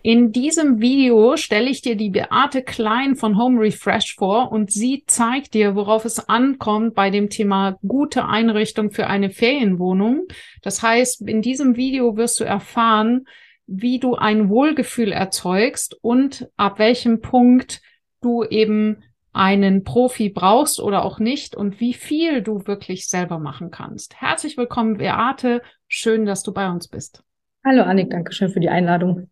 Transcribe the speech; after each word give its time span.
In 0.04 0.32
diesem 0.32 0.80
Video 0.80 1.38
stelle 1.38 1.72
ich 1.72 1.82
dir 1.82 1.96
die 1.96 2.12
Beate 2.12 2.62
Klein 2.62 3.16
von 3.16 3.40
Home 3.40 3.60
Refresh 3.60 4.16
vor 4.16 4.52
und 4.52 4.72
sie 4.72 5.04
zeigt 5.08 5.56
dir, 5.56 5.74
worauf 5.74 6.06
es 6.06 6.30
ankommt 6.30 6.94
bei 6.94 7.10
dem 7.10 7.32
Thema 7.32 7.80
gute 7.88 8.28
Einrichtung 8.28 8.92
für 8.92 9.08
eine 9.08 9.32
Ferienwohnung. 9.32 10.28
Das 10.62 10.84
heißt, 10.84 11.28
in 11.28 11.42
diesem 11.42 11.78
Video 11.78 12.16
wirst 12.16 12.40
du 12.40 12.44
erfahren, 12.44 13.26
wie 13.66 13.98
du 13.98 14.14
ein 14.14 14.50
Wohlgefühl 14.50 15.12
erzeugst 15.12 15.98
und 16.04 16.48
ab 16.58 16.78
welchem 16.78 17.22
Punkt 17.22 17.82
du 18.22 18.44
eben 18.44 19.04
einen 19.38 19.84
Profi 19.84 20.30
brauchst 20.30 20.80
oder 20.80 21.06
auch 21.06 21.20
nicht 21.20 21.56
und 21.56 21.80
wie 21.80 21.94
viel 21.94 22.42
du 22.42 22.66
wirklich 22.66 23.08
selber 23.08 23.38
machen 23.38 23.70
kannst. 23.70 24.20
Herzlich 24.20 24.58
willkommen, 24.58 24.98
Beate. 24.98 25.62
Schön, 25.88 26.26
dass 26.26 26.42
du 26.42 26.52
bei 26.54 26.70
uns 26.70 26.88
bist. 26.88 27.24
Hallo 27.64 27.84
Annik, 27.84 28.10
danke 28.10 28.34
schön 28.34 28.50
für 28.50 28.60
die 28.60 28.70
Einladung. 28.70 29.30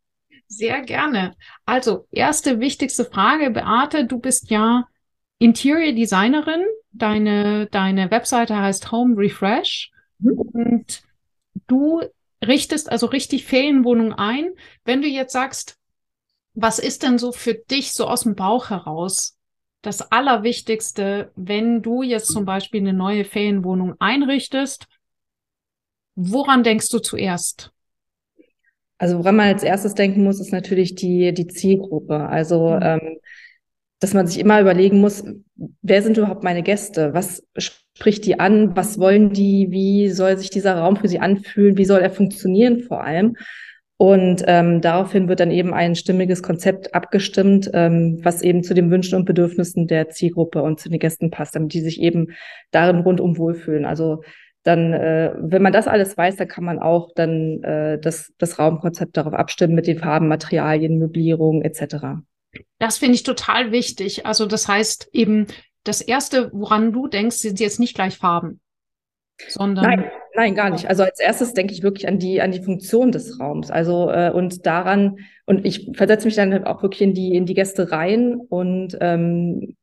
Sehr 0.48 0.82
gerne. 0.82 1.34
Also, 1.66 2.08
erste 2.12 2.60
wichtigste 2.60 3.06
Frage, 3.06 3.50
Beate, 3.50 4.06
du 4.06 4.20
bist 4.20 4.52
ja 4.52 4.86
Interior 5.40 5.94
Designerin. 5.94 6.64
Deine, 6.92 7.68
deine 7.72 8.12
Webseite 8.12 8.56
heißt 8.56 8.92
Home 8.92 9.18
Refresh. 9.18 9.92
Mhm. 10.20 10.38
Und 10.38 11.02
du 11.66 12.04
richtest 12.46 12.92
also 12.92 13.08
richtig 13.08 13.46
Ferienwohnungen 13.46 14.14
ein. 14.14 14.52
Wenn 14.84 15.02
du 15.02 15.08
jetzt 15.08 15.34
sagst, 15.34 15.80
was 16.54 16.78
ist 16.78 17.02
denn 17.02 17.18
so 17.18 17.32
für 17.32 17.56
dich 17.56 17.92
so 17.94 18.08
aus 18.08 18.22
dem 18.22 18.36
Bauch 18.36 18.70
heraus 18.70 19.35
das 19.86 20.12
Allerwichtigste, 20.12 21.32
wenn 21.36 21.82
du 21.82 22.04
jetzt 22.04 22.28
zum 22.28 22.46
Beispiel 22.46 22.82
eine 22.82 22.94
neue 22.94 23.26
Ferienwohnung 23.26 23.96
einrichtest? 24.00 24.88
Woran 26.16 26.64
denkst 26.64 26.90
du 26.90 27.00
zuerst? 27.00 27.72
Also 28.98 29.20
woran 29.20 29.36
man 29.36 29.48
als 29.48 29.64
erstes 29.64 29.94
denken 29.94 30.24
muss, 30.24 30.40
ist 30.40 30.54
natürlich 30.54 30.96
die, 30.96 31.34
die 31.34 31.48
Zielgruppe. 31.48 32.28
Also 32.28 32.70
mhm. 32.70 32.80
ähm, 32.82 33.18
dass 34.00 34.14
man 34.14 34.28
sich 34.28 34.40
immer 34.40 34.62
überlegen 34.62 35.00
muss, 35.00 35.24
wer 35.82 36.02
sind 36.02 36.18
überhaupt 36.18 36.44
meine 36.44 36.64
Gäste? 36.64 37.14
Was 37.14 37.44
spricht 37.58 38.26
die 38.26 38.40
an? 38.40 38.76
Was 38.76 39.00
wollen 39.00 39.32
die? 39.32 39.72
Wie 39.72 40.10
soll 40.10 40.38
sich 40.38 40.50
dieser 40.50 40.76
Raum 40.78 40.98
für 40.98 41.08
sie 41.08 41.20
anfühlen? 41.20 41.78
Wie 41.78 41.86
soll 41.86 42.02
er 42.02 42.12
funktionieren 42.12 42.82
vor 42.82 43.04
allem? 43.04 43.38
Und 43.98 44.44
ähm, 44.46 44.82
daraufhin 44.82 45.30
wird 45.30 45.40
dann 45.40 45.52
eben 45.52 45.74
ein 45.74 45.96
stimmiges 45.96 46.44
Konzept 46.44 46.94
abgestimmt, 46.94 47.70
ähm, 47.74 48.20
was 48.24 48.42
eben 48.42 48.62
zu 48.62 48.74
den 48.74 48.92
Wünschen 48.92 49.16
und 49.16 49.26
Bedürfnissen 49.26 49.88
der 49.88 50.10
Zielgruppe 50.10 50.62
und 50.62 50.82
zu 50.82 50.90
den 50.90 51.00
Gästen 51.00 51.32
passt, 51.32 51.56
damit 51.56 51.74
die 51.74 51.80
sich 51.80 52.02
eben 52.02 52.36
darin 52.72 53.00
rundum 53.00 53.38
wohlfühlen. 53.38 53.86
Also 53.86 54.22
dann, 54.64 54.94
äh, 54.94 55.34
wenn 55.38 55.62
man 55.62 55.72
das 55.72 55.88
alles 55.88 56.18
weiß, 56.18 56.36
dann 56.36 56.48
kann 56.50 56.66
man 56.66 56.80
auch 56.80 57.12
dann 57.16 57.64
äh, 57.64 57.98
das, 58.00 58.34
das 58.38 58.60
Raumkonzept 58.60 59.16
darauf 59.16 59.34
abstimmen 59.34 59.76
mit 59.76 59.88
den 59.88 60.00
Farben, 60.00 60.28
Materialien, 60.28 60.98
Möblierung 60.98 61.62
etc. 61.62 61.96
Das 62.80 62.98
finde 62.98 63.16
ich 63.16 63.24
total 63.24 63.72
wichtig. 63.72 64.26
Also 64.26 64.46
das 64.46 64.68
heißt 64.68 65.10
eben, 65.14 65.48
das 65.86 66.02
Erste, 66.02 66.50
woran 66.52 66.92
du 66.92 67.08
denkst, 67.08 67.38
sind 67.38 67.60
jetzt 67.60 67.80
nicht 67.80 67.96
gleich 67.96 68.18
Farben, 68.18 68.60
sondern 69.48 69.86
nein, 69.86 70.12
nein, 70.36 70.56
gar 70.56 70.70
nicht. 70.70 70.88
Also 70.88 71.04
als 71.04 71.20
erstes 71.20 71.54
denke 71.54 71.74
ich 71.74 71.84
wirklich 71.84 72.08
an 72.08 72.20
die 72.20 72.42
an 72.42 72.52
die 72.52 72.62
Funktion 72.62 73.12
des 73.12 73.40
Raums. 73.40 73.72
Also 73.72 74.10
äh, 74.10 74.32
und 74.32 74.66
daran 74.66 75.20
und 75.46 75.66
ich 75.66 75.92
versetze 75.94 76.26
mich 76.26 76.36
dann 76.36 76.54
halt 76.54 76.66
auch 76.66 76.82
wirklich 76.84 77.02
in 77.02 77.14
die 77.14 77.36
in 77.36 77.46
die 77.46 77.54
Gäste 77.54 77.92
rein 77.92 78.36
und 78.50 78.98
ähm, 79.02 79.76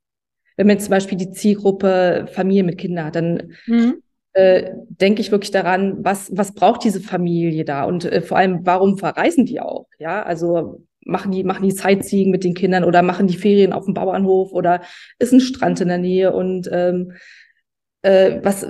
wenn 0.57 0.67
man 0.67 0.79
zum 0.79 0.91
Beispiel 0.91 1.19
die 1.19 1.31
Zielgruppe 1.31 2.27
Familie 2.31 2.63
mit 2.63 2.79
Kindern 2.79 3.07
hat, 3.07 3.17
dann 3.17 3.55
mhm 3.67 4.03
äh, 4.33 4.73
denke 4.89 5.21
ich 5.21 5.31
wirklich 5.31 5.51
daran, 5.51 6.05
was, 6.05 6.31
was 6.35 6.55
braucht 6.55 6.85
diese 6.85 7.01
Familie 7.01 7.65
da 7.65 7.85
und 7.85 8.05
äh, 8.05 8.23
vor 8.23 8.39
allem, 8.39 8.65
warum 8.65 8.99
verreisen 8.99 9.47
die 9.47 9.61
auch? 9.61 9.87
Ja, 9.99 10.23
also 10.23 10.87
machen 11.05 11.33
die, 11.33 11.45
machen 11.45 11.65
die 11.65 11.75
Sightseeing 11.75 12.31
mit 12.31 12.45
den 12.45 12.55
Kindern 12.55 12.85
oder 12.85 13.03
machen 13.03 13.27
die 13.27 13.37
Ferien 13.37 13.73
auf 13.73 13.85
dem 13.85 13.95
Bauernhof 13.95 14.53
oder 14.53 14.83
ist 15.19 15.33
ein 15.33 15.41
Strand 15.41 15.81
in 15.81 15.89
der 15.89 15.99
Nähe 15.99 16.33
und 16.33 16.69
ähm, 16.73 17.13
äh, 18.03 18.41
was, 18.43 18.67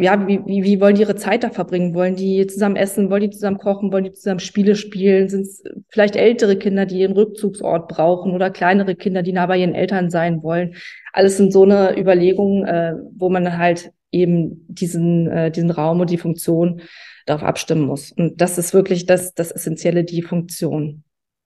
ja, 0.00 0.26
wie, 0.26 0.40
wie, 0.46 0.62
wie 0.64 0.80
wollen 0.80 0.94
die 0.94 1.02
ihre 1.02 1.16
Zeit 1.16 1.44
da 1.44 1.50
verbringen? 1.50 1.94
Wollen 1.94 2.16
die 2.16 2.46
zusammen 2.46 2.76
essen? 2.76 3.10
Wollen 3.10 3.22
die 3.22 3.30
zusammen 3.30 3.58
kochen? 3.58 3.92
Wollen 3.92 4.04
die 4.04 4.12
zusammen 4.12 4.40
Spiele 4.40 4.76
spielen? 4.76 5.28
Sind 5.28 5.42
es 5.42 5.62
vielleicht 5.88 6.16
ältere 6.16 6.56
Kinder, 6.56 6.86
die 6.86 7.00
ihren 7.00 7.12
Rückzugsort 7.12 7.88
brauchen 7.88 8.32
oder 8.32 8.50
kleinere 8.50 8.94
Kinder, 8.94 9.22
die 9.22 9.32
nah 9.32 9.46
bei 9.46 9.58
ihren 9.58 9.74
Eltern 9.74 10.10
sein 10.10 10.42
wollen? 10.42 10.76
Alles 11.12 11.36
sind 11.36 11.52
so 11.52 11.62
eine 11.62 11.98
Überlegung, 11.98 12.64
äh, 12.64 12.94
wo 13.16 13.28
man 13.28 13.56
halt 13.56 13.92
eben 14.12 14.64
diesen, 14.68 15.28
äh, 15.28 15.50
diesen 15.50 15.70
Raum 15.70 16.00
und 16.00 16.10
die 16.10 16.18
Funktion 16.18 16.82
darauf 17.26 17.42
abstimmen 17.42 17.82
muss. 17.82 18.12
Und 18.12 18.40
das 18.40 18.58
ist 18.58 18.72
wirklich 18.72 19.06
das, 19.06 19.34
das 19.34 19.50
Essentielle, 19.50 20.04
die 20.04 20.22
Funktion. 20.22 21.04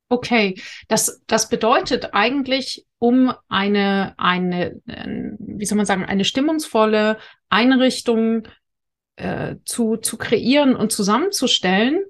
Okay, 0.08 0.56
das, 0.88 1.22
das 1.26 1.48
bedeutet 1.48 2.10
eigentlich, 2.12 2.84
um 3.00 3.32
eine, 3.48 4.14
eine, 4.18 4.76
äh, 4.86 5.32
wie 5.38 5.64
soll 5.64 5.76
man 5.76 5.86
sagen, 5.86 6.04
eine 6.04 6.24
stimmungsvolle 6.24 7.16
Einrichtung 7.48 8.46
äh, 9.16 9.56
zu, 9.64 9.96
zu 9.96 10.18
kreieren 10.18 10.76
und 10.76 10.92
zusammenzustellen, 10.92 12.04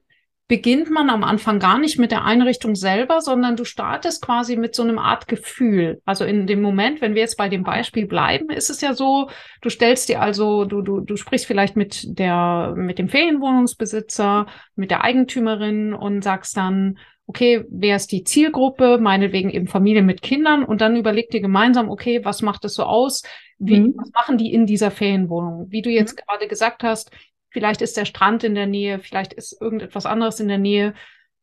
beginnt 0.48 0.90
man 0.90 1.10
am 1.10 1.22
Anfang 1.22 1.60
gar 1.60 1.78
nicht 1.78 1.96
mit 2.00 2.10
der 2.10 2.24
Einrichtung 2.24 2.74
selber, 2.74 3.20
sondern 3.20 3.54
du 3.54 3.64
startest 3.64 4.20
quasi 4.20 4.56
mit 4.56 4.74
so 4.74 4.82
einem 4.82 4.98
Art 4.98 5.28
Gefühl. 5.28 6.02
Also 6.04 6.24
in 6.24 6.48
dem 6.48 6.60
Moment, 6.60 7.00
wenn 7.00 7.14
wir 7.14 7.22
jetzt 7.22 7.36
bei 7.36 7.48
dem 7.48 7.62
Beispiel 7.62 8.06
bleiben, 8.06 8.50
ist 8.50 8.68
es 8.68 8.80
ja 8.80 8.92
so, 8.92 9.30
du 9.60 9.70
stellst 9.70 10.08
dir 10.08 10.20
also, 10.20 10.64
du, 10.64 10.82
du, 10.82 11.02
du 11.02 11.16
sprichst 11.16 11.46
vielleicht 11.46 11.76
mit 11.76 12.18
der, 12.18 12.74
mit 12.76 12.98
dem 12.98 13.08
Ferienwohnungsbesitzer, 13.08 14.46
mit 14.74 14.90
der 14.90 15.04
Eigentümerin 15.04 15.94
und 15.94 16.24
sagst 16.24 16.56
dann, 16.56 16.98
okay, 17.30 17.64
wer 17.70 17.96
ist 17.96 18.12
die 18.12 18.24
Zielgruppe, 18.24 18.98
meinetwegen 18.98 19.50
eben 19.50 19.66
Familie 19.66 20.02
mit 20.02 20.20
Kindern 20.20 20.64
und 20.64 20.80
dann 20.80 20.96
überlegt 20.96 21.32
dir 21.32 21.40
gemeinsam, 21.40 21.88
okay, 21.88 22.24
was 22.24 22.42
macht 22.42 22.64
es 22.64 22.74
so 22.74 22.84
aus? 22.84 23.22
Wie, 23.58 23.80
mhm. 23.80 23.94
was 23.96 24.10
machen 24.12 24.36
die 24.36 24.52
in 24.52 24.66
dieser 24.66 24.90
Ferienwohnung? 24.90 25.66
Wie 25.70 25.82
du 25.82 25.90
jetzt 25.90 26.16
mhm. 26.16 26.22
gerade 26.26 26.48
gesagt 26.48 26.82
hast, 26.82 27.10
Vielleicht 27.50 27.82
ist 27.82 27.96
der 27.96 28.04
Strand 28.04 28.44
in 28.44 28.54
der 28.54 28.66
Nähe, 28.66 29.00
vielleicht 29.00 29.32
ist 29.32 29.60
irgendetwas 29.60 30.06
anderes 30.06 30.40
in 30.40 30.48
der 30.48 30.58
Nähe. 30.58 30.94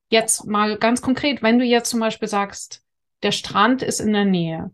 Jetzt 0.10 0.46
mal 0.46 0.78
ganz 0.78 1.02
konkret, 1.02 1.44
wenn 1.44 1.60
du 1.60 1.66
jetzt 1.66 1.90
zum 1.90 2.00
Beispiel 2.00 2.30
sagst, 2.30 2.82
der 3.24 3.34
Strand 3.34 3.84
ist 3.84 4.00
in 4.00 4.14
der 4.14 4.26
Nähe, 4.26 4.72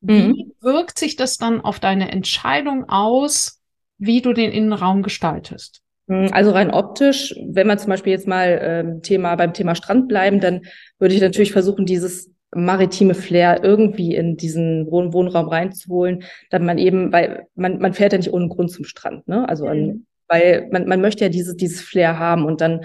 wie 0.00 0.28
mhm. 0.28 0.52
wirkt 0.60 0.98
sich 0.98 1.16
das 1.16 1.36
dann 1.36 1.60
auf 1.60 1.80
deine 1.80 2.10
Entscheidung 2.10 2.88
aus, 2.88 3.60
wie 3.98 4.22
du 4.22 4.32
den 4.32 4.52
Innenraum 4.52 5.02
gestaltest? 5.02 5.82
Mhm, 6.06 6.28
also 6.32 6.50
rein 6.50 6.70
optisch, 6.70 7.34
wenn 7.46 7.66
man 7.66 7.78
zum 7.78 7.90
Beispiel 7.90 8.12
jetzt 8.12 8.28
mal 8.28 8.58
ähm, 8.62 9.02
Thema 9.02 9.34
beim 9.36 9.52
Thema 9.54 9.74
Strand 9.74 10.08
bleiben, 10.08 10.40
dann 10.40 10.62
würde 10.98 11.14
ich 11.14 11.20
natürlich 11.20 11.52
versuchen, 11.52 11.86
dieses 11.86 12.30
maritime 12.54 13.14
Flair 13.14 13.64
irgendwie 13.64 14.14
in 14.14 14.36
diesen 14.36 14.90
Wohn 14.90 15.12
Wohnraum 15.12 15.48
reinzuholen, 15.48 16.22
dann 16.50 16.64
man 16.64 16.78
eben, 16.78 17.12
weil 17.12 17.46
man, 17.56 17.78
man 17.78 17.94
fährt 17.94 18.12
ja 18.12 18.18
nicht 18.18 18.32
ohne 18.32 18.48
Grund 18.48 18.70
zum 18.70 18.84
Strand, 18.84 19.26
ne? 19.26 19.48
Also 19.48 19.66
an, 19.66 19.86
mhm 19.86 20.06
weil 20.28 20.68
man, 20.70 20.86
man 20.86 21.00
möchte 21.00 21.24
ja 21.24 21.30
dieses, 21.30 21.56
dieses 21.56 21.80
Flair 21.80 22.18
haben 22.18 22.44
und 22.44 22.60
dann 22.60 22.84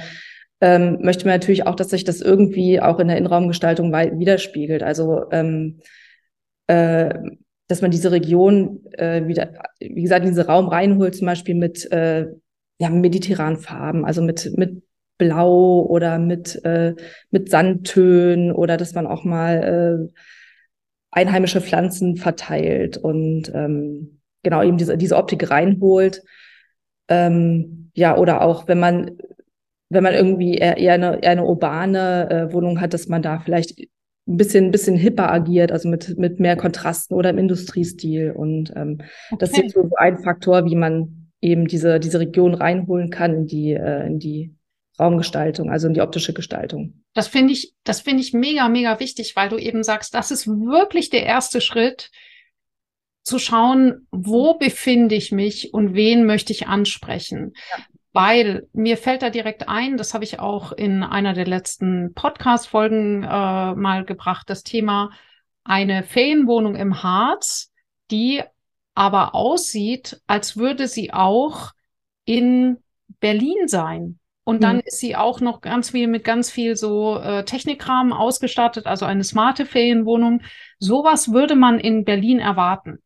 ähm, 0.62 1.00
möchte 1.02 1.26
man 1.26 1.36
natürlich 1.36 1.66
auch, 1.66 1.76
dass 1.76 1.90
sich 1.90 2.04
das 2.04 2.22
irgendwie 2.22 2.82
auch 2.82 3.00
in 3.00 3.08
der 3.08 3.18
Innenraumgestaltung 3.18 3.92
widerspiegelt. 3.94 4.84
Also 4.84 5.26
ähm, 5.32 5.80
äh, 6.68 7.14
dass 7.68 7.82
man 7.82 7.92
diese 7.92 8.12
Region 8.12 8.84
äh, 8.94 9.28
wieder, 9.28 9.54
wie 9.80 10.02
gesagt, 10.02 10.26
in 10.26 10.32
diesen 10.32 10.46
Raum 10.46 10.68
reinholt, 10.68 11.16
zum 11.16 11.28
Beispiel 11.28 11.56
mit 11.56 11.90
äh, 11.92 12.28
ja, 12.80 12.90
mediterranen 12.90 13.58
Farben, 13.58 14.06
also 14.06 14.22
mit, 14.22 14.52
mit 14.58 14.82
Blau 15.18 15.82
oder 15.82 16.18
mit, 16.18 16.64
äh, 16.64 16.96
mit 17.30 17.50
Sandtönen 17.50 18.52
oder 18.52 18.78
dass 18.78 18.96
man 18.96 19.06
auch 19.06 19.26
mal 19.26 20.10
äh, 20.10 20.22
einheimische 21.12 21.62
Pflanzen 21.62 22.16
verteilt 22.16 22.98
und 22.98 23.52
ähm, 23.54 24.22
genau 24.44 24.64
eben 24.64 24.78
diese, 24.78 24.98
diese 24.98 25.18
Optik 25.18 25.52
reinholt. 25.52 26.24
Ähm, 27.10 27.92
ja, 27.96 28.18
oder 28.18 28.42
auch 28.42 28.68
wenn 28.68 28.80
man, 28.80 29.18
wenn 29.90 30.04
man 30.04 30.14
irgendwie 30.14 30.56
eher, 30.56 30.78
eher, 30.78 30.94
eine, 30.94 31.22
eher 31.22 31.32
eine 31.32 31.44
urbane 31.44 32.30
äh, 32.30 32.54
Wohnung 32.54 32.80
hat, 32.80 32.94
dass 32.94 33.08
man 33.08 33.22
da 33.22 33.40
vielleicht 33.40 33.80
ein 34.28 34.38
bisschen, 34.38 34.66
ein 34.66 34.72
bisschen 34.72 34.96
hipper 34.96 35.30
agiert, 35.32 35.72
also 35.72 35.90
mit, 35.90 36.18
mit 36.18 36.40
mehr 36.40 36.56
Kontrasten 36.56 37.16
oder 37.18 37.32
im 37.32 37.40
Industriestil. 37.40 38.32
Und 38.32 38.72
ähm, 38.76 39.00
okay. 39.32 39.38
das 39.40 39.58
ist 39.58 39.74
so 39.74 39.90
ein 39.98 40.20
Faktor, 40.20 40.66
wie 40.66 40.76
man 40.76 41.19
eben 41.42 41.68
diese, 41.68 42.00
diese 42.00 42.20
Region 42.20 42.54
reinholen 42.54 43.10
kann 43.10 43.34
in 43.34 43.48
die, 43.48 43.74
äh, 43.74 44.06
in 44.08 44.20
die 44.20 44.56
Raumgestaltung, 45.00 45.72
also 45.72 45.88
in 45.88 45.94
die 45.94 46.02
optische 46.02 46.34
Gestaltung. 46.34 47.04
Das 47.14 47.28
finde 47.28 47.54
ich, 47.54 47.74
das 47.84 48.02
finde 48.02 48.22
ich 48.22 48.34
mega, 48.34 48.68
mega 48.68 49.00
wichtig, 49.00 49.36
weil 49.36 49.50
du 49.50 49.58
eben 49.58 49.84
sagst, 49.84 50.14
das 50.14 50.32
ist 50.32 50.48
wirklich 50.48 51.10
der 51.10 51.24
erste 51.24 51.62
Schritt, 51.62 52.12
zu 53.24 53.38
schauen, 53.38 54.08
wo 54.12 54.56
befinde 54.56 55.16
ich 55.16 55.32
mich 55.32 55.74
und 55.74 55.94
wen 55.94 56.26
möchte 56.26 56.52
ich 56.52 56.68
ansprechen. 56.68 57.54
Ja. 57.70 57.84
Weil 58.12 58.68
mir 58.74 58.98
fällt 58.98 59.22
da 59.22 59.30
direkt 59.30 59.70
ein, 59.70 59.98
das 59.98 60.16
habe 60.16 60.24
ich 60.24 60.40
auch 60.40 60.72
in 60.72 61.04
einer 61.04 61.34
der 61.34 61.46
letzten 61.46 62.14
Podcast-Folgen 62.16 63.24
äh, 63.24 63.28
mal 63.76 64.04
gebracht, 64.04 64.50
das 64.50 64.64
Thema 64.64 65.12
eine 65.64 66.02
Ferienwohnung 66.02 66.76
im 66.76 67.04
Harz, 67.04 67.72
die 68.10 68.42
aber 69.00 69.34
aussieht, 69.34 70.20
als 70.28 70.58
würde 70.58 70.90
sie 70.90 71.14
auch 71.14 71.72
in 72.26 72.80
Berlin 73.22 73.68
sein. 73.70 74.20
Und 74.44 74.62
dann 74.62 74.78
mhm. 74.78 74.82
ist 74.84 75.00
sie 75.00 75.16
auch 75.16 75.40
noch 75.40 75.62
ganz 75.62 75.92
viel 75.92 76.08
mit 76.08 76.26
ganz 76.26 76.52
viel 76.52 76.76
so 76.76 77.18
äh, 77.18 77.46
Technikrahmen 77.46 78.12
ausgestattet, 78.12 78.88
also 78.88 79.06
eine 79.06 79.24
smarte 79.24 79.66
Ferienwohnung. 79.66 80.42
Sowas 80.80 81.32
würde 81.32 81.56
man 81.56 81.80
in 81.80 82.04
Berlin 82.04 82.40
erwarten. 82.40 82.98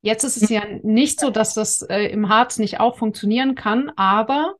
Jetzt 0.00 0.24
ist 0.24 0.40
es 0.40 0.48
mhm. 0.48 0.56
ja 0.56 0.62
nicht 0.82 1.20
so, 1.20 1.28
dass 1.28 1.52
das 1.52 1.82
äh, 1.82 2.04
im 2.04 2.30
Harz 2.30 2.58
nicht 2.58 2.80
auch 2.80 2.96
funktionieren 2.96 3.54
kann, 3.54 3.90
aber 3.94 4.54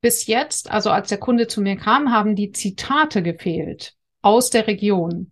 bis 0.00 0.26
jetzt, 0.26 0.70
also 0.70 0.88
als 0.88 1.10
der 1.10 1.18
Kunde 1.18 1.46
zu 1.46 1.60
mir 1.60 1.76
kam, 1.76 2.10
haben 2.10 2.36
die 2.36 2.52
Zitate 2.52 3.22
gefehlt 3.22 3.92
aus 4.22 4.48
der 4.48 4.66
Region. 4.66 5.30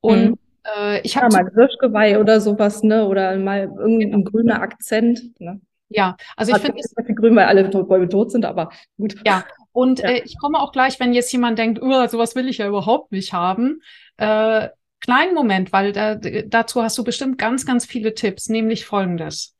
Und 0.00 0.30
mhm. 0.30 0.38
Äh, 0.64 1.00
ich 1.02 1.16
habe 1.16 1.28
ja, 1.32 1.42
mal 1.42 1.50
Hirschgeweih 1.52 2.18
oder 2.18 2.40
sowas, 2.40 2.82
ne? 2.82 3.06
Oder 3.06 3.36
mal 3.36 3.70
irgendein 3.78 4.10
genau. 4.12 4.30
grüner 4.30 4.62
Akzent. 4.62 5.40
Ne? 5.40 5.60
Ja, 5.88 6.16
also 6.36 6.54
ich 6.54 6.62
finde 6.62 6.78
es 6.78 6.94
grün, 7.16 7.34
weil 7.36 7.46
alle 7.46 7.68
Bäume 7.68 8.08
tot 8.08 8.30
sind, 8.30 8.44
aber 8.44 8.70
gut. 8.96 9.16
Ja, 9.26 9.44
und 9.72 10.00
ja. 10.00 10.10
äh, 10.10 10.22
ich 10.24 10.38
komme 10.38 10.60
auch 10.60 10.72
gleich, 10.72 11.00
wenn 11.00 11.12
jetzt 11.12 11.32
jemand 11.32 11.58
denkt, 11.58 11.80
oh, 11.82 12.06
sowas 12.06 12.34
will 12.34 12.48
ich 12.48 12.58
ja 12.58 12.68
überhaupt 12.68 13.12
nicht 13.12 13.32
haben. 13.32 13.80
Äh, 14.16 14.68
kleinen 15.00 15.34
Moment, 15.34 15.72
weil 15.72 15.92
da, 15.92 16.14
dazu 16.14 16.82
hast 16.82 16.96
du 16.98 17.04
bestimmt 17.04 17.38
ganz, 17.38 17.66
ganz 17.66 17.86
viele 17.86 18.14
Tipps, 18.14 18.48
nämlich 18.48 18.84
folgendes. 18.84 19.56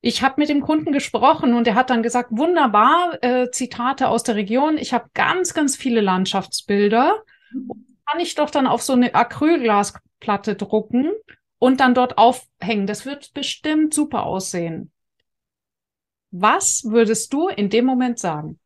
Ich 0.00 0.22
habe 0.22 0.36
mit 0.38 0.48
dem 0.48 0.60
Kunden 0.60 0.92
gesprochen 0.92 1.54
und 1.54 1.66
er 1.66 1.74
hat 1.74 1.90
dann 1.90 2.04
gesagt, 2.04 2.30
wunderbar, 2.30 3.18
äh, 3.20 3.50
Zitate 3.50 4.08
aus 4.08 4.22
der 4.22 4.36
Region. 4.36 4.78
Ich 4.78 4.92
habe 4.92 5.10
ganz, 5.12 5.54
ganz 5.54 5.76
viele 5.76 6.00
Landschaftsbilder. 6.00 7.22
Kann 8.10 8.20
ich 8.20 8.34
doch 8.34 8.50
dann 8.50 8.66
auf 8.66 8.82
so 8.82 8.94
eine 8.94 9.14
Acrylglasplatte 9.14 10.54
drucken 10.54 11.12
und 11.58 11.80
dann 11.80 11.94
dort 11.94 12.16
aufhängen. 12.16 12.86
Das 12.86 13.04
wird 13.04 13.34
bestimmt 13.34 13.92
super 13.92 14.24
aussehen. 14.24 14.92
Was 16.30 16.84
würdest 16.84 17.32
du 17.32 17.48
in 17.48 17.70
dem 17.70 17.84
Moment 17.84 18.18
sagen? 18.18 18.58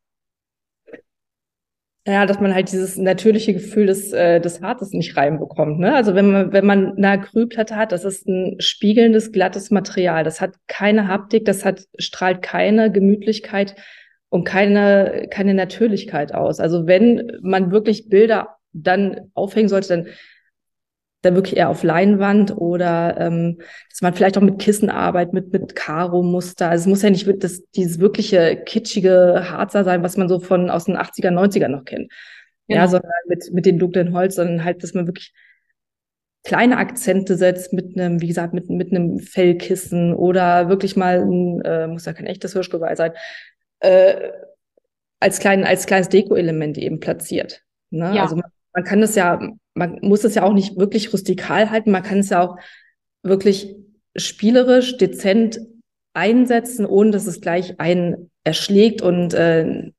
Ja, 2.05 2.25
dass 2.25 2.41
man 2.41 2.53
halt 2.53 2.69
dieses 2.69 2.97
natürliche 2.97 3.53
Gefühl 3.53 3.85
des, 3.85 4.11
äh, 4.11 4.41
des 4.41 4.61
Harzes 4.61 4.91
nicht 4.91 5.15
reinbekommt. 5.15 5.79
Ne? 5.79 5.95
Also 5.95 6.15
wenn 6.15 6.31
man, 6.31 6.51
wenn 6.51 6.65
man 6.65 6.97
eine 6.97 7.11
Acrylplatte 7.11 7.77
hat, 7.77 7.93
das 7.93 8.03
ist 8.03 8.27
ein 8.27 8.59
spiegelndes, 8.59 9.31
glattes 9.31 9.71
Material. 9.71 10.25
Das 10.25 10.41
hat 10.41 10.55
keine 10.67 11.07
Haptik, 11.07 11.45
das 11.45 11.63
hat, 11.63 11.85
strahlt 11.97 12.41
keine 12.41 12.91
Gemütlichkeit 12.91 13.75
und 14.27 14.43
keine, 14.43 15.27
keine 15.29 15.53
Natürlichkeit 15.53 16.33
aus. 16.33 16.59
Also 16.59 16.87
wenn 16.87 17.39
man 17.41 17.71
wirklich 17.71 18.09
Bilder 18.09 18.57
dann 18.73 19.31
aufhängen 19.33 19.69
sollte, 19.69 19.87
dann 19.89 20.07
dann 21.23 21.35
wirklich 21.35 21.57
eher 21.57 21.69
auf 21.69 21.83
Leinwand 21.83 22.55
oder 22.55 23.15
ähm, 23.17 23.59
dass 23.89 24.01
man 24.01 24.13
vielleicht 24.13 24.37
auch 24.37 24.41
mit 24.41 24.59
Kissen 24.59 24.89
arbeitet, 24.89 25.33
mit, 25.33 25.53
mit 25.53 25.75
Karo-Muster. 25.75 26.69
Also 26.69 26.83
es 26.83 26.87
muss 26.87 27.01
ja 27.01 27.09
nicht 27.09 27.27
das, 27.43 27.63
dieses 27.75 27.99
wirkliche 27.99 28.61
kitschige 28.65 29.45
Harzer 29.49 29.83
sein, 29.83 30.03
was 30.03 30.17
man 30.17 30.27
so 30.27 30.39
von 30.39 30.69
aus 30.69 30.85
den 30.85 30.97
80er, 30.97 31.31
90er 31.31 31.69
noch 31.69 31.85
kennt. 31.85 32.11
Genau. 32.67 32.81
Ja, 32.81 32.87
sondern 32.87 33.11
mit, 33.27 33.51
mit 33.53 33.65
dem 33.65 33.79
dunklen 33.79 34.13
Holz, 34.13 34.35
sondern 34.35 34.63
halt, 34.63 34.83
dass 34.83 34.93
man 34.93 35.07
wirklich 35.07 35.33
kleine 36.43 36.77
Akzente 36.77 37.37
setzt 37.37 37.71
mit 37.71 37.97
einem, 37.97 38.21
wie 38.21 38.27
gesagt, 38.27 38.53
mit, 38.53 38.69
mit 38.69 38.91
einem 38.91 39.19
Fellkissen 39.19 40.13
oder 40.13 40.67
wirklich 40.67 40.97
mal 40.97 41.21
ein, 41.21 41.61
äh, 41.61 41.87
muss 41.87 42.05
ja 42.05 42.13
kein 42.13 42.25
echtes 42.25 42.51
Hirschgeweih 42.51 42.95
sein, 42.95 43.13
äh, 43.79 44.29
als, 45.21 45.39
klein, 45.39 45.63
als 45.63 45.85
kleines 45.85 46.09
Deko-Element 46.09 46.77
eben 46.77 46.99
platziert. 46.99 47.61
Ne? 47.91 48.13
Ja. 48.13 48.23
Also 48.23 48.35
man, 48.35 48.51
man 48.73 48.83
kann 48.83 49.01
das 49.01 49.15
ja 49.15 49.39
man 49.73 49.99
muss 50.01 50.23
es 50.23 50.35
ja 50.35 50.43
auch 50.43 50.53
nicht 50.53 50.77
wirklich 50.77 51.13
rustikal 51.13 51.69
halten, 51.71 51.91
man 51.91 52.03
kann 52.03 52.19
es 52.19 52.29
ja 52.29 52.41
auch 52.41 52.57
wirklich 53.23 53.75
spielerisch, 54.15 54.97
dezent 54.97 55.59
einsetzen, 56.13 56.85
ohne 56.85 57.11
dass 57.11 57.25
es 57.25 57.41
gleich 57.41 57.79
einen 57.79 58.29
erschlägt 58.43 59.01
und, 59.01 59.33
äh, 59.33 59.91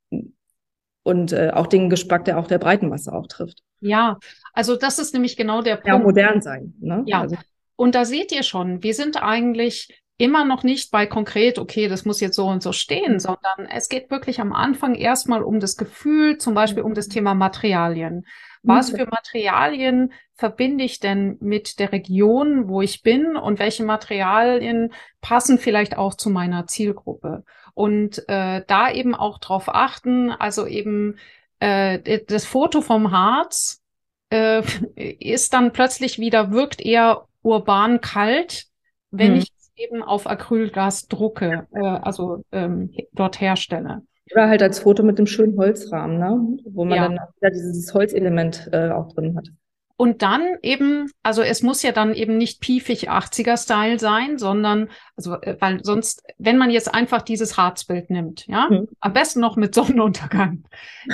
und 1.02 1.32
äh, 1.32 1.50
auch 1.52 1.66
den 1.66 1.90
Geschmack 1.90 2.24
der 2.24 2.38
auch 2.38 2.46
der 2.46 2.58
Breitenmasse 2.58 3.12
auch 3.12 3.26
trifft. 3.26 3.60
Ja, 3.80 4.18
also 4.52 4.76
das 4.76 4.98
ist 4.98 5.12
nämlich 5.12 5.36
genau 5.36 5.60
der 5.60 5.76
Punkt. 5.76 5.88
Ja, 5.88 5.98
modern 5.98 6.40
sein. 6.40 6.74
Ne? 6.80 7.02
Ja, 7.06 7.22
also. 7.22 7.36
und 7.76 7.94
da 7.94 8.04
seht 8.04 8.32
ihr 8.32 8.42
schon, 8.42 8.82
wir 8.82 8.94
sind 8.94 9.22
eigentlich 9.22 10.00
immer 10.16 10.44
noch 10.44 10.62
nicht 10.62 10.92
bei 10.92 11.06
konkret, 11.06 11.58
okay, 11.58 11.88
das 11.88 12.04
muss 12.04 12.20
jetzt 12.20 12.36
so 12.36 12.46
und 12.46 12.62
so 12.62 12.72
stehen, 12.72 13.18
sondern 13.18 13.66
es 13.68 13.88
geht 13.88 14.12
wirklich 14.12 14.40
am 14.40 14.52
Anfang 14.52 14.94
erstmal 14.94 15.42
um 15.42 15.58
das 15.58 15.76
Gefühl, 15.76 16.38
zum 16.38 16.54
Beispiel 16.54 16.84
um 16.84 16.94
das 16.94 17.08
Thema 17.08 17.34
Materialien. 17.34 18.24
Was 18.66 18.90
für 18.90 19.06
Materialien 19.06 20.12
verbinde 20.34 20.84
ich 20.84 20.98
denn 20.98 21.36
mit 21.40 21.78
der 21.78 21.92
Region, 21.92 22.66
wo 22.68 22.80
ich 22.80 23.02
bin 23.02 23.36
und 23.36 23.58
welche 23.58 23.84
Materialien 23.84 24.92
passen 25.20 25.58
vielleicht 25.58 25.98
auch 25.98 26.14
zu 26.14 26.30
meiner 26.30 26.66
Zielgruppe? 26.66 27.44
Und 27.74 28.26
äh, 28.28 28.62
da 28.66 28.90
eben 28.90 29.14
auch 29.14 29.38
drauf 29.38 29.68
achten, 29.68 30.30
also 30.30 30.66
eben 30.66 31.18
äh, 31.58 32.20
das 32.26 32.46
Foto 32.46 32.80
vom 32.80 33.10
Harz 33.10 33.82
äh, 34.30 34.62
ist 34.96 35.52
dann 35.52 35.72
plötzlich 35.72 36.18
wieder, 36.18 36.50
wirkt 36.50 36.80
eher 36.80 37.26
urban 37.42 38.00
kalt, 38.00 38.66
wenn 39.10 39.32
hm. 39.32 39.38
ich 39.38 39.52
eben 39.76 40.02
auf 40.02 40.26
Acrylglas 40.26 41.08
drucke, 41.08 41.66
äh, 41.72 41.80
also 41.80 42.44
ähm, 42.52 42.94
dort 43.12 43.40
herstelle. 43.40 44.02
Oder 44.32 44.48
halt 44.48 44.62
als 44.62 44.78
Foto 44.78 45.02
mit 45.02 45.18
dem 45.18 45.26
schönen 45.26 45.56
Holzrahmen, 45.58 46.18
ne? 46.18 46.58
wo 46.64 46.84
man 46.84 46.96
ja. 46.96 47.02
dann 47.08 47.18
wieder 47.40 47.50
dieses 47.50 47.92
Holzelement 47.92 48.68
äh, 48.72 48.90
auch 48.90 49.12
drin 49.12 49.36
hat. 49.36 49.48
Und 49.96 50.22
dann 50.22 50.56
eben, 50.62 51.10
also 51.22 51.42
es 51.42 51.62
muss 51.62 51.82
ja 51.82 51.92
dann 51.92 52.14
eben 52.14 52.36
nicht 52.36 52.60
piefig 52.60 53.10
80er-Style 53.10 54.00
sein, 54.00 54.38
sondern, 54.38 54.90
also, 55.16 55.34
äh, 55.40 55.56
weil 55.60 55.84
sonst, 55.84 56.24
wenn 56.36 56.58
man 56.58 56.70
jetzt 56.70 56.92
einfach 56.92 57.22
dieses 57.22 57.56
Harzbild 57.56 58.10
nimmt, 58.10 58.46
ja, 58.48 58.68
mhm. 58.68 58.88
am 58.98 59.12
besten 59.12 59.40
noch 59.40 59.56
mit 59.56 59.74
Sonnenuntergang, 59.74 60.64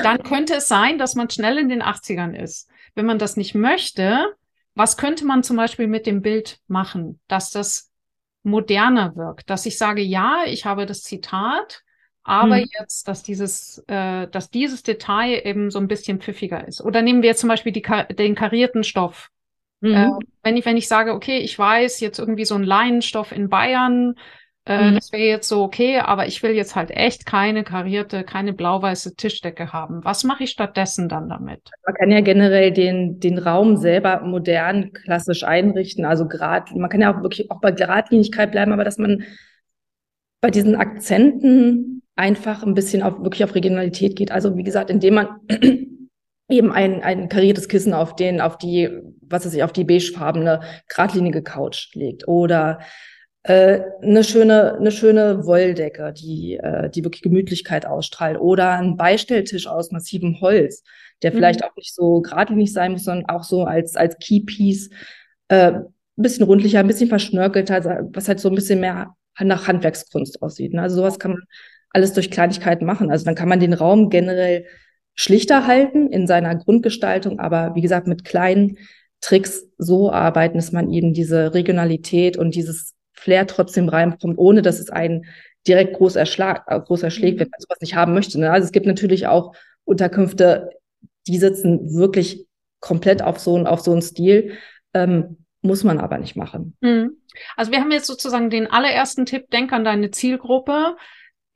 dann 0.03 0.23
könnte 0.23 0.55
es 0.55 0.69
sein, 0.69 0.97
dass 0.97 1.15
man 1.15 1.29
schnell 1.29 1.59
in 1.59 1.69
den 1.69 1.83
80ern 1.83 2.35
ist. 2.35 2.71
Wenn 2.95 3.07
man 3.07 3.19
das 3.19 3.37
nicht 3.37 3.55
möchte, 3.55 4.25
was 4.75 4.97
könnte 4.97 5.27
man 5.27 5.43
zum 5.43 5.57
Beispiel 5.57 5.87
mit 5.87 6.07
dem 6.07 6.23
Bild 6.23 6.59
machen, 6.67 7.21
dass 7.29 7.51
das 7.51 7.91
moderner 8.43 9.15
wirkt, 9.15 9.51
dass 9.51 9.67
ich 9.67 9.77
sage, 9.77 10.01
ja, 10.01 10.45
ich 10.47 10.65
habe 10.65 10.87
das 10.87 11.03
Zitat, 11.03 11.83
aber 12.23 12.57
hm. 12.57 12.69
jetzt, 12.79 13.09
dass 13.09 13.23
dieses, 13.23 13.83
äh, 13.89 14.29
dass 14.29 14.51
dieses 14.51 14.83
Detail 14.83 15.43
eben 15.45 15.71
so 15.71 15.79
ein 15.79 15.89
bisschen 15.89 16.21
pfiffiger 16.21 16.67
ist. 16.67 16.81
Oder 16.83 17.03
nehmen 17.03 17.23
wir 17.23 17.31
jetzt 17.31 17.41
zum 17.41 17.49
Beispiel 17.49 17.73
die, 17.73 17.85
den 18.15 18.35
karierten 18.35 18.85
Stoff. 18.85 19.31
Mhm. 19.81 19.95
Äh, 19.95 20.11
wenn 20.43 20.57
ich, 20.57 20.67
wenn 20.67 20.77
ich 20.77 20.89
sage, 20.89 21.15
okay, 21.15 21.39
ich 21.39 21.59
weiß 21.59 22.01
jetzt 22.01 22.19
irgendwie 22.19 22.45
so 22.45 22.55
ein 22.55 22.65
Leinenstoff 22.65 23.33
in 23.33 23.49
Bayern, 23.49 24.15
äh, 24.67 24.91
mhm. 24.91 24.95
das 24.97 25.11
wäre 25.13 25.25
jetzt 25.25 25.49
so 25.49 25.63
okay, 25.63 26.01
aber 26.01 26.27
ich 26.27 26.43
will 26.43 26.53
jetzt 26.53 26.77
halt 26.77 26.91
echt 26.91 27.25
keine 27.25 27.65
karierte, 27.65 28.25
keine 28.25 28.53
blau-weiße 28.53 29.17
Tischdecke 29.17 29.73
haben. 29.73 30.05
Was 30.05 30.23
mache 30.23 30.45
ich 30.45 30.51
stattdessen 30.51 31.09
dann 31.09 31.31
damit? 31.31 31.63
Man 31.87 31.95
kann 31.95 32.11
ja 32.11 32.21
generell 32.21 32.71
den, 32.71 33.19
den 33.21 33.39
Raum 33.39 33.79
selber 33.79 34.21
modern, 34.21 34.93
klassisch 34.93 35.45
einrichten. 35.45 36.05
Also 36.05 36.29
grad, 36.29 36.75
man 36.77 36.91
kann 36.91 37.01
ja 37.01 37.17
auch 37.17 37.23
wirklich 37.23 37.51
auch 37.51 37.61
bei 37.61 37.73
Geradlinigkeit 37.73 38.53
bleiben, 38.53 38.73
aber 38.73 38.85
dass 38.85 38.99
man 38.99 39.25
bei 40.43 40.51
diesen 40.51 40.77
Akzenten 40.77 42.00
einfach 42.21 42.63
ein 42.63 42.75
bisschen 42.75 43.03
auf, 43.03 43.19
wirklich 43.23 43.43
auf 43.45 43.55
Regionalität 43.55 44.15
geht. 44.15 44.31
Also 44.31 44.55
wie 44.57 44.63
gesagt, 44.63 44.91
indem 44.91 45.15
man 45.15 45.29
eben 46.51 46.71
ein, 46.71 47.03
ein 47.03 47.31
kariertes 47.31 47.67
Kissen 47.67 47.95
auf 47.95 48.15
den, 48.15 48.43
auf 48.43 48.59
die, 48.59 48.91
was 49.23 49.47
weiß 49.47 49.55
ich, 49.55 49.63
auf 49.63 49.73
die 49.73 49.85
beigefarbene, 49.85 50.61
geradlinige 50.87 51.43
Couch 51.43 51.95
legt 51.95 52.29
oder 52.29 52.81
äh, 53.45 53.81
eine 54.03 54.23
schöne, 54.23 54.75
eine 54.75 54.91
schöne 54.91 55.47
Wolldecke, 55.47 56.13
die, 56.13 56.59
äh, 56.59 56.91
die 56.91 57.05
wirklich 57.05 57.23
Gemütlichkeit 57.23 57.87
ausstrahlt. 57.87 58.39
Oder 58.39 58.73
ein 58.73 58.99
Beistelltisch 58.99 59.67
aus 59.67 59.91
massivem 59.91 60.43
Holz, 60.43 60.83
der 61.23 61.31
mhm. 61.31 61.37
vielleicht 61.37 61.65
auch 61.65 61.75
nicht 61.75 61.95
so 61.95 62.21
geradlinig 62.21 62.71
sein 62.75 62.93
muss, 62.93 63.05
sondern 63.05 63.31
auch 63.31 63.45
so 63.45 63.65
als, 63.65 63.97
als 63.97 64.19
Keypiece 64.19 64.91
äh, 65.49 65.73
ein 65.73 65.85
bisschen 66.17 66.45
rundlicher, 66.45 66.81
ein 66.81 66.87
bisschen 66.87 67.09
verschnörkelt, 67.09 67.71
also 67.71 67.89
was 68.13 68.29
halt 68.29 68.41
so 68.41 68.51
ein 68.51 68.55
bisschen 68.55 68.81
mehr 68.81 69.17
nach 69.39 69.67
Handwerkskunst 69.67 70.43
aussieht. 70.43 70.75
Ne? 70.75 70.83
Also 70.83 70.97
sowas 70.97 71.19
kann 71.19 71.31
man 71.31 71.45
alles 71.91 72.13
durch 72.13 72.31
Kleinigkeiten 72.31 72.85
machen. 72.85 73.11
Also 73.11 73.25
dann 73.25 73.35
kann 73.35 73.49
man 73.49 73.61
den 73.61 73.73
Raum 73.73 74.11
generell 74.11 74.67
schlichter 75.15 75.67
halten 75.67 76.09
in 76.09 76.27
seiner 76.27 76.55
Grundgestaltung, 76.57 77.41
aber 77.41 77.75
wie 77.75 77.81
gesagt, 77.81 78.07
mit 78.07 78.25
kleinen 78.25 78.79
Tricks 79.21 79.67
so 79.77 80.11
arbeiten, 80.11 80.57
dass 80.57 80.73
man 80.73 80.91
eben 80.91 81.13
diese 81.13 81.53
Regionalität 81.53 82.37
und 82.37 82.55
dieses 82.55 82.95
Flair 83.13 83.47
trotzdem 83.47 83.89
reinkommt, 83.89 84.39
ohne 84.39 84.63
dass 84.63 84.79
es 84.79 84.89
einen 84.89 85.27
direkt 85.67 85.95
groß, 85.95 86.17
erschlag, 86.17 86.65
äh, 86.69 86.81
groß 86.81 87.03
erschlägt, 87.03 87.39
wenn 87.39 87.51
man 87.51 87.61
sowas 87.61 87.81
nicht 87.81 87.95
haben 87.95 88.15
möchte. 88.15 88.41
Ne? 88.41 88.51
Also 88.51 88.65
es 88.65 88.73
gibt 88.73 88.87
natürlich 88.87 89.27
auch 89.27 89.55
Unterkünfte, 89.85 90.71
die 91.27 91.37
sitzen 91.37 91.95
wirklich 91.95 92.47
komplett 92.79 93.21
auf 93.21 93.39
so, 93.39 93.59
auf 93.59 93.81
so 93.81 93.93
einen 93.93 94.01
Stil. 94.01 94.53
Ähm, 94.95 95.37
muss 95.63 95.85
man 95.85 95.99
aber 95.99 96.19
nicht 96.19 96.37
machen. 96.37 96.77
Mhm. 96.81 97.19
Also 97.57 97.71
wir 97.71 97.81
haben 97.81 97.93
jetzt 97.93 98.07
sozusagen 98.07 98.49
den 98.49 98.67
allerersten 98.67 99.27
Tipp, 99.27 99.51
denk 99.51 99.73
an 99.73 99.85
deine 99.85 100.11
Zielgruppe 100.11 100.97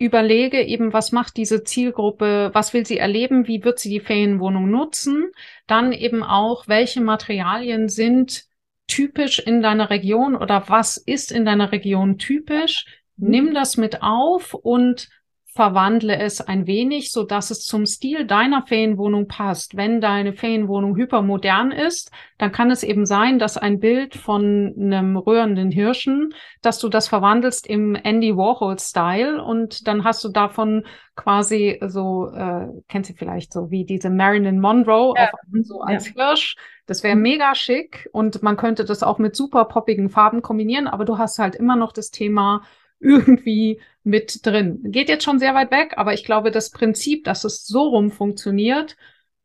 überlege 0.04 0.62
eben, 0.62 0.92
was 0.92 1.12
macht 1.12 1.36
diese 1.36 1.64
Zielgruppe, 1.64 2.50
was 2.52 2.72
will 2.74 2.86
sie 2.86 2.98
erleben, 2.98 3.46
wie 3.46 3.64
wird 3.64 3.78
sie 3.78 3.90
die 3.90 4.00
Ferienwohnung 4.00 4.70
nutzen, 4.70 5.30
dann 5.66 5.92
eben 5.92 6.22
auch, 6.22 6.68
welche 6.68 7.00
Materialien 7.00 7.88
sind 7.88 8.44
typisch 8.86 9.38
in 9.38 9.62
deiner 9.62 9.90
Region 9.90 10.36
oder 10.36 10.64
was 10.68 10.96
ist 10.96 11.32
in 11.32 11.44
deiner 11.44 11.72
Region 11.72 12.18
typisch, 12.18 12.86
mhm. 13.16 13.30
nimm 13.30 13.54
das 13.54 13.76
mit 13.76 14.02
auf 14.02 14.54
und 14.54 15.08
verwandle 15.54 16.18
es 16.18 16.40
ein 16.40 16.66
wenig, 16.66 17.12
so 17.12 17.22
dass 17.22 17.52
es 17.52 17.60
zum 17.60 17.86
Stil 17.86 18.26
deiner 18.26 18.66
Ferienwohnung 18.66 19.28
passt. 19.28 19.76
Wenn 19.76 20.00
deine 20.00 20.32
Ferienwohnung 20.32 20.96
hypermodern 20.96 21.70
ist, 21.70 22.10
dann 22.38 22.50
kann 22.50 22.72
es 22.72 22.82
eben 22.82 23.06
sein, 23.06 23.38
dass 23.38 23.56
ein 23.56 23.78
Bild 23.78 24.16
von 24.16 24.74
einem 24.76 25.16
rührenden 25.16 25.70
Hirschen, 25.70 26.34
dass 26.60 26.80
du 26.80 26.88
das 26.88 27.06
verwandelst 27.06 27.68
im 27.68 27.94
Andy 27.94 28.36
Warhol 28.36 28.80
Style 28.80 29.42
und 29.44 29.86
dann 29.86 30.02
hast 30.02 30.24
du 30.24 30.28
davon 30.28 30.84
quasi 31.14 31.80
so, 31.86 32.32
äh, 32.34 32.66
kennst 32.88 33.10
du 33.10 33.14
vielleicht 33.14 33.52
so 33.52 33.70
wie 33.70 33.84
diese 33.84 34.10
Marilyn 34.10 34.58
Monroe 34.58 35.14
ja. 35.16 35.30
so 35.62 35.80
als 35.82 36.12
ja. 36.14 36.26
Hirsch. 36.26 36.56
Das 36.86 37.04
wäre 37.04 37.14
mhm. 37.14 37.22
mega 37.22 37.54
schick 37.54 38.08
und 38.12 38.42
man 38.42 38.56
könnte 38.56 38.84
das 38.84 39.04
auch 39.04 39.18
mit 39.18 39.36
super 39.36 39.66
poppigen 39.66 40.10
Farben 40.10 40.42
kombinieren, 40.42 40.88
aber 40.88 41.04
du 41.04 41.16
hast 41.16 41.38
halt 41.38 41.54
immer 41.54 41.76
noch 41.76 41.92
das 41.92 42.10
Thema 42.10 42.62
irgendwie 43.04 43.80
mit 44.02 44.44
drin. 44.44 44.80
Geht 44.84 45.08
jetzt 45.08 45.24
schon 45.24 45.38
sehr 45.38 45.54
weit 45.54 45.70
weg, 45.70 45.94
aber 45.96 46.14
ich 46.14 46.24
glaube, 46.24 46.50
das 46.50 46.70
Prinzip, 46.70 47.24
dass 47.24 47.44
es 47.44 47.66
so 47.66 47.88
rum 47.88 48.10
funktioniert 48.10 48.96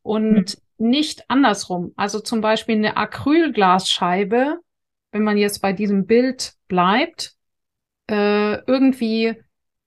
und 0.02 0.58
mhm. 0.78 0.88
nicht 0.90 1.24
andersrum. 1.28 1.92
Also 1.96 2.20
zum 2.20 2.40
Beispiel 2.40 2.76
eine 2.76 2.96
Acrylglasscheibe, 2.96 4.58
wenn 5.12 5.22
man 5.22 5.36
jetzt 5.36 5.60
bei 5.60 5.72
diesem 5.72 6.06
Bild 6.06 6.54
bleibt, 6.68 7.34
äh, 8.08 8.62
irgendwie 8.64 9.36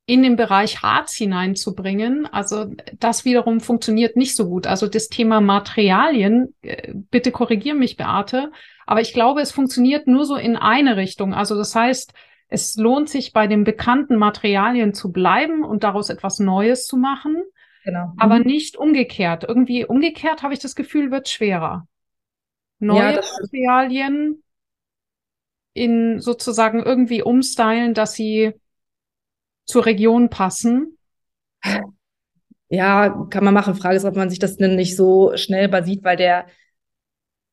in 0.06 0.22
den 0.22 0.36
Bereich 0.36 0.82
Harz 0.82 1.13
hineinzubringen. 1.13 2.25
Also 2.25 2.65
das 3.00 3.24
wiederum 3.25 3.62
funktioniert 3.62 4.18
nicht 4.18 4.36
so 4.36 4.50
gut. 4.50 4.68
Also 4.68 4.88
das 4.88 5.08
Thema 5.08 5.39
Materialien, 5.39 6.53
äh, 6.62 6.94
bitte 6.94 7.32
korrigier 7.32 7.74
mich, 7.74 7.96
Beate, 7.96 8.51
aber 8.86 9.01
ich 9.01 9.13
glaube, 9.13 9.42
es 9.42 9.51
funktioniert 9.51 10.08
nur 10.08 10.25
so 10.25 10.36
in 10.36 10.58
eine 10.58 10.98
Richtung. 10.98 11.34
Also 11.34 11.56
das 11.56 11.74
heißt, 11.74 12.13
es 12.54 12.76
lohnt 12.76 13.10
sich, 13.10 13.34
bei 13.34 13.48
den 13.48 13.64
bekannten 13.64 14.16
Materialien 14.16 14.94
zu 14.94 15.12
bleiben 15.12 15.64
und 15.64 15.84
daraus 15.84 16.12
etwas 16.12 16.40
Neues 16.40 16.86
zu 16.86 16.98
machen. 16.98 17.44
Genau. 17.84 18.14
Aber 18.18 18.38
mhm. 18.38 18.46
nicht 18.46 18.78
umgekehrt. 18.78 19.44
Irgendwie 19.44 19.86
umgekehrt 19.86 20.44
habe 20.44 20.54
ich 20.54 20.60
das 20.60 20.76
Gefühl, 20.76 21.10
wird 21.10 21.30
schwerer. 21.30 21.88
Neue 22.78 23.16
ja, 23.16 23.22
Materialien 23.42 24.44
in 25.74 26.20
sozusagen 26.20 26.84
irgendwie 26.84 27.24
umstylen, 27.24 27.96
dass 27.96 28.14
sie 28.14 28.54
zur 29.66 29.88
Region 29.88 30.30
passen. 30.30 31.00
Ja, 32.70 33.28
kann 33.32 33.44
man 33.44 33.54
machen. 33.56 33.74
Frage 33.74 33.98
ist, 33.98 34.06
ob 34.06 34.16
man 34.16 34.30
sich 34.30 34.40
das 34.40 34.58
denn 34.58 34.76
nicht 34.76 34.96
so 34.96 35.36
schnell 35.36 35.70
basiert, 35.70 36.04
weil 36.04 36.18
der, 36.18 36.46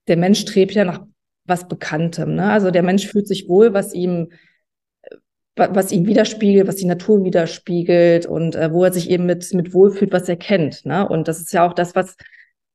der 0.08 0.18
Mensch 0.18 0.40
strebt 0.40 0.72
ja 0.72 0.84
nach 0.84 1.06
was 1.46 1.68
Bekanntem. 1.68 2.34
Ne? 2.34 2.52
Also 2.52 2.70
der 2.70 2.82
Mensch 2.82 3.06
fühlt 3.06 3.26
sich 3.26 3.48
wohl, 3.48 3.72
was 3.72 3.94
ihm 3.94 4.30
was 5.60 5.92
ihn 5.92 6.06
widerspiegelt, 6.06 6.66
was 6.66 6.76
die 6.76 6.86
Natur 6.86 7.24
widerspiegelt 7.24 8.26
und 8.26 8.56
äh, 8.56 8.72
wo 8.72 8.84
er 8.84 8.92
sich 8.92 9.10
eben 9.10 9.26
mit, 9.26 9.52
mit 9.54 9.74
wohlfühlt, 9.74 10.12
was 10.12 10.28
er 10.28 10.36
kennt. 10.36 10.84
Ne? 10.86 11.08
Und 11.08 11.28
das 11.28 11.40
ist 11.40 11.52
ja 11.52 11.66
auch 11.66 11.72
das, 11.72 11.94
was, 11.94 12.16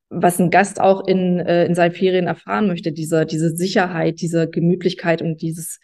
was 0.09 0.39
ein 0.39 0.51
Gast 0.51 0.79
auch 0.79 1.07
in, 1.07 1.39
äh, 1.39 1.65
in 1.65 1.75
seinen 1.75 1.91
Ferien 1.91 2.27
erfahren 2.27 2.67
möchte, 2.67 2.91
diese, 2.91 3.25
diese 3.25 3.55
Sicherheit, 3.55 4.21
diese 4.21 4.49
Gemütlichkeit 4.49 5.21
und 5.21 5.41
dieses, 5.41 5.79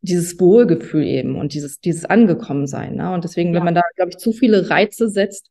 dieses 0.00 0.38
Wohlgefühl 0.38 1.04
eben 1.04 1.36
und 1.36 1.54
dieses, 1.54 1.80
dieses 1.80 2.04
Angekommensein. 2.04 2.96
Ne? 2.96 3.12
Und 3.12 3.24
deswegen, 3.24 3.50
ja. 3.50 3.56
wenn 3.56 3.64
man 3.64 3.74
da, 3.74 3.82
glaube 3.96 4.10
ich, 4.10 4.18
zu 4.18 4.32
viele 4.32 4.68
Reize 4.70 5.08
setzt 5.08 5.50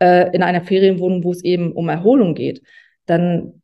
äh, 0.00 0.34
in 0.34 0.42
einer 0.42 0.62
Ferienwohnung, 0.62 1.24
wo 1.24 1.32
es 1.32 1.42
eben 1.42 1.72
um 1.72 1.88
Erholung 1.88 2.34
geht, 2.34 2.62
dann 3.06 3.62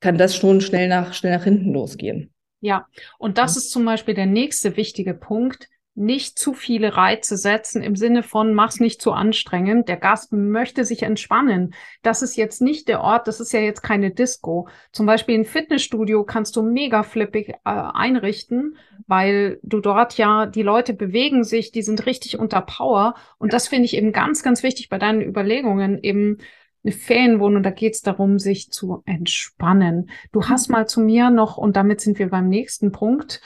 kann 0.00 0.18
das 0.18 0.34
schon 0.34 0.60
schnell 0.60 0.88
nach, 0.88 1.14
schnell 1.14 1.32
nach 1.32 1.44
hinten 1.44 1.72
losgehen. 1.72 2.32
Ja, 2.60 2.86
und 3.18 3.38
das 3.38 3.56
ist 3.56 3.70
zum 3.70 3.84
Beispiel 3.84 4.14
der 4.14 4.26
nächste 4.26 4.76
wichtige 4.76 5.14
Punkt 5.14 5.68
nicht 5.94 6.38
zu 6.38 6.54
viele 6.54 6.96
Reize 6.96 7.36
setzen 7.36 7.82
im 7.82 7.96
Sinne 7.96 8.22
von, 8.22 8.54
mach's 8.54 8.80
nicht 8.80 9.02
zu 9.02 9.12
anstrengend. 9.12 9.88
Der 9.88 9.96
Gast 9.96 10.32
möchte 10.32 10.84
sich 10.84 11.02
entspannen. 11.02 11.74
Das 12.02 12.22
ist 12.22 12.36
jetzt 12.36 12.62
nicht 12.62 12.88
der 12.88 13.00
Ort, 13.00 13.26
das 13.26 13.40
ist 13.40 13.52
ja 13.52 13.60
jetzt 13.60 13.82
keine 13.82 14.10
Disco. 14.10 14.68
Zum 14.92 15.06
Beispiel 15.06 15.38
ein 15.38 15.44
Fitnessstudio 15.44 16.24
kannst 16.24 16.56
du 16.56 16.62
mega 16.62 17.02
flippig 17.02 17.50
äh, 17.50 17.54
einrichten, 17.64 18.76
weil 19.06 19.58
du 19.62 19.80
dort 19.80 20.16
ja, 20.16 20.46
die 20.46 20.62
Leute 20.62 20.94
bewegen 20.94 21.44
sich, 21.44 21.72
die 21.72 21.82
sind 21.82 22.06
richtig 22.06 22.38
unter 22.38 22.60
Power. 22.60 23.14
Und 23.38 23.52
das 23.52 23.68
finde 23.68 23.84
ich 23.86 23.96
eben 23.96 24.12
ganz, 24.12 24.42
ganz 24.42 24.62
wichtig 24.62 24.88
bei 24.88 24.98
deinen 24.98 25.22
Überlegungen, 25.22 25.98
eben 26.02 26.38
eine 26.82 26.92
Ferienwohnung, 26.92 27.62
da 27.62 27.70
geht 27.70 27.94
es 27.94 28.00
darum, 28.00 28.38
sich 28.38 28.70
zu 28.70 29.02
entspannen. 29.04 30.10
Du 30.32 30.48
hast 30.48 30.68
mhm. 30.68 30.72
mal 30.72 30.88
zu 30.88 31.00
mir 31.00 31.30
noch, 31.30 31.58
und 31.58 31.76
damit 31.76 32.00
sind 32.00 32.18
wir 32.18 32.30
beim 32.30 32.48
nächsten 32.48 32.92
Punkt, 32.92 33.42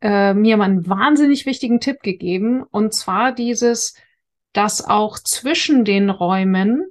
äh, 0.00 0.34
mir 0.34 0.60
einen 0.60 0.88
wahnsinnig 0.88 1.46
wichtigen 1.46 1.80
Tipp 1.80 2.02
gegeben. 2.02 2.62
Und 2.62 2.94
zwar 2.94 3.32
dieses, 3.32 3.94
dass 4.52 4.84
auch 4.86 5.18
zwischen 5.18 5.84
den 5.84 6.10
Räumen 6.10 6.86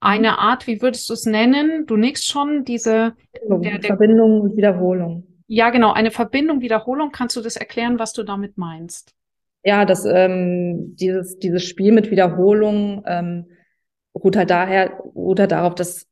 eine 0.00 0.32
mhm. 0.32 0.38
Art, 0.38 0.66
wie 0.66 0.82
würdest 0.82 1.08
du 1.08 1.14
es 1.14 1.26
nennen? 1.26 1.86
Du 1.86 1.96
nickst 1.96 2.26
schon, 2.26 2.64
diese 2.64 3.14
der, 3.48 3.78
der, 3.78 3.82
Verbindung 3.82 4.40
und 4.40 4.56
Wiederholung. 4.56 5.26
Ja, 5.48 5.70
genau, 5.70 5.92
eine 5.92 6.10
Verbindung, 6.10 6.60
Wiederholung. 6.60 7.10
Kannst 7.12 7.36
du 7.36 7.40
das 7.40 7.56
erklären, 7.56 7.98
was 7.98 8.12
du 8.12 8.22
damit 8.22 8.58
meinst? 8.58 9.14
Ja, 9.64 9.84
das, 9.84 10.04
ähm, 10.04 10.94
dieses, 10.96 11.38
dieses 11.38 11.64
Spiel 11.64 11.92
mit 11.92 12.10
Wiederholung 12.10 13.02
ähm, 13.06 13.46
ruht 14.14 14.36
halt 14.36 14.50
daher, 14.50 14.98
ruht 15.14 15.40
halt 15.40 15.52
darauf, 15.52 15.74
dass, 15.74 16.06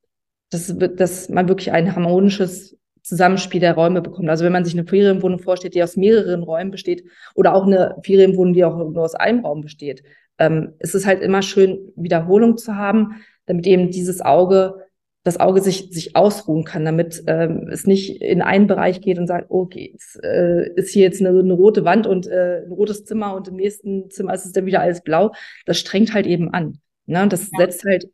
dass, 0.50 0.74
dass 0.76 1.28
man 1.28 1.48
wirklich 1.48 1.72
ein 1.72 1.94
harmonisches 1.94 2.76
Zusammenspiel 3.04 3.60
der 3.60 3.74
Räume 3.74 4.00
bekommt. 4.00 4.28
Also 4.30 4.44
wenn 4.44 4.52
man 4.52 4.64
sich 4.64 4.74
eine 4.74 4.86
Ferienwohnung 4.86 5.38
vorstellt, 5.38 5.74
die 5.74 5.82
aus 5.82 5.96
mehreren 5.96 6.42
Räumen 6.42 6.70
besteht 6.70 7.04
oder 7.34 7.54
auch 7.54 7.66
eine 7.66 7.96
Ferienwohnung, 8.02 8.54
die 8.54 8.64
auch 8.64 8.76
nur 8.76 9.04
aus 9.04 9.14
einem 9.14 9.44
Raum 9.44 9.60
besteht, 9.60 10.02
ähm, 10.38 10.72
ist 10.78 10.94
es 10.94 11.06
halt 11.06 11.22
immer 11.22 11.42
schön, 11.42 11.92
Wiederholung 11.96 12.56
zu 12.56 12.76
haben, 12.76 13.22
damit 13.46 13.66
eben 13.66 13.90
dieses 13.90 14.22
Auge, 14.22 14.74
das 15.22 15.38
Auge 15.38 15.60
sich, 15.60 15.90
sich 15.90 16.16
ausruhen 16.16 16.64
kann, 16.64 16.86
damit 16.86 17.22
ähm, 17.26 17.68
es 17.70 17.86
nicht 17.86 18.22
in 18.22 18.40
einen 18.40 18.66
Bereich 18.66 19.02
geht 19.02 19.18
und 19.18 19.26
sagt, 19.26 19.50
okay, 19.50 19.94
es, 19.96 20.18
äh, 20.22 20.70
ist 20.74 20.90
hier 20.90 21.02
jetzt 21.02 21.20
eine, 21.20 21.38
eine 21.38 21.52
rote 21.52 21.84
Wand 21.84 22.06
und 22.06 22.26
äh, 22.26 22.62
ein 22.64 22.72
rotes 22.72 23.04
Zimmer 23.04 23.34
und 23.34 23.48
im 23.48 23.56
nächsten 23.56 24.10
Zimmer 24.10 24.32
ist 24.32 24.46
es 24.46 24.52
dann 24.52 24.66
wieder 24.66 24.80
alles 24.80 25.02
blau. 25.02 25.32
Das 25.66 25.78
strengt 25.78 26.14
halt 26.14 26.26
eben 26.26 26.52
an. 26.54 26.80
Ne? 27.04 27.28
Das 27.28 27.50
ja. 27.52 27.58
setzt 27.58 27.84
halt 27.84 28.08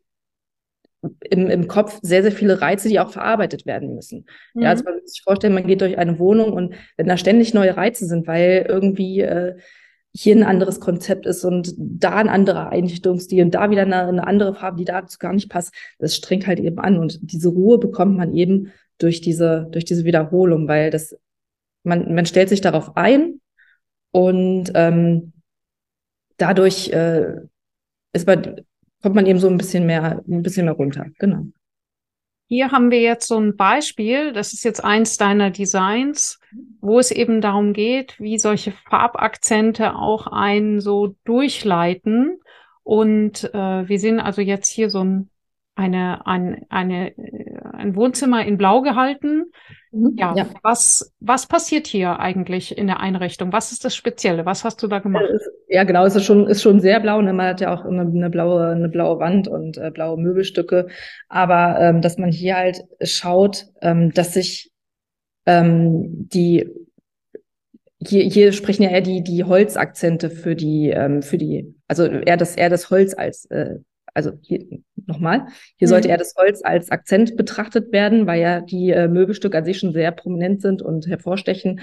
im, 1.29 1.47
im 1.49 1.67
Kopf 1.67 1.99
sehr, 2.01 2.21
sehr 2.21 2.31
viele 2.31 2.61
Reize, 2.61 2.89
die 2.89 2.99
auch 2.99 3.11
verarbeitet 3.11 3.65
werden 3.65 3.95
müssen. 3.95 4.25
Mhm. 4.53 4.63
Ja, 4.63 4.69
also 4.69 4.83
man 4.83 4.95
muss 4.95 5.13
sich 5.13 5.23
vorstellen, 5.23 5.53
man 5.53 5.67
geht 5.67 5.81
durch 5.81 5.97
eine 5.97 6.19
Wohnung 6.19 6.53
und 6.53 6.75
wenn 6.97 7.07
da 7.07 7.17
ständig 7.17 7.53
neue 7.53 7.75
Reize 7.75 8.05
sind, 8.05 8.27
weil 8.27 8.65
irgendwie 8.67 9.21
äh, 9.21 9.55
hier 10.13 10.35
ein 10.35 10.43
anderes 10.43 10.79
Konzept 10.79 11.25
ist 11.25 11.45
und 11.45 11.73
da 11.77 12.15
ein 12.15 12.29
anderer 12.29 12.69
Einrichtungsstil 12.69 13.43
und 13.43 13.55
da 13.55 13.69
wieder 13.69 13.83
eine, 13.83 14.07
eine 14.07 14.27
andere 14.27 14.53
Farbe, 14.53 14.77
die 14.77 14.85
dazu 14.85 15.17
gar 15.19 15.33
nicht 15.33 15.49
passt, 15.49 15.73
das 15.99 16.15
strengt 16.15 16.47
halt 16.47 16.59
eben 16.59 16.79
an. 16.79 16.97
Und 16.97 17.19
diese 17.21 17.49
Ruhe 17.49 17.77
bekommt 17.77 18.17
man 18.17 18.33
eben 18.33 18.71
durch 18.97 19.21
diese, 19.21 19.67
durch 19.71 19.85
diese 19.85 20.03
Wiederholung, 20.03 20.67
weil 20.67 20.91
das, 20.91 21.17
man, 21.83 22.13
man 22.13 22.25
stellt 22.25 22.49
sich 22.49 22.61
darauf 22.61 22.97
ein 22.97 23.39
und 24.11 24.71
ähm, 24.75 25.31
dadurch 26.37 26.89
äh, 26.89 27.37
ist 28.13 28.27
man 28.27 28.61
kommt 29.01 29.15
man 29.15 29.25
eben 29.25 29.39
so 29.39 29.47
ein 29.47 29.57
bisschen 29.57 29.85
mehr, 29.85 30.21
ein 30.27 30.41
bisschen 30.41 30.65
mehr 30.65 30.75
runter. 30.75 31.07
Genau. 31.19 31.45
hier 32.47 32.71
haben 32.71 32.91
wir 32.91 33.01
jetzt 33.01 33.27
so 33.27 33.37
ein 33.39 33.55
Beispiel, 33.55 34.33
das 34.33 34.53
ist 34.53 34.63
jetzt 34.63 34.83
eins 34.83 35.17
deiner 35.17 35.51
Designs, 35.51 36.39
wo 36.81 36.99
es 36.99 37.11
eben 37.11 37.39
darum 37.41 37.73
geht, 37.73 38.19
wie 38.19 38.37
solche 38.37 38.73
Farbakzente 38.89 39.95
auch 39.95 40.27
einen 40.27 40.81
so 40.81 41.15
durchleiten. 41.23 42.39
Und 42.83 43.45
äh, 43.53 43.87
wir 43.87 43.99
sehen 43.99 44.19
also 44.19 44.41
jetzt 44.41 44.67
hier 44.67 44.89
so 44.89 45.03
ein, 45.03 45.29
eine, 45.75 46.25
ein, 46.27 46.65
eine, 46.69 47.13
ein 47.73 47.95
Wohnzimmer 47.95 48.45
in 48.45 48.57
Blau 48.57 48.81
gehalten. 48.81 49.51
Mhm. 49.91 50.15
Ja, 50.17 50.35
ja, 50.35 50.47
Was, 50.61 51.13
was 51.19 51.47
passiert 51.47 51.87
hier 51.87 52.19
eigentlich 52.19 52.77
in 52.77 52.87
der 52.87 52.99
Einrichtung? 52.99 53.53
Was 53.53 53.71
ist 53.71 53.85
das 53.85 53.95
Spezielle? 53.95 54.45
Was 54.45 54.65
hast 54.65 54.83
du 54.83 54.87
da 54.87 54.99
gemacht? 54.99 55.23
Ja, 55.73 55.85
genau, 55.85 56.05
es 56.05 56.17
ist 56.17 56.25
schon, 56.25 56.47
ist 56.47 56.61
schon 56.61 56.81
sehr 56.81 56.99
blau. 56.99 57.21
Ne? 57.21 57.31
Man 57.31 57.47
hat 57.47 57.61
ja 57.61 57.73
auch 57.73 57.85
eine, 57.85 58.01
eine 58.01 58.29
blaue, 58.29 58.67
eine 58.67 58.89
blaue 58.89 59.19
Wand 59.19 59.47
und 59.47 59.77
äh, 59.77 59.89
blaue 59.89 60.17
Möbelstücke. 60.17 60.87
Aber 61.29 61.79
ähm, 61.79 62.01
dass 62.01 62.17
man 62.17 62.29
hier 62.29 62.57
halt 62.57 62.83
schaut, 63.01 63.67
ähm, 63.81 64.11
dass 64.11 64.33
sich 64.33 64.69
ähm, 65.45 66.27
die 66.27 66.69
hier, 68.05 68.23
hier 68.23 68.51
sprechen 68.51 68.83
ja 68.83 68.89
eher 68.89 69.01
die, 69.01 69.23
die 69.23 69.45
Holzakzente 69.45 70.29
für 70.29 70.57
die, 70.57 70.89
ähm, 70.89 71.21
für 71.21 71.37
die, 71.37 71.73
also 71.87 72.05
eher 72.05 72.35
das, 72.35 72.57
eher 72.57 72.69
das 72.69 72.89
Holz 72.89 73.13
als, 73.13 73.45
äh, 73.45 73.77
also 74.13 74.31
hier 74.41 74.65
nochmal, 75.07 75.47
hier 75.77 75.87
mhm. 75.87 75.89
sollte 75.89 76.09
eher 76.09 76.17
das 76.17 76.35
Holz 76.35 76.61
als 76.65 76.91
Akzent 76.91 77.37
betrachtet 77.37 77.93
werden, 77.93 78.27
weil 78.27 78.41
ja 78.41 78.59
die 78.59 78.89
äh, 78.89 79.07
Möbelstücke 79.07 79.57
an 79.57 79.63
sich 79.63 79.79
schon 79.79 79.93
sehr 79.93 80.11
prominent 80.11 80.61
sind 80.61 80.81
und 80.81 81.07
hervorstechen. 81.07 81.79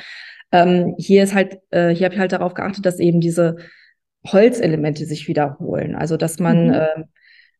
Ähm, 0.53 0.95
hier 0.99 1.23
ist 1.23 1.35
halt, 1.35 1.59
äh, 1.71 1.91
hier 1.91 2.07
habe 2.07 2.15
ich 2.15 2.21
halt 2.21 2.33
darauf 2.33 2.55
geachtet, 2.55 2.87
dass 2.87 2.99
eben 2.99 3.21
diese 3.21 3.57
Holzelemente 4.27 5.05
sich 5.05 5.29
wiederholen. 5.29 5.95
Also 5.95 6.17
dass 6.17 6.39
man 6.39 6.69
mhm. 6.69 6.75
äh, 6.75 7.05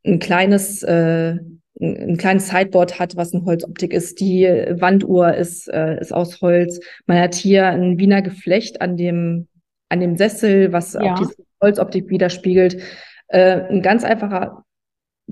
ein 0.07 0.19
kleines 0.19 0.83
äh, 0.83 1.37
ein 1.81 2.17
kleines 2.17 2.49
Sideboard 2.49 2.99
hat, 2.99 3.17
was 3.17 3.33
eine 3.33 3.45
Holzoptik 3.45 3.93
ist. 3.93 4.21
Die 4.21 4.45
Wanduhr 4.45 5.35
ist, 5.35 5.69
äh, 5.69 6.01
ist 6.01 6.13
aus 6.13 6.41
Holz. 6.41 6.81
Man 7.07 7.19
hat 7.19 7.35
hier 7.35 7.67
ein 7.67 7.99
Wiener 7.99 8.23
Geflecht 8.23 8.81
an 8.81 8.97
dem, 8.97 9.49
an 9.89 10.01
dem 10.01 10.17
Sessel, 10.17 10.73
was 10.73 10.95
ja. 10.95 11.01
auch 11.03 11.19
diese 11.19 11.35
Holzoptik 11.63 12.09
widerspiegelt. 12.09 12.83
Äh, 13.29 13.61
ein 13.71 13.83
ganz 13.83 14.05
einfacher 14.05 14.65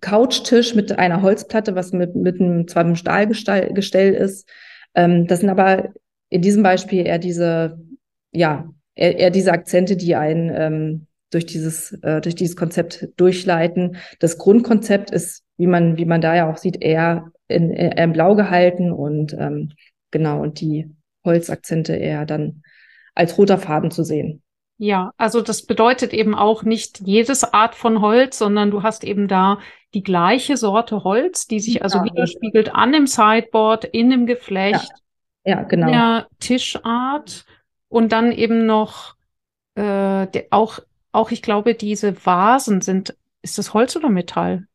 Couchtisch 0.01 0.75
mit 0.75 0.99
einer 0.99 1.23
Holzplatte, 1.23 1.75
was 1.75 1.93
mit, 1.93 2.15
mit 2.15 2.41
einem, 2.41 2.69
zwar 2.69 2.85
einem 2.85 2.97
Stahlgestell 2.97 4.15
ist. 4.15 4.49
Ähm, 4.95 5.27
das 5.27 5.41
sind 5.41 5.49
aber 5.49 5.93
in 6.29 6.43
diesem 6.43 6.63
Beispiel 6.63 7.07
eher 7.07 7.19
diese, 7.19 7.79
ja, 8.33 8.69
eher, 8.95 9.19
eher 9.19 9.31
diese 9.31 9.53
Akzente, 9.53 9.97
die 9.97 10.15
einen 10.15 10.51
ähm, 10.55 11.07
durch 11.31 11.47
dieses, 11.47 11.93
äh, 12.03 12.21
durch 12.21 12.35
dieses 12.35 12.57
Konzept 12.57 13.09
durchleiten. 13.17 13.97
Das 14.21 14.39
Grundkonzept 14.39 15.11
ist, 15.11 15.45
wie 15.57 15.67
man, 15.67 15.97
wie 15.97 16.05
man 16.05 16.21
da 16.21 16.35
ja 16.35 16.51
auch 16.51 16.57
sieht, 16.57 16.83
eher 16.83 17.31
in, 17.49 17.71
eher 17.71 17.97
in 18.05 18.13
Blau 18.13 18.35
gehalten 18.35 18.93
und 18.93 19.33
ähm, 19.35 19.73
genau, 20.11 20.41
und 20.41 20.61
die 20.61 20.91
Holzakzente 21.25 21.95
eher 21.95 22.27
dann 22.27 22.63
als 23.15 23.37
roter 23.39 23.59
Faden 23.59 23.91
zu 23.91 24.03
sehen. 24.03 24.43
Ja, 24.79 25.13
also 25.17 25.41
das 25.41 25.65
bedeutet 25.65 26.13
eben 26.13 26.35
auch 26.35 26.63
nicht 26.63 27.01
jedes 27.01 27.45
Art 27.45 27.75
von 27.75 28.03
Holz, 28.03 28.37
sondern 28.37 28.71
du 28.71 28.83
hast 28.83 29.05
eben 29.05 29.27
da 29.27 29.59
die 29.95 30.03
gleiche 30.03 30.59
Sorte 30.59 31.03
Holz, 31.03 31.47
die 31.47 31.61
sich 31.61 31.83
also 31.83 31.99
ja, 31.99 32.05
widerspiegelt 32.05 32.75
an 32.75 32.93
dem 32.93 33.07
Sideboard, 33.07 33.87
in 33.87 34.11
dem 34.11 34.27
Geflecht, 34.27 34.91
ja, 34.91 34.97
ja 35.47 35.63
genau. 35.63 35.87
der 35.87 36.29
Tischart 36.41 37.47
und 37.89 38.13
dann 38.13 38.33
eben 38.33 38.67
noch 38.67 39.15
äh, 39.77 40.27
auch 40.51 40.81
auch, 41.17 41.31
ich 41.31 41.43
glaube, 41.43 41.75
diese 41.75 42.15
Vasen 42.25 42.83
sind, 42.83 43.17
ist 43.43 43.59
das 43.59 43.73
Holz 43.73 43.97
oder 43.97 44.11
Metall? 44.11 44.67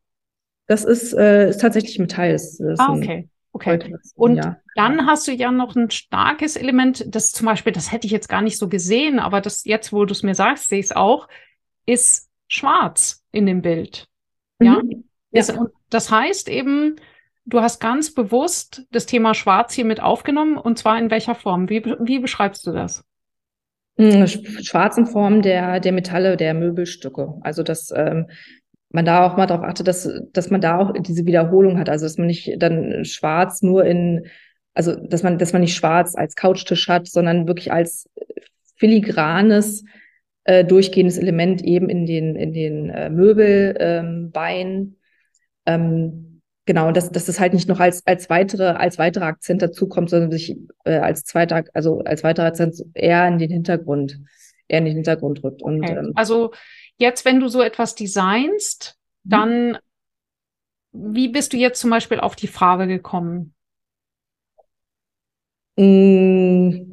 Das 0.66 0.84
ist, 0.84 1.12
äh, 1.14 1.50
ist 1.50 1.60
tatsächlich 1.60 1.98
Metall. 1.98 2.32
Das, 2.32 2.58
das 2.58 2.80
ah, 2.80 2.92
okay. 2.92 3.28
Okay. 3.54 3.94
Und 4.14 4.36
ja. 4.36 4.56
dann 4.74 5.06
hast 5.06 5.28
du 5.28 5.32
ja 5.32 5.52
noch 5.52 5.76
ein 5.76 5.90
starkes 5.90 6.56
Element, 6.56 7.04
das 7.14 7.32
zum 7.32 7.46
Beispiel, 7.46 7.72
das 7.72 7.92
hätte 7.92 8.06
ich 8.06 8.12
jetzt 8.12 8.28
gar 8.28 8.40
nicht 8.40 8.58
so 8.58 8.68
gesehen, 8.68 9.18
aber 9.18 9.42
das 9.42 9.64
jetzt, 9.64 9.92
wo 9.92 10.04
du 10.06 10.12
es 10.12 10.22
mir 10.22 10.34
sagst, 10.34 10.68
sehe 10.68 10.80
ich 10.80 10.86
es 10.86 10.92
auch, 10.92 11.28
ist 11.84 12.30
schwarz 12.48 13.22
in 13.30 13.44
dem 13.46 13.60
Bild. 13.60 14.08
Mhm. 14.58 14.66
Ja. 14.66 14.80
Ist, 15.32 15.50
ja. 15.50 15.66
das 15.90 16.10
heißt 16.10 16.48
eben, 16.48 16.96
du 17.44 17.60
hast 17.60 17.80
ganz 17.80 18.14
bewusst 18.14 18.84
das 18.90 19.06
Thema 19.06 19.34
Schwarz 19.34 19.72
hier 19.72 19.84
mit 19.84 20.00
aufgenommen 20.00 20.56
und 20.56 20.78
zwar 20.78 20.98
in 20.98 21.10
welcher 21.10 21.34
Form? 21.34 21.68
Wie, 21.68 21.84
wie 21.84 22.18
beschreibst 22.18 22.66
du 22.66 22.72
das? 22.72 23.04
Hm, 23.98 24.26
schwarzen 24.26 25.06
Form 25.06 25.42
der, 25.42 25.80
der 25.80 25.92
Metalle, 25.92 26.36
der 26.36 26.54
Möbelstücke. 26.54 27.34
Also, 27.42 27.62
dass 27.62 27.92
ähm, 27.94 28.28
man 28.88 29.04
da 29.04 29.26
auch 29.26 29.36
mal 29.36 29.46
darauf 29.46 29.64
achtet, 29.64 29.86
dass, 29.86 30.08
dass 30.32 30.50
man 30.50 30.60
da 30.60 30.78
auch 30.78 30.92
diese 30.98 31.26
Wiederholung 31.26 31.78
hat. 31.78 31.88
Also, 31.88 32.06
dass 32.06 32.16
man 32.16 32.26
nicht 32.26 32.54
dann 32.58 33.04
schwarz 33.04 33.62
nur 33.62 33.84
in, 33.84 34.26
also, 34.72 34.94
dass 34.94 35.22
man, 35.22 35.38
dass 35.38 35.52
man 35.52 35.60
nicht 35.60 35.74
schwarz 35.74 36.14
als 36.14 36.36
Couchtisch 36.36 36.88
hat, 36.88 37.06
sondern 37.06 37.46
wirklich 37.46 37.70
als 37.70 38.08
filigranes, 38.76 39.84
äh, 40.44 40.64
durchgehendes 40.64 41.18
Element 41.18 41.62
eben 41.62 41.90
in 41.90 42.06
den, 42.06 42.34
in 42.34 42.52
den 42.52 42.88
äh, 42.88 43.10
Möbelbeinen. 43.10 44.96
Ähm, 45.66 45.76
ähm, 45.76 46.31
Genau, 46.72 46.90
dass, 46.90 47.12
dass 47.12 47.26
das 47.26 47.38
halt 47.38 47.52
nicht 47.52 47.68
noch 47.68 47.80
als, 47.80 48.06
als 48.06 48.30
weitere, 48.30 48.64
als 48.64 48.96
weiterer 48.96 49.26
Akzent 49.26 49.60
dazukommt, 49.60 50.08
sondern 50.08 50.30
sich 50.30 50.56
äh, 50.84 50.96
als 50.96 51.22
zweiter, 51.22 51.64
also 51.74 51.98
als 51.98 52.24
weiterer 52.24 52.46
Akzent 52.46 52.82
eher 52.94 53.28
in 53.28 53.36
den 53.36 53.50
Hintergrund, 53.50 54.18
eher 54.68 54.78
in 54.78 54.86
den 54.86 54.94
Hintergrund 54.94 55.44
rückt. 55.44 55.60
Und, 55.60 55.84
okay. 55.84 55.98
ähm, 55.98 56.12
also 56.14 56.50
jetzt, 56.96 57.26
wenn 57.26 57.40
du 57.40 57.48
so 57.48 57.60
etwas 57.60 57.94
designst, 57.94 58.98
mhm. 59.24 59.28
dann 59.28 59.78
wie 60.92 61.28
bist 61.28 61.52
du 61.52 61.58
jetzt 61.58 61.78
zum 61.78 61.90
Beispiel 61.90 62.20
auf 62.20 62.36
die 62.36 62.46
Farbe 62.46 62.86
gekommen? 62.86 63.52
Mm, 65.76 66.90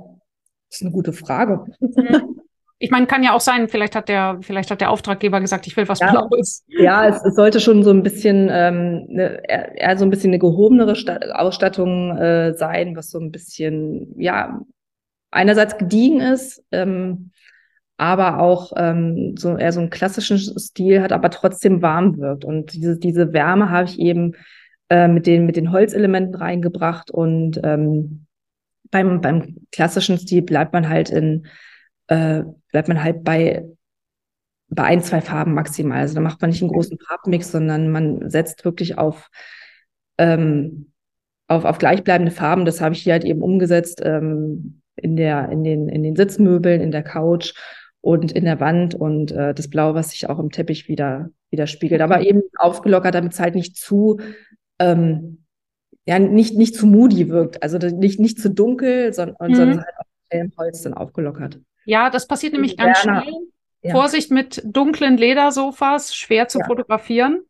das 0.68 0.76
ist 0.76 0.82
eine 0.82 0.92
gute 0.92 1.14
Frage. 1.14 1.64
Mhm. 1.80 2.42
Ich 2.82 2.92
meine, 2.92 3.08
kann 3.08 3.24
ja 3.24 3.34
auch 3.34 3.42
sein, 3.42 3.68
vielleicht 3.68 3.94
hat 3.94 4.08
der, 4.08 4.40
vielleicht 4.42 4.72
hat 4.72 4.80
der 4.80 4.90
Auftraggeber 4.90 5.42
gesagt, 5.42 5.68
ich 5.68 5.76
will 5.76 5.88
was 5.90 6.00
ja, 6.00 6.12
Blaues. 6.12 6.64
Ja, 6.68 7.08
es, 7.08 7.22
es, 7.26 7.36
sollte 7.36 7.60
schon 7.60 7.84
so 7.84 7.92
ein 7.92 8.04
bisschen, 8.04 8.48
ähm, 8.50 9.06
ne, 9.10 9.42
eher 9.46 9.98
so 9.98 10.06
ein 10.06 10.10
bisschen 10.10 10.30
eine 10.30 10.40
gehobenere 10.40 10.96
Sta 10.96 11.18
Ausstattung 11.34 12.18
äh, 12.18 12.54
sein, 12.54 12.96
was 12.96 13.12
so 13.12 13.20
ein 13.20 13.32
bisschen, 13.32 14.18
ja, 14.18 14.62
einerseits 15.30 15.78
gediegen 15.78 16.22
ist, 16.22 16.64
ähm, 16.72 17.32
aber 17.98 18.40
auch 18.40 18.72
ähm, 18.78 19.36
so 19.38 19.58
eher 19.58 19.74
so 19.74 19.82
einen 19.82 19.90
klassischen 19.90 20.38
Stil 20.38 21.02
hat, 21.02 21.12
aber 21.12 21.30
trotzdem 21.32 21.82
warm 21.82 22.18
wirkt. 22.18 22.46
Und 22.46 22.74
diese, 22.74 22.98
diese 22.98 23.34
Wärme 23.34 23.70
habe 23.70 23.90
ich 23.90 24.00
eben 24.00 24.36
äh, 24.90 25.10
mit 25.10 25.28
den, 25.28 25.46
mit 25.46 25.58
den 25.58 25.74
Holzelementen 25.74 26.36
reingebracht 26.36 27.12
und 27.12 27.60
ähm, 27.62 28.26
beim, 28.90 29.20
beim 29.20 29.58
klassischen 29.74 30.18
Stil 30.18 30.44
bleibt 30.44 30.72
man 30.72 30.88
halt 30.88 31.10
in 31.10 31.46
äh, 32.10 32.44
bleibt 32.72 32.88
man 32.88 33.04
halt 33.04 33.24
bei, 33.24 33.66
bei 34.68 34.84
ein, 34.84 35.02
zwei 35.02 35.22
Farben 35.22 35.54
maximal. 35.54 36.00
Also 36.00 36.16
da 36.16 36.22
macht 36.22 36.42
man 36.42 36.50
nicht 36.50 36.62
einen 36.62 36.72
großen 36.72 36.98
Farbmix, 37.00 37.52
sondern 37.52 37.92
man 37.92 38.30
setzt 38.30 38.66
wirklich 38.66 38.98
auf, 38.98 39.30
ähm, 40.18 40.92
auf, 41.48 41.66
auf 41.66 41.78
gleichbleibende 41.78 42.32
Farben. 42.32 42.66
Das 42.66 42.82
habe 42.82 42.94
ich 42.96 43.04
hier 43.04 43.14
halt 43.14 43.24
eben 43.24 43.42
umgesetzt 43.42 44.02
ähm, 44.04 44.82
in, 44.96 45.16
der, 45.16 45.50
in, 45.50 45.64
den, 45.64 45.88
in 45.88 46.04
den 46.04 46.16
Sitzmöbeln, 46.16 46.82
in 46.82 46.92
der 46.92 47.04
Couch 47.04 47.54
und 48.02 48.32
in 48.32 48.46
der 48.46 48.60
Wand 48.60 48.96
und 48.96 49.32
äh, 49.32 49.54
das 49.54 49.70
Blau, 49.70 49.94
was 49.94 50.12
sich 50.12 50.30
auch 50.30 50.40
im 50.40 50.52
Teppich 50.52 50.88
wieder 50.88 51.30
widerspiegelt. 51.52 52.02
Aber 52.02 52.22
eben 52.22 52.42
aufgelockert, 52.58 53.14
damit 53.16 53.34
es 53.34 53.40
halt 53.40 53.56
nicht 53.56 53.78
zu 53.78 54.20
ähm, 54.80 55.46
ja 56.06 56.18
nicht 56.18 56.56
nicht 56.56 56.76
zu 56.76 56.88
moody 56.88 57.30
wirkt, 57.30 57.62
also 57.62 57.78
nicht 57.78 58.20
nicht 58.20 58.40
zu 58.40 58.50
dunkel, 58.50 59.14
sondern, 59.14 59.52
mhm. 59.52 59.56
sondern 59.56 59.78
halt 59.80 59.96
auch 60.00 60.06
im 60.32 60.52
Holz 60.58 60.82
dann 60.82 60.94
aufgelockert. 60.94 61.60
Ja, 61.90 62.12
das 62.12 62.28
passiert 62.28 62.54
nämlich 62.54 62.78
ganz 62.78 63.04
Werner. 63.04 63.24
schnell. 63.24 63.34
Ja. 63.82 63.94
Vorsicht 63.94 64.30
mit 64.30 64.62
dunklen 64.64 65.18
Ledersofas, 65.18 66.14
schwer 66.14 66.48
zu 66.48 66.60
ja. 66.60 66.66
fotografieren. 66.66 67.42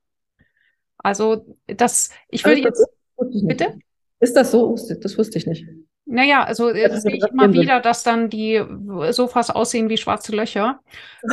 Also 0.98 1.46
das, 1.68 2.12
ich 2.30 2.46
würde 2.46 2.66
also 2.66 2.86
jetzt, 3.20 3.48
bitte? 3.48 3.80
Ist 4.22 4.38
das 4.38 4.52
so? 4.52 4.78
Das 5.02 5.18
wusste 5.18 5.38
ich 5.38 5.46
nicht. 5.46 5.66
Naja, 6.06 6.44
also 6.44 6.72
das, 6.72 6.92
das 6.92 7.02
sehe 7.04 7.18
ich 7.18 7.24
immer 7.24 7.52
wieder, 7.52 7.82
dass 7.82 8.04
dann 8.04 8.30
die 8.30 8.64
Sofas 9.10 9.50
aussehen 9.50 9.90
wie 9.90 9.98
schwarze 9.98 10.36
Löcher. 10.36 10.80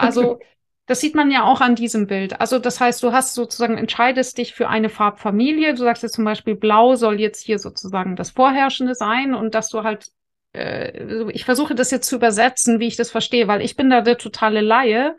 Äh, 0.00 0.06
also 0.06 0.38
das 0.86 1.00
sieht 1.00 1.16
man 1.16 1.32
ja 1.32 1.42
auch 1.42 1.60
an 1.60 1.74
diesem 1.74 2.06
Bild. 2.06 2.40
Also 2.40 2.60
das 2.60 2.80
heißt, 2.80 3.02
du 3.02 3.10
hast 3.10 3.34
sozusagen 3.34 3.76
entscheidest 3.76 4.38
dich 4.38 4.54
für 4.54 4.68
eine 4.68 4.88
Farbfamilie. 4.88 5.74
Du 5.74 5.82
sagst 5.82 6.04
jetzt 6.04 6.14
zum 6.14 6.24
Beispiel, 6.24 6.54
Blau 6.54 6.94
soll 6.94 7.18
jetzt 7.18 7.44
hier 7.44 7.58
sozusagen 7.58 8.14
das 8.14 8.30
Vorherrschende 8.30 8.94
sein 8.94 9.34
und 9.34 9.56
dass 9.56 9.70
du 9.70 9.82
halt 9.82 10.12
äh, 10.58 11.30
ich 11.32 11.44
versuche 11.44 11.74
das 11.74 11.90
jetzt 11.90 12.08
zu 12.08 12.16
übersetzen, 12.16 12.80
wie 12.80 12.88
ich 12.88 12.96
das 12.96 13.10
verstehe, 13.10 13.48
weil 13.48 13.62
ich 13.62 13.76
bin 13.76 13.90
da 13.90 14.00
der 14.00 14.18
totale 14.18 14.60
Laie. 14.60 15.16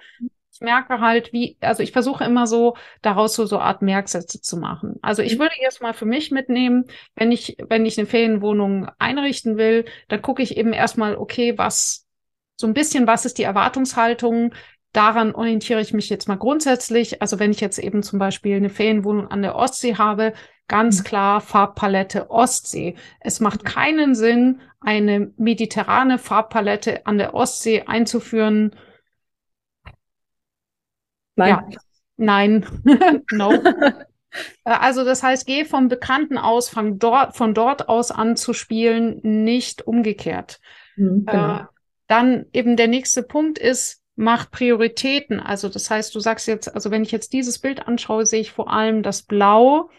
Ich 0.52 0.62
merke 0.62 1.00
halt, 1.00 1.32
wie, 1.32 1.58
also 1.62 1.82
ich 1.82 1.94
versuche 1.94 2.26
immer 2.26 2.46
so 2.46 2.76
daraus 3.02 3.36
so, 3.36 3.46
so 3.46 3.60
Art 3.60 3.82
Merksätze 3.82 4.42
zu 4.42 4.58
machen. 4.58 4.96
Also 5.02 5.22
ich 5.22 5.36
mhm. 5.36 5.40
würde 5.40 5.56
jetzt 5.62 5.82
mal 5.82 5.94
für 5.94 6.06
mich 6.06 6.32
mitnehmen, 6.32 6.86
wenn 7.16 7.32
ich, 7.32 7.58
wenn 7.70 7.86
ich 7.86 7.98
eine 7.98 8.08
Ferienwohnung 8.08 8.90
einrichten 9.00 9.58
will, 9.58 9.86
dann 10.10 10.22
gucke 10.22 10.44
ich 10.44 10.58
eben 10.58 10.74
erstmal, 10.74 11.16
okay, 11.16 11.58
was, 11.58 12.06
so 12.58 12.68
ein 12.68 12.74
bisschen, 12.74 13.08
was 13.08 13.26
ist 13.26 13.38
die 13.38 13.44
Erwartungshaltung? 13.44 14.54
Daran 14.92 15.34
orientiere 15.34 15.80
ich 15.80 15.94
mich 15.94 16.10
jetzt 16.10 16.28
mal 16.28 16.36
grundsätzlich. 16.36 17.22
Also 17.22 17.40
wenn 17.40 17.52
ich 17.52 17.62
jetzt 17.62 17.80
eben 17.80 18.04
zum 18.04 18.20
Beispiel 18.20 18.58
eine 18.58 18.70
Ferienwohnung 18.70 19.28
an 19.30 19.42
der 19.42 19.56
Ostsee 19.56 19.96
habe, 19.96 20.34
ganz 20.70 21.04
klar 21.04 21.42
Farbpalette 21.42 22.30
Ostsee. 22.30 22.96
Es 23.20 23.42
macht 23.42 23.66
keinen 23.66 24.16
Sinn, 24.16 24.62
eine 24.80 25.34
mediterrane 25.36 26.18
Farbpalette 26.18 27.06
an 27.06 27.18
der 27.18 27.34
Ostsee 27.34 27.84
einzuführen. 27.84 28.74
Nein. 31.36 31.50
Ja, 31.50 31.68
nein, 32.16 32.66
no. 33.32 33.54
Äh, 34.64 34.70
also 34.70 35.04
das 35.04 35.24
heißt, 35.24 35.48
geh 35.48 35.66
vom 35.66 35.88
Bekannten 35.88 36.38
aus, 36.38 36.70
fang 36.70 37.00
dort, 37.00 37.36
von 37.36 37.56
dort 37.56 37.90
aus 37.90 38.12
an 38.12 38.38
zu 38.38 38.54
spielen, 38.54 39.20
nicht 39.24 39.88
umgekehrt. 39.88 40.60
Mhm, 40.98 41.26
genau. 41.26 41.58
Äh, 41.58 41.64
dann 42.08 42.46
eben 42.54 42.76
der 42.76 42.88
nächste 42.88 43.24
Punkt 43.24 43.58
ist, 43.58 44.04
mach 44.16 44.52
Prioritäten. 44.52 45.40
Also 45.40 45.70
das 45.70 45.90
heißt, 45.90 46.14
du 46.14 46.20
sagst 46.20 46.48
jetzt, 46.48 46.74
also 46.74 46.92
wenn 46.92 47.04
ich 47.04 47.12
jetzt 47.12 47.34
dieses 47.34 47.60
Bild 47.60 47.88
anschaue, 47.88 48.26
sehe 48.26 48.42
ich 48.42 48.52
vor 48.52 48.72
allem 48.72 49.02
das 49.02 49.24
Blau. 49.24 49.90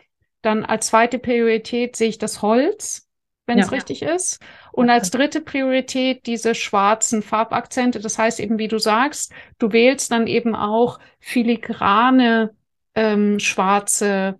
Dann 0.43 0.65
als 0.65 0.89
zweite 0.89 1.19
Priorität 1.19 1.97
sehe 1.97 2.09
ich 2.09 2.19
das 2.19 2.43
Holz, 2.43 3.09
wenn 3.47 3.59
Ja. 3.59 3.65
es 3.65 3.73
richtig 3.73 4.03
ist. 4.03 4.41
Und 4.73 4.91
als 4.91 5.11
dritte 5.11 5.41
Priorität 5.41 6.27
diese 6.27 6.55
schwarzen 6.55 7.23
Farbakzente. 7.23 8.01
Das 8.01 8.19
heißt 8.19 8.41
eben, 8.41 8.59
wie 8.59 8.69
du 8.69 8.79
sagst, 8.79 9.33
du 9.59 9.73
wählst 9.73 10.11
dann 10.13 10.27
eben 10.27 10.55
auch 10.55 10.99
filigrane 11.19 12.55
ähm, 12.95 13.39
schwarze 13.39 14.39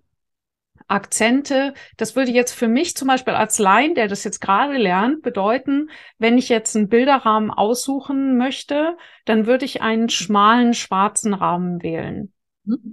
Akzente. 0.87 1.73
Das 1.97 2.15
würde 2.15 2.31
jetzt 2.31 2.53
für 2.53 2.67
mich 2.67 2.95
zum 2.97 3.07
Beispiel 3.07 3.33
als 3.33 3.59
Laien, 3.59 3.95
der 3.95 4.07
das 4.07 4.23
jetzt 4.23 4.41
gerade 4.41 4.77
lernt, 4.77 5.21
bedeuten, 5.21 5.89
wenn 6.17 6.37
ich 6.37 6.49
jetzt 6.49 6.75
einen 6.75 6.89
Bilderrahmen 6.89 7.49
aussuchen 7.49 8.37
möchte, 8.37 8.97
dann 9.25 9.45
würde 9.45 9.65
ich 9.65 9.81
einen 9.81 10.09
schmalen 10.09 10.73
schwarzen 10.73 11.33
Rahmen 11.33 11.81
wählen. 11.81 12.33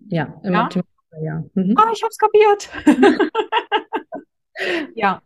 Ja, 0.08 0.40
im 0.44 0.52
Ja? 0.52 0.68
Ja. 1.22 1.44
Mhm. 1.54 1.74
Ah, 1.76 1.90
ich 1.92 2.02
habe 2.02 2.10
es 2.10 2.18
kapiert. 2.18 2.70
ja, 4.94 5.22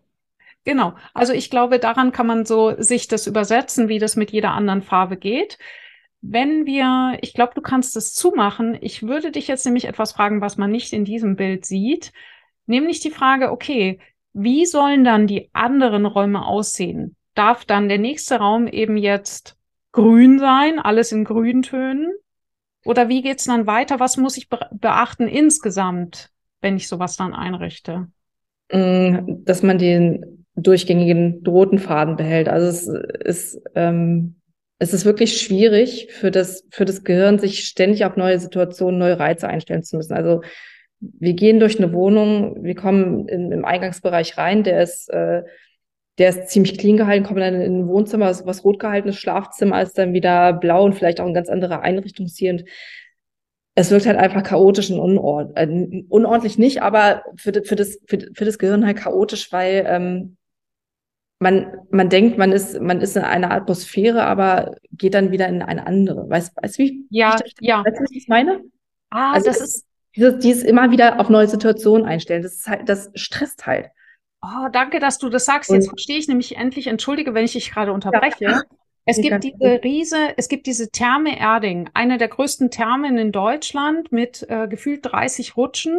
genau. 0.64 0.94
Also 1.14 1.32
ich 1.32 1.50
glaube, 1.50 1.78
daran 1.78 2.12
kann 2.12 2.26
man 2.26 2.44
so 2.44 2.80
sich 2.80 3.08
das 3.08 3.26
übersetzen, 3.26 3.88
wie 3.88 3.98
das 3.98 4.16
mit 4.16 4.30
jeder 4.30 4.52
anderen 4.52 4.82
Farbe 4.82 5.16
geht. 5.16 5.58
Wenn 6.20 6.66
wir, 6.66 7.18
ich 7.20 7.34
glaube, 7.34 7.52
du 7.54 7.60
kannst 7.60 7.96
es 7.96 8.14
zumachen. 8.14 8.78
Ich 8.80 9.02
würde 9.02 9.32
dich 9.32 9.48
jetzt 9.48 9.64
nämlich 9.64 9.86
etwas 9.86 10.12
fragen, 10.12 10.40
was 10.40 10.56
man 10.56 10.70
nicht 10.70 10.92
in 10.92 11.04
diesem 11.04 11.36
Bild 11.36 11.64
sieht. 11.64 12.12
Nämlich 12.66 13.00
die 13.00 13.10
Frage, 13.10 13.50
okay, 13.50 13.98
wie 14.32 14.64
sollen 14.64 15.04
dann 15.04 15.26
die 15.26 15.50
anderen 15.52 16.06
Räume 16.06 16.46
aussehen? 16.46 17.16
Darf 17.34 17.64
dann 17.64 17.88
der 17.88 17.98
nächste 17.98 18.36
Raum 18.36 18.66
eben 18.66 18.96
jetzt 18.96 19.56
grün 19.90 20.38
sein, 20.38 20.78
alles 20.78 21.12
in 21.12 21.24
Grüntönen? 21.24 22.14
Oder 22.84 23.08
wie 23.08 23.22
geht's 23.22 23.44
dann 23.44 23.66
weiter? 23.66 24.00
Was 24.00 24.16
muss 24.16 24.36
ich 24.36 24.48
be 24.48 24.58
beachten 24.72 25.28
insgesamt, 25.28 26.30
wenn 26.60 26.76
ich 26.76 26.88
sowas 26.88 27.16
dann 27.16 27.34
einrichte? 27.34 28.08
Mm, 28.72 29.44
Dass 29.44 29.62
man 29.62 29.78
den 29.78 30.44
durchgängigen 30.54 31.42
roten 31.46 31.78
Faden 31.78 32.16
behält. 32.16 32.48
Also 32.48 32.66
es 32.66 32.86
ist, 33.24 33.62
ähm, 33.74 34.36
es 34.78 34.92
ist 34.92 35.04
wirklich 35.04 35.40
schwierig 35.40 36.08
für 36.10 36.30
das, 36.30 36.66
für 36.70 36.84
das 36.84 37.04
Gehirn, 37.04 37.38
sich 37.38 37.64
ständig 37.64 38.04
auf 38.04 38.16
neue 38.16 38.38
Situationen, 38.38 38.98
neue 38.98 39.18
Reize 39.18 39.48
einstellen 39.48 39.82
zu 39.82 39.96
müssen. 39.96 40.12
Also 40.12 40.42
wir 41.00 41.34
gehen 41.34 41.58
durch 41.58 41.78
eine 41.78 41.92
Wohnung, 41.92 42.62
wir 42.62 42.74
kommen 42.74 43.28
in, 43.28 43.50
im 43.50 43.64
Eingangsbereich 43.64 44.36
rein, 44.38 44.62
der 44.62 44.82
ist, 44.82 45.08
äh, 45.10 45.42
der 46.18 46.30
ist 46.30 46.48
ziemlich 46.50 46.78
clean 46.78 46.96
gehalten, 46.96 47.24
kommen 47.24 47.40
dann 47.40 47.60
in 47.60 47.80
ein 47.80 47.88
Wohnzimmer, 47.88 48.26
was, 48.26 48.46
was 48.46 48.64
rot 48.64 48.78
gehaltenes 48.78 49.16
Schlafzimmer 49.16 49.80
ist 49.82 49.96
dann 49.98 50.12
wieder 50.12 50.52
blau 50.52 50.84
und 50.84 50.94
vielleicht 50.94 51.20
auch 51.20 51.26
ein 51.26 51.34
ganz 51.34 51.48
anderer 51.48 51.80
Einrichtungsstil. 51.82 52.52
Und 52.52 52.64
es 53.74 53.90
wirkt 53.90 54.06
halt 54.06 54.18
einfach 54.18 54.42
chaotisch 54.42 54.90
und 54.90 55.00
unord 55.00 55.56
äh, 55.56 56.04
unordentlich 56.08 56.58
nicht, 56.58 56.82
aber 56.82 57.22
für, 57.36 57.52
für, 57.64 57.76
das, 57.76 57.98
für, 58.06 58.18
für 58.34 58.44
das 58.44 58.58
Gehirn 58.58 58.84
halt 58.84 58.98
chaotisch, 58.98 59.50
weil 59.52 59.84
ähm, 59.88 60.36
man, 61.38 61.72
man 61.90 62.08
denkt, 62.08 62.38
man 62.38 62.52
ist, 62.52 62.80
man 62.80 63.00
ist 63.00 63.16
in 63.16 63.22
einer 63.24 63.50
Atmosphäre, 63.50 64.24
aber 64.24 64.76
geht 64.92 65.14
dann 65.14 65.32
wieder 65.32 65.48
in 65.48 65.62
eine 65.62 65.86
andere. 65.86 66.28
Weißt 66.28 66.52
du, 66.56 66.78
wie, 66.78 67.06
Ja, 67.10 67.34
ich 67.36 67.42
das, 67.42 67.52
ja. 67.60 67.84
weißt 67.84 68.00
was 68.00 68.10
ich 68.12 68.28
meine? 68.28 68.60
Ah, 69.10 69.32
Also 69.34 69.46
das 69.46 69.58
das- 69.58 69.68
ist, 69.68 69.86
Dieses, 70.14 70.38
dieses 70.40 70.62
immer 70.64 70.90
wieder 70.90 71.18
auf 71.20 71.30
neue 71.30 71.48
Situationen 71.48 72.06
einstellen, 72.06 72.42
das 72.42 72.54
ist 72.56 72.68
halt, 72.68 72.86
das 72.88 73.10
stresst 73.14 73.66
halt. 73.66 73.86
Oh, 74.42 74.68
danke, 74.72 74.98
dass 75.00 75.18
du 75.18 75.28
das 75.28 75.44
sagst. 75.44 75.70
Jetzt 75.70 75.88
verstehe 75.88 76.18
ich 76.18 76.28
nämlich 76.28 76.56
endlich, 76.56 76.86
entschuldige, 76.86 77.34
wenn 77.34 77.44
ich 77.44 77.52
dich 77.52 77.70
gerade 77.70 77.92
unterbreche. 77.92 78.62
Es 79.04 79.16
Nee, 79.18 79.30
gibt 79.30 79.42
diese 79.42 79.82
Riese, 79.82 80.16
es 80.36 80.46
gibt 80.48 80.64
diese 80.68 80.88
Therme 80.88 81.36
Erding, 81.36 81.90
eine 81.92 82.18
der 82.18 82.28
größten 82.28 82.70
Thermen 82.70 83.18
in 83.18 83.32
Deutschland 83.32 84.12
mit 84.12 84.46
äh, 84.48 84.68
gefühlt 84.68 85.00
30 85.04 85.56
Rutschen. 85.56 85.98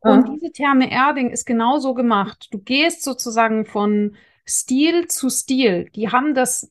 Und 0.00 0.26
Ja. 0.26 0.32
diese 0.34 0.50
Therme 0.50 0.90
Erding 0.90 1.30
ist 1.30 1.44
genauso 1.46 1.94
gemacht. 1.94 2.48
Du 2.50 2.58
gehst 2.58 3.04
sozusagen 3.04 3.64
von 3.64 4.16
Stil 4.44 5.06
zu 5.06 5.30
Stil. 5.30 5.88
Die 5.94 6.08
haben 6.08 6.34
das 6.34 6.68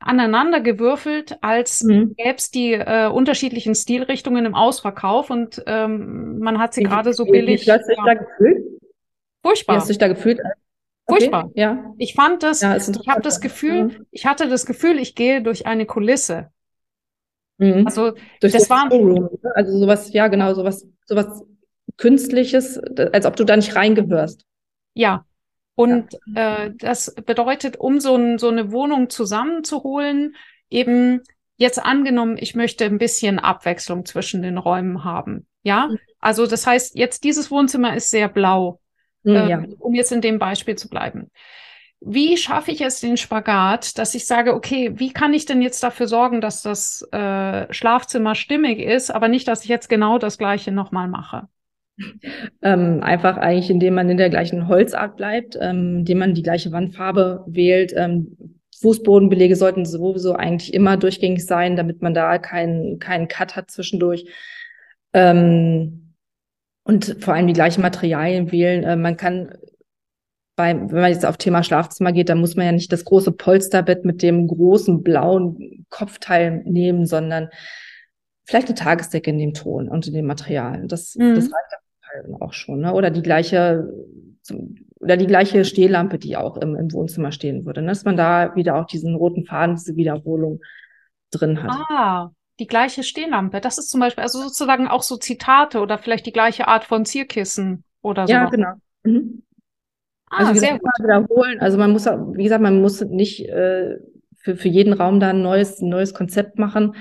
aneinander 0.00 0.60
gewürfelt, 0.60 1.38
als 1.40 1.84
Mhm. 1.84 2.16
gäbe 2.16 2.34
es 2.38 2.50
die 2.50 2.72
äh, 2.72 3.06
unterschiedlichen 3.06 3.76
Stilrichtungen 3.76 4.44
im 4.44 4.56
Ausverkauf 4.56 5.30
und 5.30 5.62
ähm, 5.68 6.40
man 6.40 6.58
hat 6.58 6.74
sie 6.74 6.80
Wie- 6.80 6.84
gerade 6.86 7.12
so 7.12 7.26
wie- 7.26 7.30
billig. 7.30 7.60
Wie 7.60 7.66
dich 7.66 7.66
ja, 7.96 8.04
da 8.04 8.14
gefühlt? 8.14 8.81
Wie 9.42 9.48
furchtbar. 9.48 9.76
hast 9.76 9.86
du 9.88 9.92
dich 9.92 9.98
da 9.98 10.08
gefühlt? 10.08 10.40
Furchtbar. 11.08 11.50
Ja. 11.54 11.92
Ich 11.98 12.14
fand 12.14 12.42
das, 12.42 12.60
Ja, 12.60 12.76
ich 12.76 12.86
habe 13.08 13.20
das. 13.22 13.40
Gefühl, 13.40 13.84
Mhm. 13.84 14.06
ich 14.10 14.24
hatte 14.26 14.48
das 14.48 14.66
Gefühl, 14.66 14.98
ich 14.98 15.14
gehe 15.14 15.42
durch 15.42 15.66
eine 15.66 15.84
Kulisse. 15.86 16.50
Mhm. 17.58 17.86
Also 17.86 18.12
Durch 18.40 18.52
das 18.52 18.64
so 18.64 18.70
war- 18.70 18.90
Showroom? 18.90 19.28
Also 19.54 19.78
sowas, 19.78 20.12
ja, 20.12 20.28
genau, 20.28 20.54
sowas, 20.54 20.86
sowas 21.06 21.42
Künstliches, 21.96 22.78
als 23.12 23.26
ob 23.26 23.36
du 23.36 23.44
da 23.44 23.56
nicht 23.56 23.74
reingehörst. 23.76 24.44
Ja. 24.94 25.26
Und 25.74 26.14
äh, 26.34 26.70
das 26.78 27.14
bedeutet, 27.14 27.76
um 27.78 27.98
so, 28.00 28.14
ein, 28.14 28.38
so 28.38 28.48
eine 28.48 28.72
Wohnung 28.72 29.10
zusammenzuholen, 29.10 30.36
eben 30.70 31.22
jetzt 31.56 31.78
angenommen, 31.78 32.36
ich 32.38 32.54
möchte 32.54 32.84
ein 32.84 32.98
bisschen 32.98 33.38
Abwechslung 33.38 34.04
zwischen 34.04 34.42
den 34.42 34.58
Räumen 34.58 35.04
haben. 35.04 35.46
Ja, 35.62 35.88
Mhm. 35.88 35.98
also 36.20 36.46
das 36.46 36.66
heißt, 36.66 36.96
jetzt 36.96 37.24
dieses 37.24 37.50
Wohnzimmer 37.50 37.94
ist 37.96 38.10
sehr 38.10 38.28
blau, 38.28 38.80
Mhm, 39.24 39.36
äh, 39.36 39.48
ja. 39.48 39.64
um 39.78 39.94
jetzt 39.94 40.12
in 40.12 40.20
dem 40.20 40.38
Beispiel 40.38 40.76
zu 40.76 40.88
bleiben. 40.88 41.30
Wie 42.04 42.36
schaffe 42.36 42.72
ich 42.72 42.80
jetzt 42.80 43.02
den 43.04 43.16
Spagat, 43.16 43.96
dass 43.96 44.14
ich 44.14 44.26
sage, 44.26 44.54
okay, 44.54 44.90
wie 44.94 45.12
kann 45.12 45.34
ich 45.34 45.46
denn 45.46 45.62
jetzt 45.62 45.82
dafür 45.82 46.08
sorgen, 46.08 46.40
dass 46.40 46.62
das 46.62 47.06
äh, 47.12 47.72
Schlafzimmer 47.72 48.34
stimmig 48.34 48.80
ist, 48.80 49.10
aber 49.10 49.28
nicht, 49.28 49.46
dass 49.46 49.62
ich 49.62 49.68
jetzt 49.68 49.88
genau 49.88 50.18
das 50.18 50.36
Gleiche 50.36 50.72
nochmal 50.72 51.08
mache? 51.08 51.48
Ähm, 52.62 53.00
einfach 53.02 53.36
eigentlich, 53.36 53.68
indem 53.70 53.94
man 53.94 54.08
in 54.08 54.16
der 54.16 54.30
gleichen 54.30 54.66
Holzart 54.66 55.16
bleibt, 55.16 55.58
ähm, 55.60 55.98
indem 55.98 56.18
man 56.18 56.34
die 56.34 56.42
gleiche 56.42 56.72
Wandfarbe 56.72 57.44
wählt. 57.46 57.92
Ähm, 57.94 58.36
Fußbodenbelege 58.80 59.56
sollten 59.56 59.84
sowieso 59.84 60.34
eigentlich 60.34 60.72
immer 60.72 60.96
durchgängig 60.96 61.44
sein, 61.44 61.76
damit 61.76 62.00
man 62.00 62.14
da 62.14 62.38
keinen 62.38 62.98
keinen 62.98 63.28
Cut 63.28 63.56
hat 63.56 63.70
zwischendurch. 63.70 64.26
Ähm, 65.12 66.01
und 66.84 67.16
vor 67.20 67.34
allem 67.34 67.46
die 67.46 67.52
gleichen 67.52 67.82
Materialien 67.82 68.50
wählen. 68.52 68.82
Äh, 68.84 68.96
man 68.96 69.16
kann 69.16 69.54
bei, 70.56 70.74
wenn 70.74 71.00
man 71.00 71.10
jetzt 71.12 71.24
auf 71.24 71.38
Thema 71.38 71.62
Schlafzimmer 71.62 72.12
geht, 72.12 72.28
dann 72.28 72.40
muss 72.40 72.56
man 72.56 72.66
ja 72.66 72.72
nicht 72.72 72.92
das 72.92 73.04
große 73.04 73.32
Polsterbett 73.32 74.04
mit 74.04 74.22
dem 74.22 74.46
großen 74.48 75.02
blauen 75.02 75.86
Kopfteil 75.88 76.62
nehmen, 76.66 77.06
sondern 77.06 77.48
vielleicht 78.44 78.68
eine 78.68 78.74
Tagesdecke 78.74 79.30
in 79.30 79.38
dem 79.38 79.54
Ton 79.54 79.88
und 79.88 80.06
in 80.06 80.14
dem 80.14 80.26
Material. 80.26 80.86
Das, 80.88 81.14
Mhm. 81.16 81.36
das 81.36 81.44
reicht 81.44 82.40
auch 82.40 82.52
schon, 82.52 82.80
ne? 82.80 82.92
Oder 82.92 83.10
die 83.10 83.22
gleiche, 83.22 83.88
oder 85.00 85.16
die 85.16 85.26
gleiche 85.26 85.64
Stehlampe, 85.64 86.18
die 86.18 86.36
auch 86.36 86.58
im, 86.58 86.76
im 86.76 86.92
Wohnzimmer 86.92 87.32
stehen 87.32 87.64
würde, 87.64 87.80
ne? 87.80 87.88
dass 87.88 88.04
man 88.04 88.16
da 88.16 88.54
wieder 88.54 88.76
auch 88.76 88.86
diesen 88.86 89.14
roten 89.14 89.46
Faden, 89.46 89.76
diese 89.76 89.96
Wiederholung 89.96 90.60
drin 91.30 91.62
hat. 91.62 91.70
Ah, 91.88 92.30
die 92.62 92.68
gleiche 92.68 93.02
Stehlampe. 93.02 93.60
Das 93.60 93.76
ist 93.76 93.90
zum 93.90 93.98
Beispiel, 94.00 94.22
also 94.22 94.40
sozusagen 94.40 94.86
auch 94.86 95.02
so 95.02 95.16
Zitate 95.16 95.80
oder 95.80 95.98
vielleicht 95.98 96.26
die 96.26 96.32
gleiche 96.32 96.68
Art 96.68 96.84
von 96.84 97.04
Zierkissen 97.04 97.82
oder 98.02 98.26
so. 98.28 98.32
ja, 98.32 98.44
genau. 98.46 98.72
Mhm. 99.02 99.42
Ah, 100.30 100.46
Also 100.46 100.60
sehr 100.60 100.70
immer 100.70 100.92
wiederholen. 101.00 101.60
Also 101.60 101.76
man 101.76 101.90
muss, 101.90 102.06
auch- 102.06 102.34
wie 102.36 102.44
gesagt, 102.44 102.62
man 102.62 102.80
muss 102.80 103.00
nicht 103.00 103.48
äh, 103.48 103.96
für, 104.36 104.56
für 104.56 104.68
jeden 104.68 104.92
Raum 104.92 105.18
da 105.18 105.30
ein 105.30 105.42
neues, 105.42 105.80
ein 105.80 105.88
neues 105.88 106.14
Konzept 106.14 106.58
machen. 106.58 106.94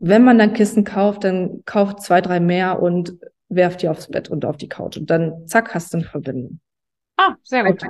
Wenn 0.00 0.24
man 0.24 0.38
dann 0.38 0.52
Kissen 0.54 0.84
kauft, 0.84 1.24
dann 1.24 1.62
kauft 1.64 2.02
zwei, 2.02 2.20
drei 2.20 2.40
mehr 2.40 2.82
und 2.82 3.16
werft 3.48 3.82
die 3.82 3.88
aufs 3.88 4.08
Bett 4.08 4.28
und 4.28 4.44
auf 4.44 4.56
die 4.56 4.68
Couch. 4.68 4.96
Und 4.96 5.08
dann 5.08 5.46
zack, 5.46 5.72
hast 5.74 5.94
du 5.94 5.98
eine 5.98 6.06
Verbindung. 6.06 6.58
Ah, 7.16 7.36
sehr 7.42 7.64
gut. 7.64 7.80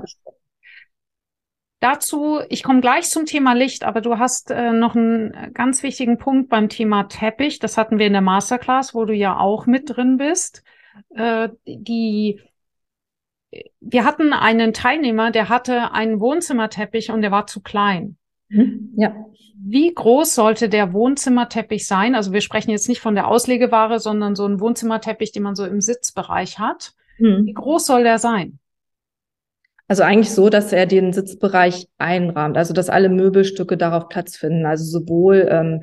Dazu, 1.80 2.40
ich 2.48 2.62
komme 2.62 2.80
gleich 2.80 3.10
zum 3.10 3.26
Thema 3.26 3.52
Licht, 3.52 3.84
aber 3.84 4.00
du 4.00 4.18
hast 4.18 4.50
äh, 4.50 4.72
noch 4.72 4.96
einen 4.96 5.52
ganz 5.52 5.82
wichtigen 5.82 6.16
Punkt 6.16 6.48
beim 6.48 6.68
Thema 6.68 7.04
Teppich. 7.04 7.58
Das 7.58 7.76
hatten 7.76 7.98
wir 7.98 8.06
in 8.06 8.14
der 8.14 8.22
Masterclass, 8.22 8.94
wo 8.94 9.04
du 9.04 9.12
ja 9.12 9.38
auch 9.38 9.66
mit 9.66 9.94
drin 9.94 10.16
bist. 10.16 10.62
Äh, 11.14 11.50
die, 11.66 12.40
wir 13.80 14.04
hatten 14.04 14.32
einen 14.32 14.72
Teilnehmer, 14.72 15.30
der 15.30 15.48
hatte 15.48 15.92
einen 15.92 16.20
Wohnzimmerteppich 16.20 17.10
und 17.10 17.22
der 17.22 17.30
war 17.30 17.46
zu 17.46 17.60
klein. 17.60 18.16
Mhm. 18.48 18.94
Ja. 18.96 19.14
Wie 19.56 19.92
groß 19.92 20.34
sollte 20.34 20.68
der 20.68 20.92
Wohnzimmerteppich 20.92 21.86
sein? 21.86 22.14
Also 22.14 22.32
wir 22.32 22.40
sprechen 22.40 22.70
jetzt 22.70 22.88
nicht 22.88 23.00
von 23.00 23.14
der 23.14 23.28
Auslegeware, 23.28 23.98
sondern 23.98 24.34
so 24.34 24.46
ein 24.46 24.60
Wohnzimmerteppich, 24.60 25.32
den 25.32 25.42
man 25.42 25.54
so 25.54 25.64
im 25.64 25.80
Sitzbereich 25.80 26.58
hat. 26.58 26.92
Mhm. 27.18 27.46
Wie 27.46 27.54
groß 27.54 27.86
soll 27.86 28.02
der 28.02 28.18
sein? 28.18 28.58
Also 29.86 30.02
eigentlich 30.02 30.30
so, 30.30 30.48
dass 30.48 30.72
er 30.72 30.86
den 30.86 31.12
Sitzbereich 31.12 31.88
einrahmt, 31.98 32.56
also 32.56 32.72
dass 32.72 32.88
alle 32.88 33.10
Möbelstücke 33.10 33.76
darauf 33.76 34.08
Platz 34.08 34.36
finden. 34.36 34.64
Also 34.64 34.84
sowohl 34.84 35.46
ähm, 35.50 35.82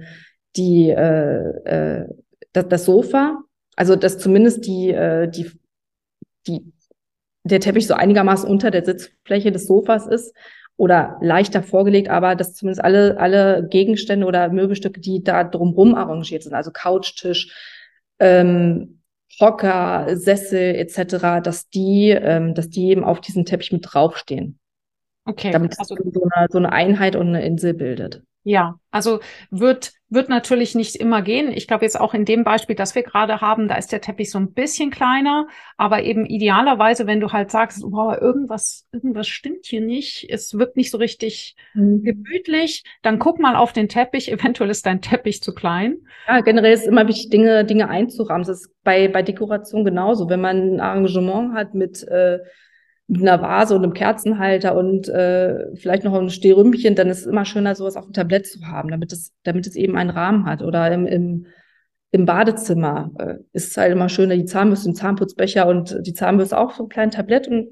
die 0.55 0.89
äh, 0.89 2.01
äh, 2.01 2.07
das, 2.53 2.67
das 2.67 2.85
Sofa, 2.85 3.43
also 3.75 3.95
dass 3.95 4.17
zumindest 4.17 4.65
die 4.65 4.89
äh, 4.89 5.29
die 5.29 5.51
die 6.47 6.73
der 7.43 7.59
Teppich 7.59 7.87
so 7.87 7.93
einigermaßen 7.93 8.49
unter 8.49 8.71
der 8.71 8.85
Sitzfläche 8.85 9.51
des 9.51 9.67
Sofas 9.67 10.07
ist 10.07 10.35
oder 10.77 11.17
leichter 11.21 11.63
vorgelegt, 11.63 12.09
aber 12.09 12.35
dass 12.35 12.55
zumindest 12.55 12.83
alle 12.83 13.19
alle 13.19 13.67
Gegenstände 13.69 14.25
oder 14.25 14.49
Möbelstücke, 14.49 14.99
die 14.99 15.23
da 15.23 15.43
drumherum 15.43 15.93
arrangiert 15.93 16.43
sind, 16.43 16.53
also 16.55 16.71
Couchtisch, 16.71 17.55
ähm, 18.19 19.00
Hocker, 19.41 20.15
Sessel 20.15 20.75
etc., 20.75 21.43
dass 21.43 21.67
die, 21.69 22.10
ähm, 22.10 22.54
dass 22.54 22.69
die 22.69 22.89
eben 22.89 23.04
auf 23.04 23.19
diesem 23.19 23.45
Teppich 23.45 23.71
mit 23.71 23.86
draufstehen. 23.88 24.60
Okay. 25.25 25.51
Damit 25.51 25.77
also, 25.80 25.95
so 25.95 26.30
eine, 26.34 26.47
so 26.49 26.58
eine 26.58 26.71
Einheit 26.71 27.15
und 27.15 27.27
eine 27.27 27.45
Insel 27.45 27.73
bildet. 27.73 28.23
Ja, 28.43 28.80
also 28.89 29.19
wird, 29.51 29.93
wird 30.10 30.27
natürlich 30.27 30.73
nicht 30.73 30.95
immer 30.95 31.21
gehen. 31.21 31.51
Ich 31.51 31.67
glaube 31.67 31.86
jetzt 31.86 31.99
auch 31.99 32.15
in 32.15 32.25
dem 32.25 32.43
Beispiel, 32.43 32.75
das 32.75 32.95
wir 32.95 33.04
gerade 33.04 33.39
haben, 33.39 33.67
da 33.67 33.75
ist 33.75 33.91
der 33.91 34.01
Teppich 34.01 34.32
so 34.32 34.39
ein 34.39 34.54
bisschen 34.54 34.89
kleiner, 34.89 35.47
aber 35.77 36.01
eben 36.01 36.25
idealerweise, 36.25 37.06
wenn 37.06 37.19
du 37.19 37.32
halt 37.32 37.51
sagst, 37.51 37.84
boah, 37.84 38.19
irgendwas, 38.19 38.88
irgendwas 38.91 39.27
stimmt 39.27 39.67
hier 39.67 39.82
nicht, 39.82 40.27
es 40.30 40.58
wirkt 40.58 40.75
nicht 40.75 40.89
so 40.89 40.97
richtig 40.97 41.56
mhm. 41.75 42.01
gemütlich, 42.01 42.84
dann 43.04 43.19
guck 43.19 43.39
mal 43.39 43.56
auf 43.56 43.73
den 43.73 43.89
Teppich, 43.89 44.32
eventuell 44.32 44.71
ist 44.71 44.88
dein 44.88 45.01
Teppich 45.01 45.43
zu 45.43 45.54
klein. 45.54 45.97
Ja, 46.27 46.41
generell 46.41 46.73
ist 46.73 46.82
es 46.82 46.88
immer 46.88 47.08
wichtig, 47.08 47.30
Dinge, 47.30 47.63
Dinge 47.63 47.89
einzurahmen. 47.89 48.45
Das 48.45 48.62
ist 48.62 48.73
bei, 48.84 49.08
bei 49.08 49.21
Dekoration 49.21 49.86
genauso. 49.86 50.30
Wenn 50.30 50.41
man 50.41 50.75
ein 50.75 50.80
Arrangement 50.80 51.54
hat 51.54 51.75
mit, 51.75 52.01
äh, 52.08 52.39
mit 53.12 53.21
einer 53.24 53.41
Vase 53.41 53.76
und 53.76 53.84
einem 53.84 53.93
Kerzenhalter 53.93 54.74
und 54.74 55.10
äh, 55.10 55.76
vielleicht 55.76 56.06
noch 56.06 56.13
ein 56.13 56.30
Stehrümpchen, 56.30 56.95
dann 56.95 57.10
ist 57.10 57.19
es 57.19 57.26
immer 57.26 57.43
schöner, 57.43 57.76
sowas 57.76 57.97
auf 57.97 58.06
dem 58.06 58.13
Tablett 58.13 58.47
zu 58.47 58.65
haben, 58.65 58.89
damit 58.89 59.12
es, 59.12 59.34
damit 59.43 59.67
es 59.67 59.76
eben 59.76 59.97
einen 59.97 60.12
Rahmen 60.12 60.45
hat. 60.45 60.62
Oder 60.62 60.89
im, 60.93 61.06
im, 61.08 61.45
im 62.12 62.26
Badezimmer 62.26 63.12
äh, 63.19 63.34
ist 63.52 63.71
es 63.71 63.78
halt 63.78 63.91
immer 63.91 64.08
schöner, 64.08 64.38
die 64.38 64.45
Zahnbürste, 64.45 64.88
den 64.88 64.95
Zahnputzbecher 64.95 65.67
und 65.67 65.97
die 66.08 66.13
Zahnbürste 66.13 66.58
auch 66.58 66.74
so 66.74 66.84
ein 66.84 66.89
kleines 66.89 67.15
Tablett 67.15 67.50
und 67.50 67.67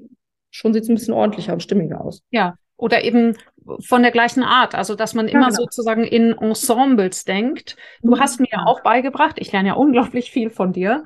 schon 0.50 0.74
sieht 0.74 0.82
es 0.82 0.90
ein 0.90 0.96
bisschen 0.96 1.14
ordentlicher 1.14 1.54
und 1.54 1.62
stimmiger 1.62 2.04
aus. 2.04 2.22
Ja, 2.30 2.56
oder 2.76 3.02
eben 3.02 3.34
von 3.80 4.02
der 4.02 4.10
gleichen 4.10 4.42
Art, 4.42 4.74
also 4.74 4.94
dass 4.94 5.14
man 5.14 5.28
immer 5.28 5.48
genau. 5.48 5.62
sozusagen 5.62 6.04
in 6.04 6.32
Ensembles 6.32 7.24
denkt. 7.24 7.76
Du 8.02 8.12
mhm. 8.16 8.20
hast 8.20 8.40
mir 8.40 8.48
ja 8.50 8.64
auch 8.66 8.82
beigebracht, 8.82 9.36
ich 9.38 9.52
lerne 9.52 9.68
ja 9.68 9.74
unglaublich 9.74 10.30
viel 10.30 10.50
von 10.50 10.72
dir. 10.72 11.04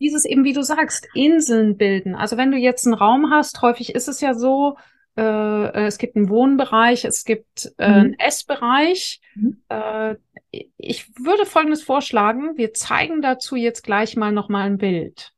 Dieses 0.00 0.24
eben, 0.24 0.44
wie 0.44 0.52
du 0.52 0.62
sagst, 0.62 1.08
Inseln 1.14 1.76
bilden. 1.76 2.14
Also 2.14 2.36
wenn 2.36 2.50
du 2.50 2.56
jetzt 2.56 2.86
einen 2.86 2.94
Raum 2.94 3.30
hast, 3.30 3.62
häufig 3.62 3.94
ist 3.94 4.08
es 4.08 4.20
ja 4.20 4.34
so, 4.34 4.76
äh, 5.16 5.86
es 5.86 5.98
gibt 5.98 6.16
einen 6.16 6.28
Wohnbereich, 6.28 7.04
es 7.04 7.24
gibt 7.24 7.72
äh, 7.78 7.88
mhm. 7.88 7.94
einen 7.94 8.18
Essbereich. 8.18 9.20
Mhm. 9.34 9.62
Äh, 9.68 10.16
ich 10.76 11.08
würde 11.16 11.44
Folgendes 11.44 11.82
vorschlagen, 11.82 12.56
wir 12.56 12.72
zeigen 12.72 13.20
dazu 13.20 13.56
jetzt 13.56 13.82
gleich 13.82 14.16
mal 14.16 14.32
nochmal 14.32 14.66
ein 14.66 14.78
Bild. 14.78 15.32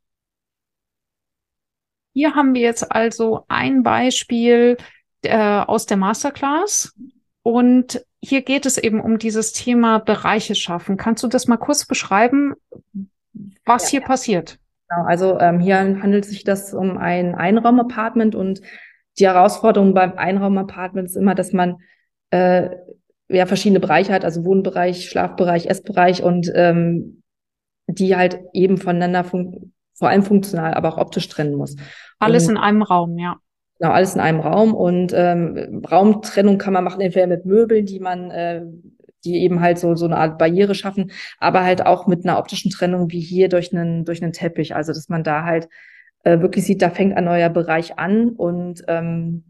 Hier 2.12 2.34
haben 2.34 2.54
wir 2.54 2.62
jetzt 2.62 2.90
also 2.92 3.44
ein 3.48 3.82
Beispiel, 3.82 4.76
äh, 5.22 5.36
aus 5.36 5.86
der 5.86 5.96
Masterclass. 5.96 6.94
Und 7.42 8.04
hier 8.22 8.42
geht 8.42 8.66
es 8.66 8.78
eben 8.78 9.00
um 9.00 9.18
dieses 9.18 9.52
Thema 9.52 9.98
Bereiche 9.98 10.54
schaffen. 10.54 10.96
Kannst 10.96 11.22
du 11.22 11.28
das 11.28 11.46
mal 11.46 11.56
kurz 11.56 11.86
beschreiben, 11.86 12.54
was 13.64 13.84
ja, 13.84 13.90
hier 13.90 14.00
ja. 14.00 14.06
passiert? 14.06 14.58
Genau, 14.88 15.06
also 15.06 15.38
ähm, 15.38 15.60
hier 15.60 15.78
handelt 15.78 16.24
sich 16.24 16.44
das 16.44 16.74
um 16.74 16.98
ein 16.98 17.34
Einraumapartment 17.34 18.34
und 18.34 18.60
die 19.18 19.26
Herausforderung 19.26 19.94
beim 19.94 20.14
Einraumapartment 20.16 21.08
ist 21.08 21.16
immer, 21.16 21.34
dass 21.34 21.52
man 21.52 21.76
äh, 22.30 22.70
ja 23.28 23.46
verschiedene 23.46 23.80
Bereiche 23.80 24.12
hat, 24.12 24.24
also 24.24 24.44
Wohnbereich, 24.44 25.08
Schlafbereich, 25.08 25.66
Essbereich 25.66 26.22
und 26.22 26.50
ähm, 26.54 27.22
die 27.86 28.16
halt 28.16 28.40
eben 28.52 28.78
voneinander 28.78 29.24
vor 29.24 30.08
allem 30.08 30.22
funktional, 30.22 30.74
aber 30.74 30.88
auch 30.88 30.98
optisch 30.98 31.28
trennen 31.28 31.54
muss. 31.54 31.76
Alles 32.18 32.44
und, 32.44 32.52
in 32.52 32.56
einem 32.56 32.82
Raum, 32.82 33.18
ja. 33.18 33.36
Genau, 33.80 33.92
alles 33.92 34.14
in 34.14 34.20
einem 34.20 34.40
Raum 34.40 34.74
und 34.74 35.14
ähm, 35.16 35.82
Raumtrennung 35.90 36.58
kann 36.58 36.74
man 36.74 36.84
machen, 36.84 37.00
entweder 37.00 37.26
mit 37.26 37.46
Möbeln, 37.46 37.86
die 37.86 37.98
man, 37.98 38.30
äh, 38.30 38.60
die 39.24 39.38
eben 39.38 39.62
halt 39.62 39.78
so 39.78 39.94
so 39.94 40.04
eine 40.04 40.18
Art 40.18 40.36
Barriere 40.36 40.74
schaffen, 40.74 41.12
aber 41.38 41.64
halt 41.64 41.86
auch 41.86 42.06
mit 42.06 42.24
einer 42.24 42.38
optischen 42.38 42.70
Trennung 42.70 43.10
wie 43.10 43.20
hier 43.20 43.48
durch 43.48 43.74
einen 43.74 44.04
durch 44.04 44.22
einen 44.22 44.34
Teppich, 44.34 44.74
also 44.76 44.92
dass 44.92 45.08
man 45.08 45.24
da 45.24 45.44
halt 45.44 45.70
äh, 46.24 46.40
wirklich 46.40 46.66
sieht, 46.66 46.82
da 46.82 46.90
fängt 46.90 47.16
ein 47.16 47.24
neuer 47.24 47.48
Bereich 47.48 47.98
an 47.98 48.28
und 48.28 48.84
ähm, 48.86 49.44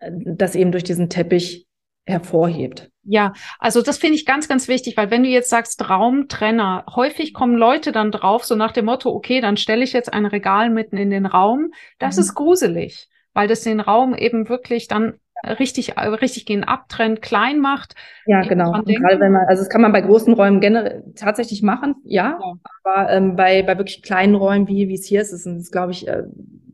das 0.00 0.54
eben 0.54 0.70
durch 0.70 0.84
diesen 0.84 1.08
Teppich 1.08 1.66
hervorhebt. 2.04 2.90
Ja, 3.04 3.32
also 3.58 3.80
das 3.80 3.96
finde 3.96 4.16
ich 4.16 4.26
ganz, 4.26 4.48
ganz 4.48 4.68
wichtig, 4.68 4.98
weil 4.98 5.10
wenn 5.10 5.22
du 5.22 5.30
jetzt 5.30 5.48
sagst 5.48 5.88
Raumtrenner, 5.88 6.84
häufig 6.94 7.32
kommen 7.32 7.56
Leute 7.56 7.90
dann 7.90 8.10
drauf, 8.10 8.44
so 8.44 8.54
nach 8.54 8.72
dem 8.72 8.84
Motto, 8.84 9.08
okay, 9.08 9.40
dann 9.40 9.56
stelle 9.56 9.82
ich 9.82 9.94
jetzt 9.94 10.12
ein 10.12 10.26
Regal 10.26 10.68
mitten 10.68 10.98
in 10.98 11.08
den 11.08 11.24
Raum. 11.24 11.70
Das 11.98 12.16
mhm. 12.16 12.20
ist 12.20 12.34
gruselig 12.34 13.08
weil 13.34 13.48
das 13.48 13.62
den 13.62 13.80
Raum 13.80 14.14
eben 14.14 14.48
wirklich 14.48 14.88
dann 14.88 15.14
richtig, 15.44 15.96
richtig 15.98 16.46
gehen 16.46 16.64
abtrennt, 16.64 17.20
klein 17.20 17.60
macht. 17.60 17.94
Ja, 18.26 18.42
genau. 18.42 18.72
gerade 18.72 19.20
wenn 19.20 19.32
man, 19.32 19.46
also 19.46 19.62
das 19.62 19.68
kann 19.68 19.82
man 19.82 19.92
bei 19.92 20.00
großen 20.00 20.32
Räumen 20.32 20.60
generell 20.60 21.04
tatsächlich 21.16 21.62
machen, 21.62 21.96
ja. 22.04 22.38
ja. 22.40 22.54
Aber 22.82 23.10
ähm, 23.10 23.36
bei, 23.36 23.62
bei 23.62 23.76
wirklich 23.76 24.02
kleinen 24.02 24.34
Räumen, 24.34 24.68
wie, 24.68 24.88
wie 24.88 24.94
es 24.94 25.04
hier 25.04 25.20
ist, 25.20 25.32
ist 25.32 25.46
es, 25.46 25.70
glaube 25.70 25.92
ich, 25.92 26.06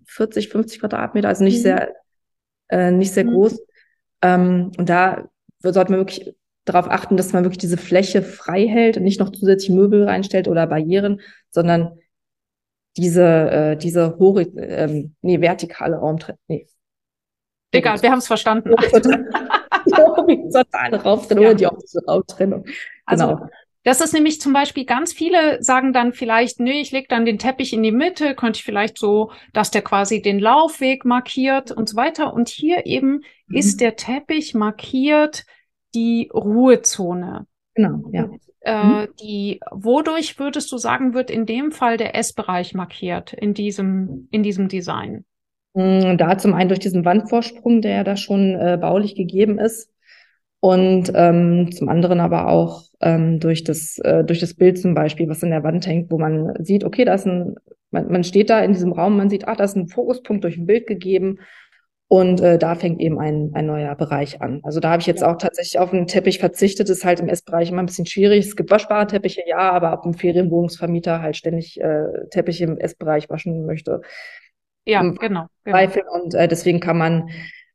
40, 0.06 0.46
äh, 0.46 0.50
50 0.50 0.80
Quadratmeter, 0.80 1.28
also 1.28 1.44
nicht 1.44 1.58
mhm. 1.58 1.62
sehr, 1.62 1.88
äh, 2.68 2.90
nicht 2.90 3.12
sehr 3.12 3.24
mhm. 3.24 3.30
groß. 3.30 3.60
Ähm, 4.22 4.72
und 4.78 4.88
da 4.88 5.28
sollte 5.62 5.90
man 5.90 6.00
wirklich 6.00 6.34
darauf 6.64 6.90
achten, 6.90 7.16
dass 7.16 7.32
man 7.32 7.44
wirklich 7.44 7.58
diese 7.58 7.78
Fläche 7.78 8.22
frei 8.22 8.66
hält 8.66 8.96
und 8.96 9.02
nicht 9.02 9.20
noch 9.20 9.30
zusätzliche 9.30 9.72
Möbel 9.72 10.04
reinstellt 10.04 10.46
oder 10.46 10.66
Barrieren, 10.66 11.20
sondern 11.50 11.98
diese, 12.96 13.24
äh, 13.24 13.76
diese 13.76 14.18
hori 14.18 14.42
ähm, 14.56 15.14
nee, 15.22 15.40
vertikale 15.40 15.96
Raumtrennung. 15.96 16.40
Nee. 16.48 16.66
Egal, 17.72 18.02
wir 18.02 18.10
haben 18.10 18.18
es 18.18 18.26
verstanden. 18.26 18.70
horizontale 19.96 20.96
Raumtrennung 21.02 21.44
ja. 21.44 21.50
oder 21.50 21.58
die 21.58 21.66
optische 21.66 22.00
Raumtrennung. 22.06 22.64
Also, 23.04 23.26
genau. 23.26 23.38
Also, 23.38 23.52
das 23.82 24.02
ist 24.02 24.12
nämlich 24.12 24.40
zum 24.42 24.52
Beispiel 24.52 24.84
ganz 24.84 25.14
viele 25.14 25.62
sagen 25.62 25.94
dann 25.94 26.12
vielleicht, 26.12 26.60
nee, 26.60 26.82
ich 26.82 26.92
leg 26.92 27.08
dann 27.08 27.24
den 27.24 27.38
Teppich 27.38 27.72
in 27.72 27.82
die 27.82 27.92
Mitte, 27.92 28.34
könnte 28.34 28.58
ich 28.58 28.64
vielleicht 28.64 28.98
so, 28.98 29.32
dass 29.54 29.70
der 29.70 29.80
quasi 29.80 30.20
den 30.20 30.38
Laufweg 30.38 31.06
markiert 31.06 31.72
und 31.72 31.88
so 31.88 31.96
weiter. 31.96 32.34
Und 32.34 32.50
hier 32.50 32.84
eben 32.84 33.22
mhm. 33.46 33.56
ist 33.56 33.80
der 33.80 33.96
Teppich 33.96 34.54
markiert 34.54 35.44
die 35.94 36.30
Ruhezone. 36.32 37.46
Genau, 37.74 38.02
ja. 38.12 38.28
Äh, 38.62 38.84
mhm. 38.84 39.08
die, 39.20 39.60
wodurch 39.70 40.38
würdest 40.38 40.70
du 40.70 40.76
sagen, 40.76 41.14
wird 41.14 41.30
in 41.30 41.46
dem 41.46 41.72
Fall 41.72 41.96
der 41.96 42.14
Essbereich 42.14 42.74
markiert 42.74 43.32
in 43.32 43.54
diesem, 43.54 44.28
in 44.30 44.42
diesem 44.42 44.68
Design? 44.68 45.24
Mm, 45.74 46.16
da 46.18 46.36
zum 46.36 46.52
einen 46.52 46.68
durch 46.68 46.80
diesen 46.80 47.04
Wandvorsprung, 47.04 47.80
der 47.80 47.96
ja 47.96 48.04
da 48.04 48.16
schon 48.16 48.54
äh, 48.54 48.78
baulich 48.80 49.14
gegeben 49.14 49.58
ist. 49.58 49.90
Und 50.62 51.10
ähm, 51.14 51.72
zum 51.72 51.88
anderen 51.88 52.20
aber 52.20 52.48
auch 52.48 52.84
ähm, 53.00 53.40
durch, 53.40 53.64
das, 53.64 53.96
äh, 53.98 54.24
durch 54.24 54.40
das 54.40 54.52
Bild 54.52 54.78
zum 54.78 54.92
Beispiel, 54.92 55.26
was 55.26 55.42
in 55.42 55.50
der 55.50 55.64
Wand 55.64 55.86
hängt, 55.86 56.10
wo 56.10 56.18
man 56.18 56.52
sieht, 56.62 56.84
okay, 56.84 57.06
da 57.06 57.14
ist 57.14 57.26
ein, 57.26 57.54
man, 57.90 58.12
man 58.12 58.24
steht 58.24 58.50
da 58.50 58.60
in 58.60 58.74
diesem 58.74 58.92
Raum, 58.92 59.16
man 59.16 59.30
sieht, 59.30 59.48
ah, 59.48 59.54
da 59.54 59.64
ist 59.64 59.76
ein 59.76 59.88
Fokuspunkt 59.88 60.44
durch 60.44 60.58
ein 60.58 60.66
Bild 60.66 60.86
gegeben 60.86 61.38
und 62.12 62.40
äh, 62.40 62.58
da 62.58 62.74
fängt 62.74 63.00
eben 63.00 63.20
ein, 63.20 63.52
ein 63.54 63.66
neuer 63.66 63.94
Bereich 63.94 64.42
an. 64.42 64.58
Also 64.64 64.80
da 64.80 64.90
habe 64.90 65.00
ich 65.00 65.06
jetzt 65.06 65.22
auch 65.22 65.36
tatsächlich 65.36 65.78
auf 65.78 65.92
einen 65.92 66.08
Teppich 66.08 66.40
verzichtet. 66.40 66.88
Das 66.88 66.98
ist 66.98 67.04
halt 67.04 67.20
im 67.20 67.28
Essbereich 67.28 67.70
immer 67.70 67.84
ein 67.84 67.86
bisschen 67.86 68.04
schwierig. 68.04 68.46
Es 68.46 68.56
gibt 68.56 68.72
waschbare 68.72 69.06
Teppiche, 69.06 69.42
ja, 69.46 69.70
aber 69.70 69.92
ob 69.92 70.04
ein 70.04 70.14
Ferienwohnungsvermieter 70.14 71.22
halt 71.22 71.36
ständig 71.36 71.80
äh, 71.80 72.06
Teppiche 72.32 72.64
im 72.64 72.78
Essbereich 72.78 73.30
waschen 73.30 73.64
möchte. 73.64 74.00
Ja, 74.86 75.02
genau. 75.02 75.46
genau. 75.62 75.78
Und 76.12 76.34
äh, 76.34 76.48
deswegen 76.48 76.80
kann 76.80 76.98
man, 76.98 77.28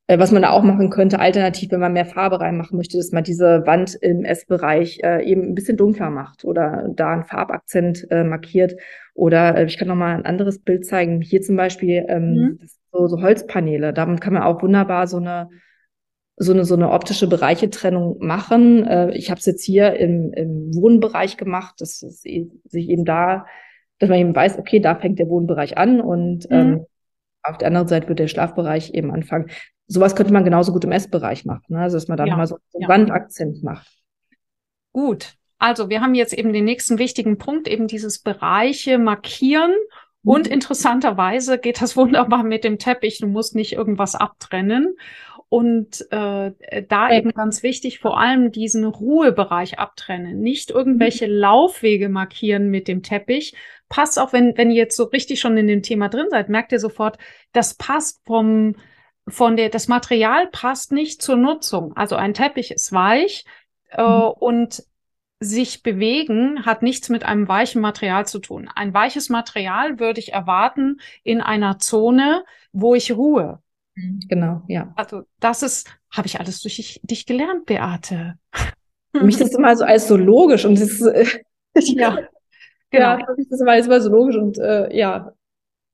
äh, 0.07 0.19
was 0.19 0.31
man 0.31 0.43
da 0.43 0.51
auch 0.51 0.63
machen 0.63 0.89
könnte, 0.89 1.19
alternativ, 1.19 1.71
wenn 1.71 1.79
man 1.79 1.93
mehr 1.93 2.05
Farbe 2.05 2.39
reinmachen 2.39 2.77
möchte, 2.77 2.97
dass 2.97 3.11
man 3.11 3.23
diese 3.23 3.65
Wand 3.65 3.95
im 3.95 4.23
Essbereich 4.23 4.99
äh, 5.03 5.23
eben 5.23 5.41
ein 5.41 5.55
bisschen 5.55 5.77
dunkler 5.77 6.09
macht 6.09 6.45
oder 6.45 6.87
da 6.95 7.11
einen 7.11 7.23
Farbakzent 7.23 8.07
äh, 8.11 8.23
markiert. 8.23 8.75
Oder 9.15 9.57
äh, 9.57 9.65
ich 9.65 9.77
kann 9.77 9.87
noch 9.87 9.95
mal 9.95 10.15
ein 10.15 10.25
anderes 10.25 10.59
Bild 10.59 10.85
zeigen. 10.85 11.21
Hier 11.21 11.41
zum 11.41 11.55
Beispiel 11.55 12.05
ähm, 12.07 12.33
mhm. 12.33 12.59
so, 12.91 13.07
so 13.07 13.21
Holzpaneele. 13.21 13.93
Damit 13.93 14.21
kann 14.21 14.33
man 14.33 14.43
auch 14.43 14.61
wunderbar 14.61 15.07
so 15.07 15.17
eine 15.17 15.49
so 16.37 16.51
eine 16.51 16.65
so 16.65 16.75
eine 16.75 16.91
optische 16.91 17.27
Bereichetrennung 17.27 18.17
machen. 18.19 18.85
Äh, 18.85 19.11
ich 19.11 19.31
habe 19.31 19.39
es 19.39 19.45
jetzt 19.45 19.63
hier 19.63 19.93
im, 19.93 20.33
im 20.33 20.75
Wohnbereich 20.75 21.37
gemacht, 21.37 21.79
dass 21.79 22.03
es 22.03 22.21
sich 22.21 22.89
eben 22.89 23.05
da, 23.05 23.45
dass 23.99 24.09
man 24.09 24.19
eben 24.19 24.35
weiß, 24.35 24.59
okay, 24.59 24.79
da 24.79 24.95
fängt 24.95 25.17
der 25.17 25.29
Wohnbereich 25.29 25.77
an 25.77 26.01
und 26.01 26.49
mhm. 26.49 26.55
ähm, 26.55 26.85
auf 27.41 27.57
der 27.57 27.67
anderen 27.67 27.87
Seite 27.87 28.09
wird 28.09 28.19
der 28.19 28.27
Schlafbereich 28.27 28.93
eben 28.93 29.11
anfangen. 29.11 29.49
Sowas 29.87 30.15
könnte 30.15 30.33
man 30.33 30.43
genauso 30.43 30.71
gut 30.71 30.83
im 30.83 30.91
Essbereich 30.91 31.45
machen, 31.45 31.65
ne? 31.69 31.79
also 31.79 31.97
dass 31.97 32.07
man 32.07 32.17
da 32.17 32.25
ja. 32.25 32.31
nochmal 32.31 32.47
so 32.47 32.55
einen 32.73 32.81
ja. 32.81 32.87
Wandakzent 32.87 33.63
macht. 33.63 33.87
Gut, 34.91 35.35
also 35.57 35.89
wir 35.89 36.01
haben 36.01 36.15
jetzt 36.15 36.33
eben 36.33 36.53
den 36.53 36.65
nächsten 36.65 36.99
wichtigen 36.99 37.37
Punkt, 37.37 37.67
eben 37.67 37.87
dieses 37.87 38.19
Bereiche 38.19 38.97
markieren 38.97 39.73
Und 40.23 40.47
interessanterweise 40.47 41.57
geht 41.57 41.81
das 41.81 41.95
wunderbar 41.97 42.43
mit 42.43 42.63
dem 42.63 42.79
Teppich. 42.79 43.19
Du 43.19 43.27
musst 43.27 43.55
nicht 43.55 43.73
irgendwas 43.73 44.15
abtrennen. 44.15 44.97
Und 45.47 46.01
äh, 46.11 46.51
da 46.89 47.11
eben 47.11 47.31
ganz 47.31 47.61
wichtig, 47.61 47.99
vor 47.99 48.19
allem 48.19 48.51
diesen 48.51 48.83
Ruhebereich 48.83 49.77
abtrennen. 49.79 50.39
Nicht 50.41 50.71
irgendwelche 50.71 51.27
Laufwege 51.27 52.09
markieren 52.09 52.69
mit 52.69 52.87
dem 52.87 53.03
Teppich. 53.03 53.53
Passt 53.87 54.19
auch, 54.19 54.33
wenn, 54.33 54.57
wenn 54.57 54.71
ihr 54.71 54.77
jetzt 54.77 54.97
so 54.97 55.03
richtig 55.03 55.39
schon 55.39 55.55
in 55.55 55.67
dem 55.67 55.83
Thema 55.83 56.09
drin 56.09 56.27
seid, 56.29 56.49
merkt 56.49 56.71
ihr 56.71 56.79
sofort, 56.79 57.19
das 57.53 57.75
passt 57.75 58.21
vom, 58.25 58.75
von 59.27 59.57
der, 59.57 59.69
das 59.69 59.87
Material 59.87 60.47
passt 60.47 60.91
nicht 60.91 61.21
zur 61.21 61.35
Nutzung. 61.35 61.95
Also 61.95 62.15
ein 62.15 62.33
Teppich 62.33 62.71
ist 62.71 62.91
weich 62.91 63.45
äh, 63.89 64.01
mhm. 64.01 64.33
und 64.39 64.83
sich 65.39 65.83
bewegen 65.83 66.65
hat 66.65 66.81
nichts 66.81 67.09
mit 67.09 67.23
einem 67.23 67.47
weichen 67.47 67.81
Material 67.81 68.25
zu 68.25 68.39
tun. 68.39 68.69
Ein 68.73 68.93
weiches 68.93 69.29
Material 69.29 69.99
würde 69.99 70.19
ich 70.19 70.33
erwarten 70.33 71.01
in 71.23 71.41
einer 71.41 71.79
Zone, 71.79 72.45
wo 72.71 72.95
ich 72.95 73.11
ruhe. 73.11 73.59
Mhm. 73.95 74.19
Genau, 74.27 74.61
ja. 74.67 74.93
Also 74.95 75.23
das 75.39 75.63
ist, 75.63 75.89
habe 76.11 76.27
ich 76.27 76.39
alles 76.39 76.61
durch 76.61 76.99
dich 77.03 77.25
gelernt, 77.25 77.65
Beate. 77.65 78.35
Für 79.11 79.23
mich 79.23 79.39
ist 79.39 79.49
das 79.49 79.57
immer 79.57 79.75
so 79.75 79.85
alles 79.85 80.07
so 80.07 80.17
logisch 80.17 80.65
und 80.65 80.79
das 80.79 80.89
ist, 80.89 81.01
äh, 81.01 81.25
ja, 81.79 82.17
genau. 82.89 83.17
Ja, 83.19 83.25
für 83.25 83.31
mich 83.33 83.43
ist 83.43 83.51
das 83.51 83.61
immer 83.61 83.71
alles 83.71 83.87
immer 83.87 84.01
so 84.01 84.09
logisch 84.09 84.35
und 84.35 84.57
äh, 84.57 84.95
ja. 84.95 85.33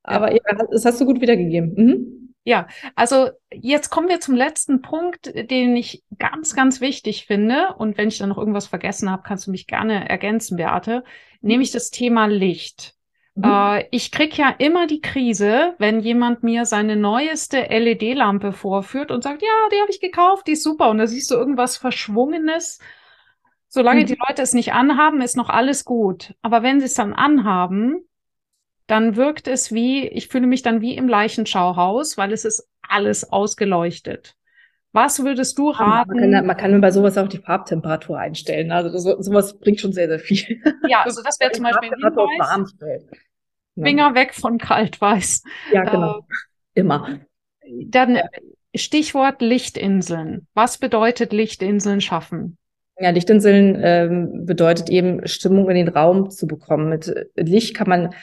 Aber 0.04 0.32
ja. 0.32 0.40
ja, 0.48 0.66
das 0.72 0.86
hast 0.86 1.00
du 1.00 1.06
gut 1.06 1.22
wiedergegeben. 1.22 1.74
Mhm. 1.76 2.21
Ja, 2.44 2.68
also 2.96 3.30
jetzt 3.52 3.90
kommen 3.90 4.10
wir 4.10 4.20
zum 4.20 4.36
letzten 4.36 4.82
Punkt, 4.82 5.32
den 5.36 5.76
ich 5.76 6.04
ganz, 6.18 6.56
ganz 6.56 6.82
wichtig 6.82 7.26
finde. 7.28 7.76
Und 7.78 7.98
wenn 7.98 8.08
ich 8.08 8.18
dann 8.18 8.30
noch 8.30 8.38
irgendwas 8.38 8.68
vergessen 8.68 9.12
habe, 9.12 9.22
kannst 9.24 9.46
du 9.46 9.52
mich 9.52 9.68
gerne 9.68 10.10
ergänzen, 10.10 10.58
Beate. 10.58 11.04
Nämlich 11.42 11.72
das 11.72 11.92
Thema 11.92 12.26
Licht. 12.26 12.96
Mhm. 13.36 13.44
Äh, 13.44 13.86
ich 13.92 14.12
krieg 14.12 14.36
ja 14.38 14.50
immer 14.58 14.88
die 14.88 15.02
Krise, 15.02 15.76
wenn 15.78 16.00
jemand 16.00 16.42
mir 16.42 16.66
seine 16.66 16.96
neueste 16.96 17.62
LED-Lampe 17.62 18.54
vorführt 18.54 19.12
und 19.12 19.24
sagt, 19.24 19.44
ja, 19.44 19.70
die 19.72 19.80
habe 19.80 19.92
ich 19.92 20.02
gekauft, 20.02 20.48
die 20.48 20.54
ist 20.54 20.64
super. 20.64 20.90
Und 20.90 20.98
da 20.98 21.06
siehst 21.06 21.30
du 21.30 21.36
irgendwas 21.36 21.78
Verschwungenes. 21.78 22.80
Solange 23.68 24.02
mhm. 24.02 24.06
die 24.08 24.18
Leute 24.28 24.42
es 24.42 24.54
nicht 24.54 24.74
anhaben, 24.74 25.22
ist 25.22 25.38
noch 25.38 25.50
alles 25.50 25.86
gut. 25.86 26.34
Aber 26.42 26.64
wenn 26.64 26.80
sie 26.80 26.88
es 26.88 26.96
dann 26.96 27.14
anhaben, 27.14 28.04
dann 28.88 29.16
wirkt 29.16 29.48
es 29.48 29.72
wie, 29.72 30.08
ich 30.08 30.28
fühle 30.28 30.48
mich 30.48 30.62
dann 30.62 30.82
wie 30.82 30.96
im 30.96 31.08
Leichenschauhaus, 31.08 32.18
weil 32.18 32.32
es 32.34 32.46
ist 32.46 32.68
alles 32.82 33.32
ausgeleuchtet. 33.32 34.36
Was 34.94 35.24
würdest 35.24 35.58
du 35.58 35.70
raten? 35.70 36.20
Man 36.20 36.32
kann, 36.32 36.46
man 36.46 36.58
kann 36.58 36.82
bei 36.82 36.92
sowas 36.92 37.18
auch 37.18 37.30
die 37.30 37.38
Farbtemperatur 37.38 38.20
einstellen. 38.20 38.72
Also 38.72 38.92
das, 38.92 39.04
sowas 39.26 39.58
bringt 39.58 39.80
schon 39.80 39.94
sehr, 39.94 40.10
sehr 40.10 40.20
viel. 40.20 40.62
Ja, 40.88 41.02
also 41.06 41.22
das 41.24 41.40
wäre 41.40 41.52
zum 41.52 41.64
Beispiel 41.64 41.92
ein 41.94 42.14
Hinweis. 42.14 43.06
Finger 43.82 44.16
weg 44.16 44.34
von 44.34 44.58
kaltweiß. 44.58 45.44
Ja, 45.72 45.84
genau. 45.84 46.20
Äh, 46.74 46.82
Immer. 46.82 47.20
Dann 47.86 48.20
Stichwort 48.76 49.42
Lichtinseln. 49.42 50.48
Was 50.54 50.78
bedeutet 50.78 51.32
Lichtinseln 51.32 52.02
schaffen? 52.02 52.58
Ja, 53.00 53.10
Lichtinseln 53.10 53.80
ähm, 53.82 54.46
bedeutet 54.46 54.90
eben 54.90 55.26
Stimmung 55.28 55.70
in 55.70 55.76
den 55.76 55.88
Raum 55.88 56.30
zu 56.30 56.48
bekommen. 56.48 56.90
Mit 56.90 57.14
Licht 57.36 57.76
kann 57.76 57.88
man 57.90 58.14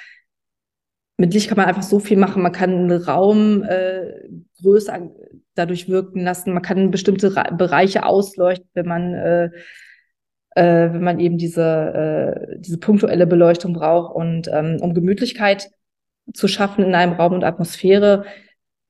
mit 1.18 1.34
Licht 1.34 1.48
kann 1.48 1.56
man 1.56 1.66
einfach 1.66 1.82
so 1.82 1.98
viel 1.98 2.16
machen. 2.16 2.42
Man 2.42 2.52
kann 2.52 2.70
einen 2.70 3.02
Raum 3.02 3.64
äh, 3.64 4.28
größer 4.62 5.10
dadurch 5.54 5.88
wirken 5.88 6.22
lassen. 6.22 6.52
Man 6.52 6.62
kann 6.62 6.92
bestimmte 6.92 7.36
Ra 7.36 7.50
Bereiche 7.50 8.06
ausleuchten, 8.06 8.70
wenn 8.74 8.86
man 8.86 9.14
äh, 9.14 9.50
äh, 10.54 10.92
wenn 10.92 11.02
man 11.02 11.18
eben 11.20 11.36
diese 11.36 12.54
äh, 12.54 12.60
diese 12.60 12.78
punktuelle 12.78 13.26
Beleuchtung 13.26 13.72
braucht. 13.72 14.14
Und 14.14 14.48
ähm, 14.52 14.78
um 14.80 14.94
Gemütlichkeit 14.94 15.70
zu 16.32 16.46
schaffen 16.46 16.84
in 16.84 16.94
einem 16.94 17.14
Raum 17.14 17.32
und 17.34 17.44
Atmosphäre, 17.44 18.24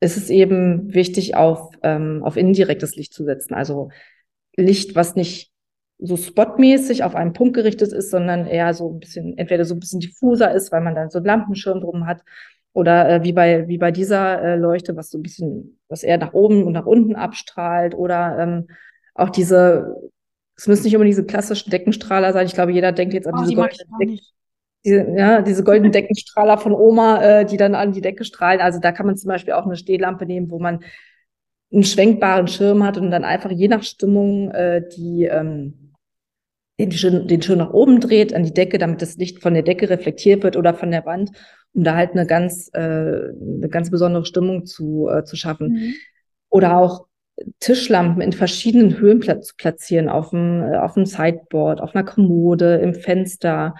ist 0.01 0.19
es 0.19 0.29
eben 0.31 0.93
wichtig, 0.95 1.35
auf 1.35 1.71
ähm, 1.83 2.23
auf 2.25 2.37
indirektes 2.37 2.95
Licht 2.97 3.15
zu 3.15 3.25
setzen. 3.25 3.55
Also 3.55 3.89
Licht, 4.55 4.95
was 4.97 5.15
nicht 5.17 5.51
so 5.99 6.17
spotmäßig 6.17 7.03
auf 7.03 7.15
einen 7.15 7.33
Punkt 7.33 7.55
gerichtet 7.55 7.93
ist, 7.93 8.11
sondern 8.11 8.47
eher 8.47 8.73
so 8.75 8.91
ein 8.91 9.01
bisschen, 9.01 9.37
entweder 9.37 9.65
so 9.65 9.75
ein 9.75 9.81
bisschen 9.81 10.01
diffuser 10.01 10.53
ist, 10.53 10.71
weil 10.71 10.81
man 10.81 10.95
dann 10.95 11.11
so 11.11 11.19
einen 11.19 11.27
Lampenschirm 11.27 11.81
drum 11.81 12.07
hat, 12.07 12.23
oder 12.73 13.09
äh, 13.09 13.25
wie 13.25 13.33
bei 13.33 13.67
wie 13.67 13.79
bei 13.79 13.91
dieser 13.91 14.41
äh, 14.43 14.57
Leuchte, 14.57 14.97
was 14.97 15.11
so 15.11 15.19
ein 15.19 15.23
bisschen, 15.23 15.81
was 15.89 16.05
eher 16.05 16.19
nach 16.19 16.33
oben 16.33 16.65
und 16.65 16.73
nach 16.73 16.87
unten 16.87 17.17
abstrahlt, 17.17 17.95
oder 17.95 18.39
ähm, 18.39 18.69
auch 19.15 19.31
diese, 19.31 19.97
es 20.57 20.69
müssen 20.69 20.85
nicht 20.85 20.95
immer 20.95 21.05
diese 21.05 21.25
klassischen 21.25 21.71
Deckenstrahler 21.71 22.33
sein. 22.33 22.47
Ich 22.47 22.55
glaube, 22.55 22.73
jeder 22.73 22.93
denkt 22.93 23.15
jetzt 23.15 23.27
an 23.27 23.35
oh, 23.35 23.39
diese, 23.41 23.51
die 23.51 23.57
goldenen 23.57 23.99
Deck, 23.99 24.21
diese, 24.85 25.11
ja, 25.17 25.43
diese 25.43 25.65
goldenen 25.65 25.91
Deckenstrahler 25.91 26.59
von 26.59 26.73
Oma, 26.73 27.23
äh, 27.23 27.45
die 27.45 27.57
dann 27.57 27.75
an 27.75 27.91
die 27.93 28.01
Decke 28.01 28.25
strahlen. 28.25 28.61
Also 28.61 28.79
da 28.79 28.93
kann 28.93 29.07
man 29.07 29.17
zum 29.17 29.29
Beispiel 29.29 29.55
auch 29.55 29.67
eine 29.67 29.77
Stehlampe 29.77 30.25
nehmen, 30.27 30.51
wo 30.51 30.61
man 30.61 30.85
einen 31.73 31.85
schwenkbaren 31.85 32.47
Schirm 32.47 32.85
hat 32.85 32.97
und 32.97 33.11
dann 33.11 33.25
einfach 33.25 33.51
je 33.51 33.67
nach 33.69 33.83
Stimmung 33.83 34.51
äh, 34.53 34.87
die 34.97 35.25
ähm, 35.25 35.88
den 36.79 36.93
Schirm, 36.93 37.27
den 37.27 37.43
Schirm 37.43 37.59
nach 37.59 37.73
oben 37.73 38.01
dreht, 38.01 38.35
an 38.35 38.45
die 38.45 38.55
Decke, 38.55 38.79
damit 38.79 39.03
das 39.03 39.17
Licht 39.17 39.43
von 39.43 39.55
der 39.55 39.63
Decke 39.63 39.91
reflektiert 39.91 40.45
wird 40.45 40.57
oder 40.57 40.75
von 40.75 40.91
der 40.91 41.05
Wand, 41.05 41.33
um 41.73 41.83
da 41.83 41.97
halt 41.97 42.13
eine 42.13 42.27
ganz, 42.27 42.71
äh, 42.73 42.79
eine 42.79 43.69
ganz 43.69 43.91
besondere 43.91 44.25
Stimmung 44.25 44.65
zu, 44.65 45.09
äh, 45.09 45.25
zu 45.25 45.37
schaffen. 45.37 45.73
Mhm. 45.73 45.95
Oder 46.51 46.77
auch 46.79 47.07
Tischlampen 47.61 48.23
in 48.23 48.33
verschiedenen 48.33 48.99
Höhen 48.99 49.21
pla 49.21 49.41
zu 49.41 49.55
platzieren, 49.57 50.09
auf 50.09 50.31
dem, 50.31 50.63
äh, 50.63 50.77
auf 50.77 50.95
dem 50.95 51.05
Sideboard, 51.05 51.81
auf 51.81 51.95
einer 51.95 52.05
Kommode, 52.05 52.77
im 52.77 52.95
Fenster. 52.95 53.75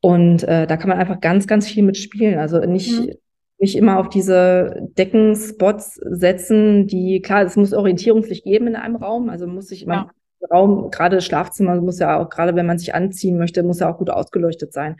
Und 0.00 0.42
äh, 0.44 0.66
da 0.66 0.76
kann 0.76 0.90
man 0.90 0.98
einfach 0.98 1.20
ganz, 1.20 1.46
ganz 1.46 1.66
viel 1.66 1.82
mitspielen. 1.82 2.38
Also 2.38 2.60
nicht, 2.60 3.00
mhm. 3.00 3.14
nicht 3.58 3.76
immer 3.76 3.98
auf 3.98 4.10
diese 4.10 4.76
Deckenspots 4.98 5.94
setzen, 5.94 6.86
die, 6.86 7.20
klar, 7.22 7.42
es 7.42 7.56
muss 7.56 7.72
Orientierungslicht 7.72 8.44
geben 8.44 8.68
in 8.68 8.76
einem 8.76 8.96
Raum, 8.96 9.30
also 9.30 9.46
muss 9.46 9.68
sich, 9.68 9.86
man 9.86 10.10
Raum, 10.50 10.90
gerade 10.90 11.20
Schlafzimmer 11.20 11.76
muss 11.80 11.98
ja 11.98 12.18
auch, 12.18 12.30
gerade 12.30 12.54
wenn 12.54 12.66
man 12.66 12.78
sich 12.78 12.94
anziehen 12.94 13.38
möchte, 13.38 13.62
muss 13.62 13.80
ja 13.80 13.90
auch 13.92 13.98
gut 13.98 14.10
ausgeleuchtet 14.10 14.72
sein. 14.72 14.96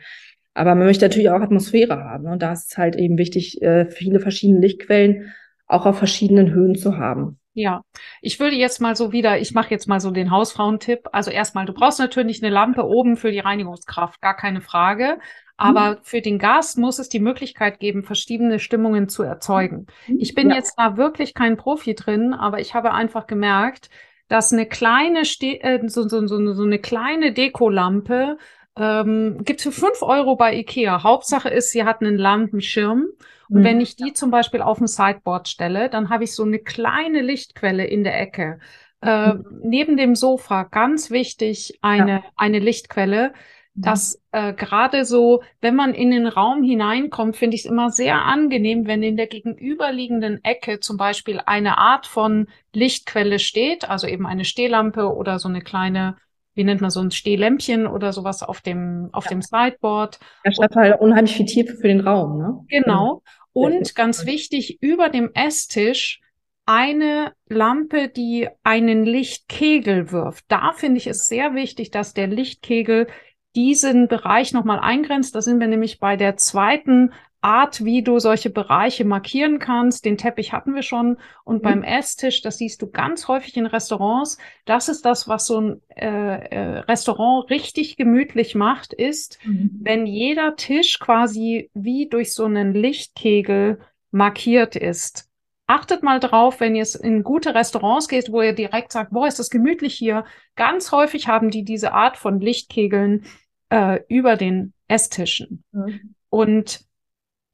Aber 0.53 0.75
man 0.75 0.87
möchte 0.87 1.05
natürlich 1.05 1.29
auch 1.29 1.41
Atmosphäre 1.41 2.03
haben. 2.03 2.27
Und 2.27 2.41
da 2.41 2.53
ist 2.53 2.71
es 2.71 2.77
halt 2.77 2.95
eben 2.95 3.17
wichtig, 3.17 3.61
äh, 3.61 3.89
viele 3.89 4.19
verschiedene 4.19 4.59
Lichtquellen 4.59 5.33
auch 5.67 5.85
auf 5.85 5.97
verschiedenen 5.97 6.51
Höhen 6.51 6.75
zu 6.75 6.97
haben. 6.97 7.39
Ja, 7.53 7.83
ich 8.21 8.39
würde 8.39 8.55
jetzt 8.55 8.79
mal 8.79 8.95
so 8.95 9.11
wieder, 9.11 9.39
ich 9.39 9.53
mache 9.53 9.71
jetzt 9.71 9.87
mal 9.87 9.99
so 9.99 10.11
den 10.11 10.31
Hausfrauentipp. 10.31 11.09
Also 11.11 11.31
erstmal, 11.31 11.65
du 11.65 11.73
brauchst 11.73 11.99
natürlich 11.99 12.43
eine 12.43 12.53
Lampe 12.53 12.85
oben 12.85 13.17
für 13.17 13.31
die 13.31 13.39
Reinigungskraft, 13.39 14.21
gar 14.21 14.35
keine 14.35 14.61
Frage. 14.61 15.19
Aber 15.57 15.91
mhm. 15.91 15.97
für 16.03 16.21
den 16.21 16.39
Gast 16.39 16.77
muss 16.77 16.99
es 16.99 17.09
die 17.09 17.19
Möglichkeit 17.19 17.79
geben, 17.79 18.03
verschiedene 18.03 18.59
Stimmungen 18.59 19.09
zu 19.09 19.23
erzeugen. 19.23 19.87
Mhm. 20.07 20.17
Ich 20.19 20.33
bin 20.33 20.49
ja. 20.49 20.55
jetzt 20.55 20.75
da 20.77 20.95
wirklich 20.95 21.33
kein 21.33 21.57
Profi 21.57 21.95
drin, 21.95 22.33
aber 22.33 22.61
ich 22.61 22.73
habe 22.73 22.93
einfach 22.93 23.27
gemerkt, 23.27 23.89
dass 24.29 24.53
eine 24.53 24.65
kleine, 24.65 25.25
Ste 25.25 25.61
äh, 25.61 25.87
so, 25.87 26.07
so, 26.07 26.25
so, 26.25 26.53
so 26.53 26.63
eine 26.63 26.79
kleine 26.79 27.33
Dekolampe 27.33 28.37
ähm, 28.77 29.43
gibt 29.43 29.61
für 29.61 29.73
fünf 29.73 30.01
Euro 30.01 30.37
bei 30.37 30.55
Ikea. 30.55 31.03
Hauptsache 31.03 31.49
ist, 31.49 31.71
sie 31.71 31.83
hat 31.83 32.01
einen 32.01 32.17
Lampenschirm. 32.17 33.07
Und 33.49 33.59
mhm. 33.59 33.63
wenn 33.63 33.81
ich 33.81 33.97
die 33.97 34.13
zum 34.13 34.31
Beispiel 34.31 34.61
auf 34.61 34.77
dem 34.77 34.87
Sideboard 34.87 35.49
stelle, 35.49 35.89
dann 35.89 36.09
habe 36.09 36.23
ich 36.23 36.33
so 36.33 36.43
eine 36.43 36.59
kleine 36.59 37.21
Lichtquelle 37.21 37.85
in 37.85 38.03
der 38.03 38.19
Ecke. 38.21 38.59
Äh, 39.01 39.33
mhm. 39.33 39.45
Neben 39.63 39.97
dem 39.97 40.15
Sofa, 40.15 40.63
ganz 40.63 41.09
wichtig, 41.09 41.79
eine, 41.81 42.11
ja. 42.11 42.23
eine 42.37 42.59
Lichtquelle. 42.59 43.33
Dass 43.75 44.21
äh, 44.31 44.53
gerade 44.53 45.05
so, 45.05 45.41
wenn 45.61 45.75
man 45.75 45.93
in 45.93 46.11
den 46.11 46.27
Raum 46.27 46.63
hineinkommt, 46.63 47.37
finde 47.37 47.55
ich 47.55 47.65
es 47.65 47.69
immer 47.69 47.91
sehr 47.91 48.23
angenehm, 48.23 48.87
wenn 48.87 49.03
in 49.03 49.15
der 49.15 49.27
gegenüberliegenden 49.27 50.43
Ecke 50.43 50.79
zum 50.79 50.97
Beispiel 50.97 51.41
eine 51.45 51.77
Art 51.77 52.07
von 52.07 52.47
Lichtquelle 52.73 53.39
steht, 53.39 53.89
also 53.89 54.07
eben 54.07 54.25
eine 54.25 54.45
Stehlampe 54.45 55.13
oder 55.13 55.39
so 55.39 55.47
eine 55.47 55.61
kleine, 55.61 56.17
wie 56.55 56.63
nennt 56.63 56.81
man 56.81 56.89
so 56.89 56.99
ein 56.99 57.11
Stehlämpchen 57.11 57.87
oder 57.87 58.11
sowas 58.11 58.43
auf 58.43 58.61
dem 58.61 59.09
auf 59.13 59.25
ja. 59.25 59.29
dem 59.29 59.41
Sideboard. 59.41 60.19
Er 60.43 60.51
schafft 60.51 60.75
halt 60.75 60.99
unheimlich 60.99 61.35
viel 61.35 61.45
Tiefe 61.45 61.75
für 61.75 61.87
den 61.87 62.01
Raum, 62.01 62.37
ne? 62.37 62.59
Genau. 62.67 63.21
Und 63.53 63.95
ganz 63.95 64.25
wichtig, 64.25 64.81
über 64.81 65.09
dem 65.09 65.31
Esstisch 65.33 66.21
eine 66.65 67.33
Lampe, 67.47 68.09
die 68.09 68.47
einen 68.63 69.03
Lichtkegel 69.03 70.11
wirft. 70.11 70.45
Da 70.49 70.71
finde 70.73 70.97
ich 70.97 71.07
es 71.07 71.25
sehr 71.25 71.55
wichtig, 71.55 71.89
dass 71.89 72.13
der 72.13 72.27
Lichtkegel 72.27 73.07
diesen 73.55 74.07
Bereich 74.07 74.53
nochmal 74.53 74.79
eingrenzt. 74.79 75.35
Da 75.35 75.41
sind 75.41 75.59
wir 75.59 75.67
nämlich 75.67 75.99
bei 75.99 76.15
der 76.15 76.37
zweiten 76.37 77.11
Art, 77.41 77.85
wie 77.85 78.03
du 78.03 78.19
solche 78.19 78.49
Bereiche 78.49 79.05
markieren 79.05 79.59
kannst. 79.59 80.03
Den 80.03 80.17
Teppich 80.17 80.51
hatten 80.51 80.75
wir 80.75 80.81
schon. 80.81 81.17
Und 81.45 81.57
mhm. 81.57 81.61
beim 81.61 81.83
Esstisch, 81.83 82.41
das 82.41 82.57
siehst 82.57 82.81
du 82.81 82.89
ganz 82.89 83.27
häufig 83.27 83.55
in 83.55 83.65
Restaurants. 83.65 84.37
Das 84.65 84.89
ist 84.89 85.05
das, 85.05 85.27
was 85.27 85.45
so 85.45 85.61
ein 85.61 85.81
äh, 85.95 86.05
äh, 86.05 86.79
Restaurant 86.79 87.49
richtig 87.49 87.95
gemütlich 87.95 88.55
macht, 88.55 88.93
ist, 88.93 89.39
mhm. 89.45 89.79
wenn 89.81 90.05
jeder 90.05 90.55
Tisch 90.57 90.99
quasi 90.99 91.69
wie 91.73 92.09
durch 92.09 92.33
so 92.33 92.45
einen 92.45 92.73
Lichtkegel 92.73 93.79
markiert 94.11 94.75
ist. 94.75 95.28
Achtet 95.69 96.01
mal 96.01 96.19
drauf, 96.19 96.61
wenn 96.61 96.75
ihr 96.75 96.87
in 96.99 97.21
gute 97.21 97.53
Restaurants 97.53 98.07
geht, 98.07 98.31
wo 98.31 98.41
ihr 98.41 98.53
direkt 98.53 98.91
sagt, 98.91 99.11
boah, 99.11 99.27
ist 99.27 99.37
das 99.37 99.51
gemütlich 99.51 99.93
hier. 99.93 100.25
Ganz 100.55 100.91
häufig 100.91 101.27
haben 101.27 101.51
die 101.51 101.63
diese 101.63 101.93
Art 101.93 102.17
von 102.17 102.39
Lichtkegeln 102.39 103.25
äh, 103.69 103.99
über 104.07 104.35
den 104.35 104.73
Esstischen. 104.87 105.63
Mhm. 105.71 106.15
Und 106.29 106.81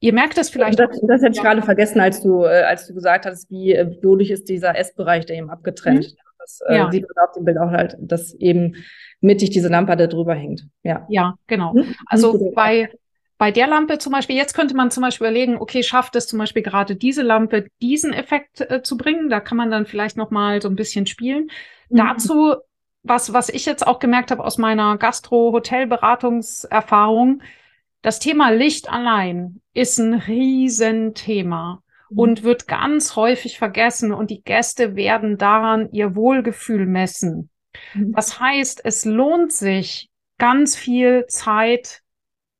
Ihr 0.00 0.12
merkt 0.12 0.38
es 0.38 0.50
vielleicht. 0.50 0.78
Das, 0.78 1.00
das 1.02 1.22
hätte 1.22 1.36
ich 1.36 1.42
gerade 1.42 1.62
vergessen, 1.62 2.00
als 2.00 2.22
du, 2.22 2.44
äh, 2.44 2.62
als 2.62 2.86
du 2.86 2.94
gesagt 2.94 3.26
hast, 3.26 3.50
wie 3.50 3.72
äh, 3.72 4.22
ist 4.30 4.48
dieser 4.48 4.76
Essbereich, 4.76 5.26
der 5.26 5.36
eben 5.36 5.50
abgetrennt. 5.50 6.12
Mhm. 6.12 6.18
Das 6.38 6.60
äh, 6.68 6.76
ja. 6.76 6.90
sieht 6.90 7.02
man 7.02 7.26
auf 7.26 7.34
dem 7.34 7.44
Bild 7.44 7.58
auch 7.58 7.70
halt, 7.70 7.96
dass 7.98 8.34
eben 8.34 8.76
mittig 9.20 9.50
diese 9.50 9.68
Lampe 9.68 9.96
da 9.96 10.06
drüber 10.06 10.34
hängt. 10.34 10.66
Ja, 10.82 11.06
ja 11.08 11.34
genau. 11.46 11.74
Mhm. 11.74 11.94
Also 12.06 12.52
bei, 12.54 12.90
bei 13.38 13.50
der 13.50 13.66
Lampe 13.66 13.98
zum 13.98 14.12
Beispiel, 14.12 14.36
jetzt 14.36 14.54
könnte 14.54 14.74
man 14.74 14.90
zum 14.90 15.02
Beispiel 15.02 15.26
überlegen, 15.26 15.58
okay, 15.58 15.82
schafft 15.82 16.16
es 16.16 16.26
zum 16.26 16.38
Beispiel 16.38 16.62
gerade 16.62 16.96
diese 16.96 17.20
Lampe, 17.22 17.66
diesen 17.82 18.14
Effekt 18.14 18.62
äh, 18.62 18.82
zu 18.82 18.96
bringen? 18.96 19.28
Da 19.28 19.40
kann 19.40 19.58
man 19.58 19.70
dann 19.70 19.84
vielleicht 19.86 20.16
nochmal 20.16 20.62
so 20.62 20.68
ein 20.68 20.76
bisschen 20.76 21.06
spielen. 21.06 21.50
Mhm. 21.90 21.96
Dazu, 21.96 22.54
was, 23.02 23.32
was 23.32 23.48
ich 23.50 23.66
jetzt 23.66 23.84
auch 23.86 23.98
gemerkt 23.98 24.30
habe 24.30 24.44
aus 24.44 24.58
meiner 24.58 24.96
Gastro-Hotel-Beratungserfahrung, 24.96 27.42
das 28.02 28.20
Thema 28.20 28.50
Licht 28.50 28.90
allein 28.90 29.60
ist 29.74 29.98
ein 29.98 30.14
Riesenthema 30.14 31.82
mhm. 32.08 32.18
und 32.18 32.42
wird 32.42 32.66
ganz 32.66 33.16
häufig 33.16 33.58
vergessen 33.58 34.14
und 34.14 34.30
die 34.30 34.42
Gäste 34.42 34.96
werden 34.96 35.36
daran 35.36 35.90
ihr 35.92 36.16
Wohlgefühl 36.16 36.86
messen. 36.86 37.50
Mhm. 37.94 38.12
Das 38.12 38.40
heißt, 38.40 38.80
es 38.84 39.04
lohnt 39.04 39.52
sich, 39.52 40.08
ganz 40.38 40.76
viel 40.76 41.26
Zeit 41.28 42.02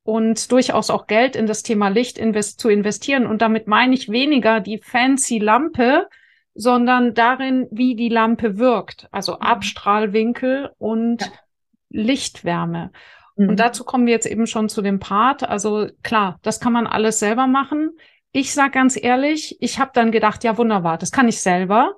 und 0.06 0.52
durchaus 0.52 0.88
auch 0.88 1.08
Geld 1.08 1.34
in 1.34 1.46
das 1.46 1.64
Thema 1.64 1.88
Licht 1.88 2.16
invest 2.16 2.60
zu 2.60 2.68
investieren. 2.68 3.26
Und 3.26 3.42
damit 3.42 3.66
meine 3.66 3.92
ich 3.92 4.08
weniger 4.08 4.60
die 4.60 4.78
fancy 4.78 5.38
Lampe, 5.38 6.08
sondern 6.54 7.12
darin, 7.12 7.66
wie 7.72 7.96
die 7.96 8.08
Lampe 8.08 8.56
wirkt. 8.56 9.08
Also 9.10 9.34
mhm. 9.34 9.40
Abstrahlwinkel 9.40 10.70
und 10.78 11.22
ja. 11.22 11.28
Lichtwärme. 11.90 12.92
Mhm. 13.34 13.48
Und 13.48 13.60
dazu 13.60 13.82
kommen 13.82 14.06
wir 14.06 14.12
jetzt 14.12 14.26
eben 14.26 14.46
schon 14.46 14.68
zu 14.68 14.80
dem 14.80 15.00
Part. 15.00 15.46
Also 15.46 15.88
klar, 16.04 16.38
das 16.42 16.60
kann 16.60 16.72
man 16.72 16.86
alles 16.86 17.18
selber 17.18 17.48
machen. 17.48 17.90
Ich 18.30 18.54
sag 18.54 18.72
ganz 18.72 18.96
ehrlich, 18.96 19.56
ich 19.60 19.80
habe 19.80 19.90
dann 19.92 20.12
gedacht, 20.12 20.44
ja 20.44 20.56
wunderbar, 20.56 20.98
das 20.98 21.10
kann 21.10 21.26
ich 21.26 21.40
selber 21.40 21.96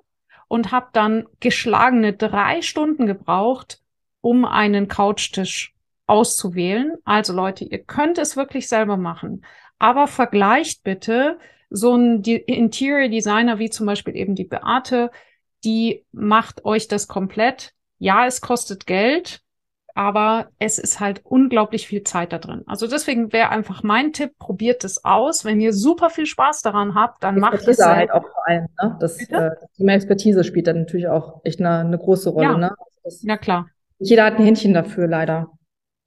und 0.49 0.73
habe 0.73 0.89
dann 0.95 1.27
geschlagene 1.41 2.15
drei 2.15 2.63
Stunden 2.63 3.05
gebraucht, 3.05 3.81
um 4.23 4.47
einen 4.47 4.89
Couchtisch 4.89 5.75
auszuwählen. 6.09 6.97
Also 7.05 7.33
Leute, 7.33 7.65
ihr 7.65 7.79
könnt 7.79 8.19
es 8.19 8.37
wirklich 8.37 8.69
selber 8.69 8.97
machen, 8.97 9.45
aber 9.79 10.07
vergleicht 10.07 10.83
bitte 10.83 11.39
so 11.71 11.95
ein 11.95 12.23
Interior 12.23 13.09
Designer 13.09 13.59
wie 13.59 13.71
zum 13.71 13.87
Beispiel 13.87 14.17
eben 14.17 14.35
die 14.35 14.45
Beate, 14.45 15.11
die 15.65 16.05
macht 16.13 16.65
euch 16.65 16.89
das 16.89 17.09
komplett. 17.09 17.73
Ja, 17.99 18.27
es 18.27 18.41
kostet 18.41 18.87
Geld, 18.87 19.43
aber 19.95 20.49
es 20.59 20.79
ist 20.79 21.01
halt 21.01 21.21
unglaublich 21.25 21.89
viel 21.89 22.05
Zeit 22.05 22.33
da 22.33 22.39
drin. 22.39 22.63
Also 22.67 22.87
deswegen 22.87 23.33
wäre 23.33 23.51
einfach 23.51 23.83
mein 23.83 24.13
Tipp, 24.13 24.39
probiert 24.39 24.85
es 24.85 25.05
aus. 25.05 25.45
Wenn 25.45 25.61
ihr 25.61 25.73
super 25.73 26.09
viel 26.09 26.27
Spaß 26.27 26.63
daran 26.63 26.95
habt, 26.95 27.23
dann 27.23 27.39
macht 27.39 27.67
es 27.67 27.85
halt 27.85 28.13
auch 28.13 28.23
vor 28.23 28.47
allem. 28.47 28.69
Ne? 28.81 28.97
Das, 29.01 29.19
äh, 29.29 29.51
Thema 29.77 29.93
Expertise 29.95 30.45
spielt 30.45 30.69
dann 30.69 30.79
natürlich 30.79 31.09
auch 31.09 31.41
echt 31.45 31.59
eine, 31.61 31.81
eine 31.81 31.99
große 31.99 32.31
Rolle. 32.31 32.47
Ja. 32.47 32.57
Ne? 32.57 32.71
Also 32.71 32.99
das, 33.03 33.23
ja, 33.25 33.37
klar. 33.37 33.67
Jeder 33.99 34.25
hat 34.25 34.37
ein 34.37 34.45
Händchen 34.45 34.73
dafür, 34.73 35.09
leider. 35.09 35.51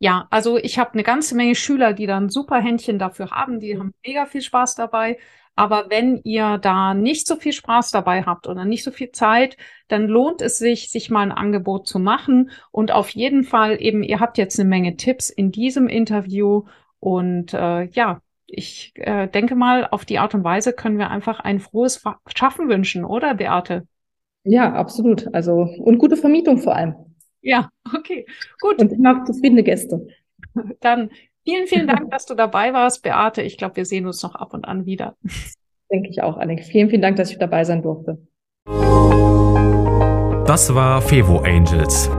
Ja, 0.04 0.26
also 0.32 0.58
ich 0.58 0.80
habe 0.80 0.94
eine 0.94 1.04
ganze 1.04 1.36
Menge 1.36 1.54
Schüler, 1.54 1.94
die 1.94 2.08
dann 2.08 2.30
super 2.30 2.60
Händchen 2.60 2.98
dafür 2.98 3.30
haben, 3.30 3.60
die 3.60 3.78
haben 3.78 3.94
mega 4.04 4.26
viel 4.26 4.42
Spaß 4.42 4.74
dabei. 4.74 5.20
Aber 5.56 5.92
wenn 5.92 6.22
ihr 6.24 6.58
da 6.58 6.96
nicht 6.96 7.28
so 7.28 7.36
viel 7.36 7.54
Spaß 7.54 7.92
dabei 7.92 8.24
habt 8.24 8.48
oder 8.48 8.66
nicht 8.66 8.84
so 8.84 8.90
viel 8.90 9.12
Zeit, 9.12 9.58
dann 9.90 10.08
lohnt 10.08 10.42
es 10.42 10.58
sich, 10.58 10.90
sich 10.90 11.12
mal 11.12 11.22
ein 11.22 11.32
Angebot 11.32 11.88
zu 11.88 12.00
machen. 12.00 12.50
Und 12.72 12.92
auf 12.92 13.10
jeden 13.10 13.44
Fall 13.44 13.80
eben, 13.80 14.02
ihr 14.02 14.20
habt 14.20 14.40
jetzt 14.40 14.60
eine 14.60 14.68
Menge 14.68 14.96
Tipps 14.96 15.30
in 15.30 15.52
diesem 15.52 15.88
Interview. 15.88 16.64
Und 17.00 17.54
äh, 17.54 17.84
ja, 17.92 18.22
ich 18.48 18.94
äh, 18.96 19.28
denke 19.28 19.54
mal, 19.54 19.88
auf 19.88 20.04
die 20.04 20.18
Art 20.18 20.34
und 20.34 20.44
Weise 20.44 20.74
können 20.74 20.98
wir 20.98 21.12
einfach 21.12 21.42
ein 21.42 21.60
frohes 21.60 22.02
Schaffen 22.36 22.70
wünschen, 22.70 23.06
oder 23.06 23.36
Beate? 23.36 23.86
Ja, 24.46 24.74
absolut. 24.74 25.32
Also 25.32 25.70
und 25.78 26.00
gute 26.00 26.18
Vermietung 26.18 26.58
vor 26.58 26.76
allem. 26.76 26.96
Ja, 27.42 27.70
okay, 27.96 28.26
gut. 28.60 28.80
Und 28.80 28.92
immer 28.92 29.24
zufriedene 29.26 29.64
Gäste. 29.64 30.08
Dann 30.80 31.10
Vielen, 31.44 31.66
vielen 31.66 31.88
Dank, 31.88 32.12
dass 32.12 32.28
du 32.28 32.36
dabei 32.36 32.72
warst, 32.74 33.02
Beate. 33.02 33.42
Ich 33.42 33.58
glaube, 33.58 33.78
wir 33.78 33.86
sehen 33.86 34.06
uns 34.06 34.22
noch 34.22 34.36
ab 34.36 34.54
und 34.54 34.66
an 34.66 34.86
wieder. 34.86 35.16
Denke 35.92 36.10
ich 36.10 36.22
auch, 36.22 36.38
Annik. 36.38 36.64
Vielen, 36.64 36.90
vielen 36.90 37.02
Dank, 37.02 37.16
dass 37.18 37.32
ich 37.32 37.40
dabei 37.40 37.64
sein 37.64 37.82
durfte. 37.82 38.20
Das 40.46 40.76
war 40.76 41.02
Fevo 41.02 41.40
Angels, 41.40 42.12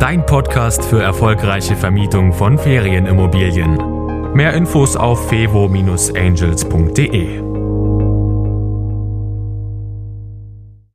dein 0.00 0.26
Podcast 0.26 0.84
für 0.84 1.00
erfolgreiche 1.00 1.76
Vermietung 1.76 2.32
von 2.32 2.58
Ferienimmobilien. 2.58 4.32
Mehr 4.34 4.54
Infos 4.54 4.96
auf 4.96 5.28
fevo-angels.de. 5.28 7.53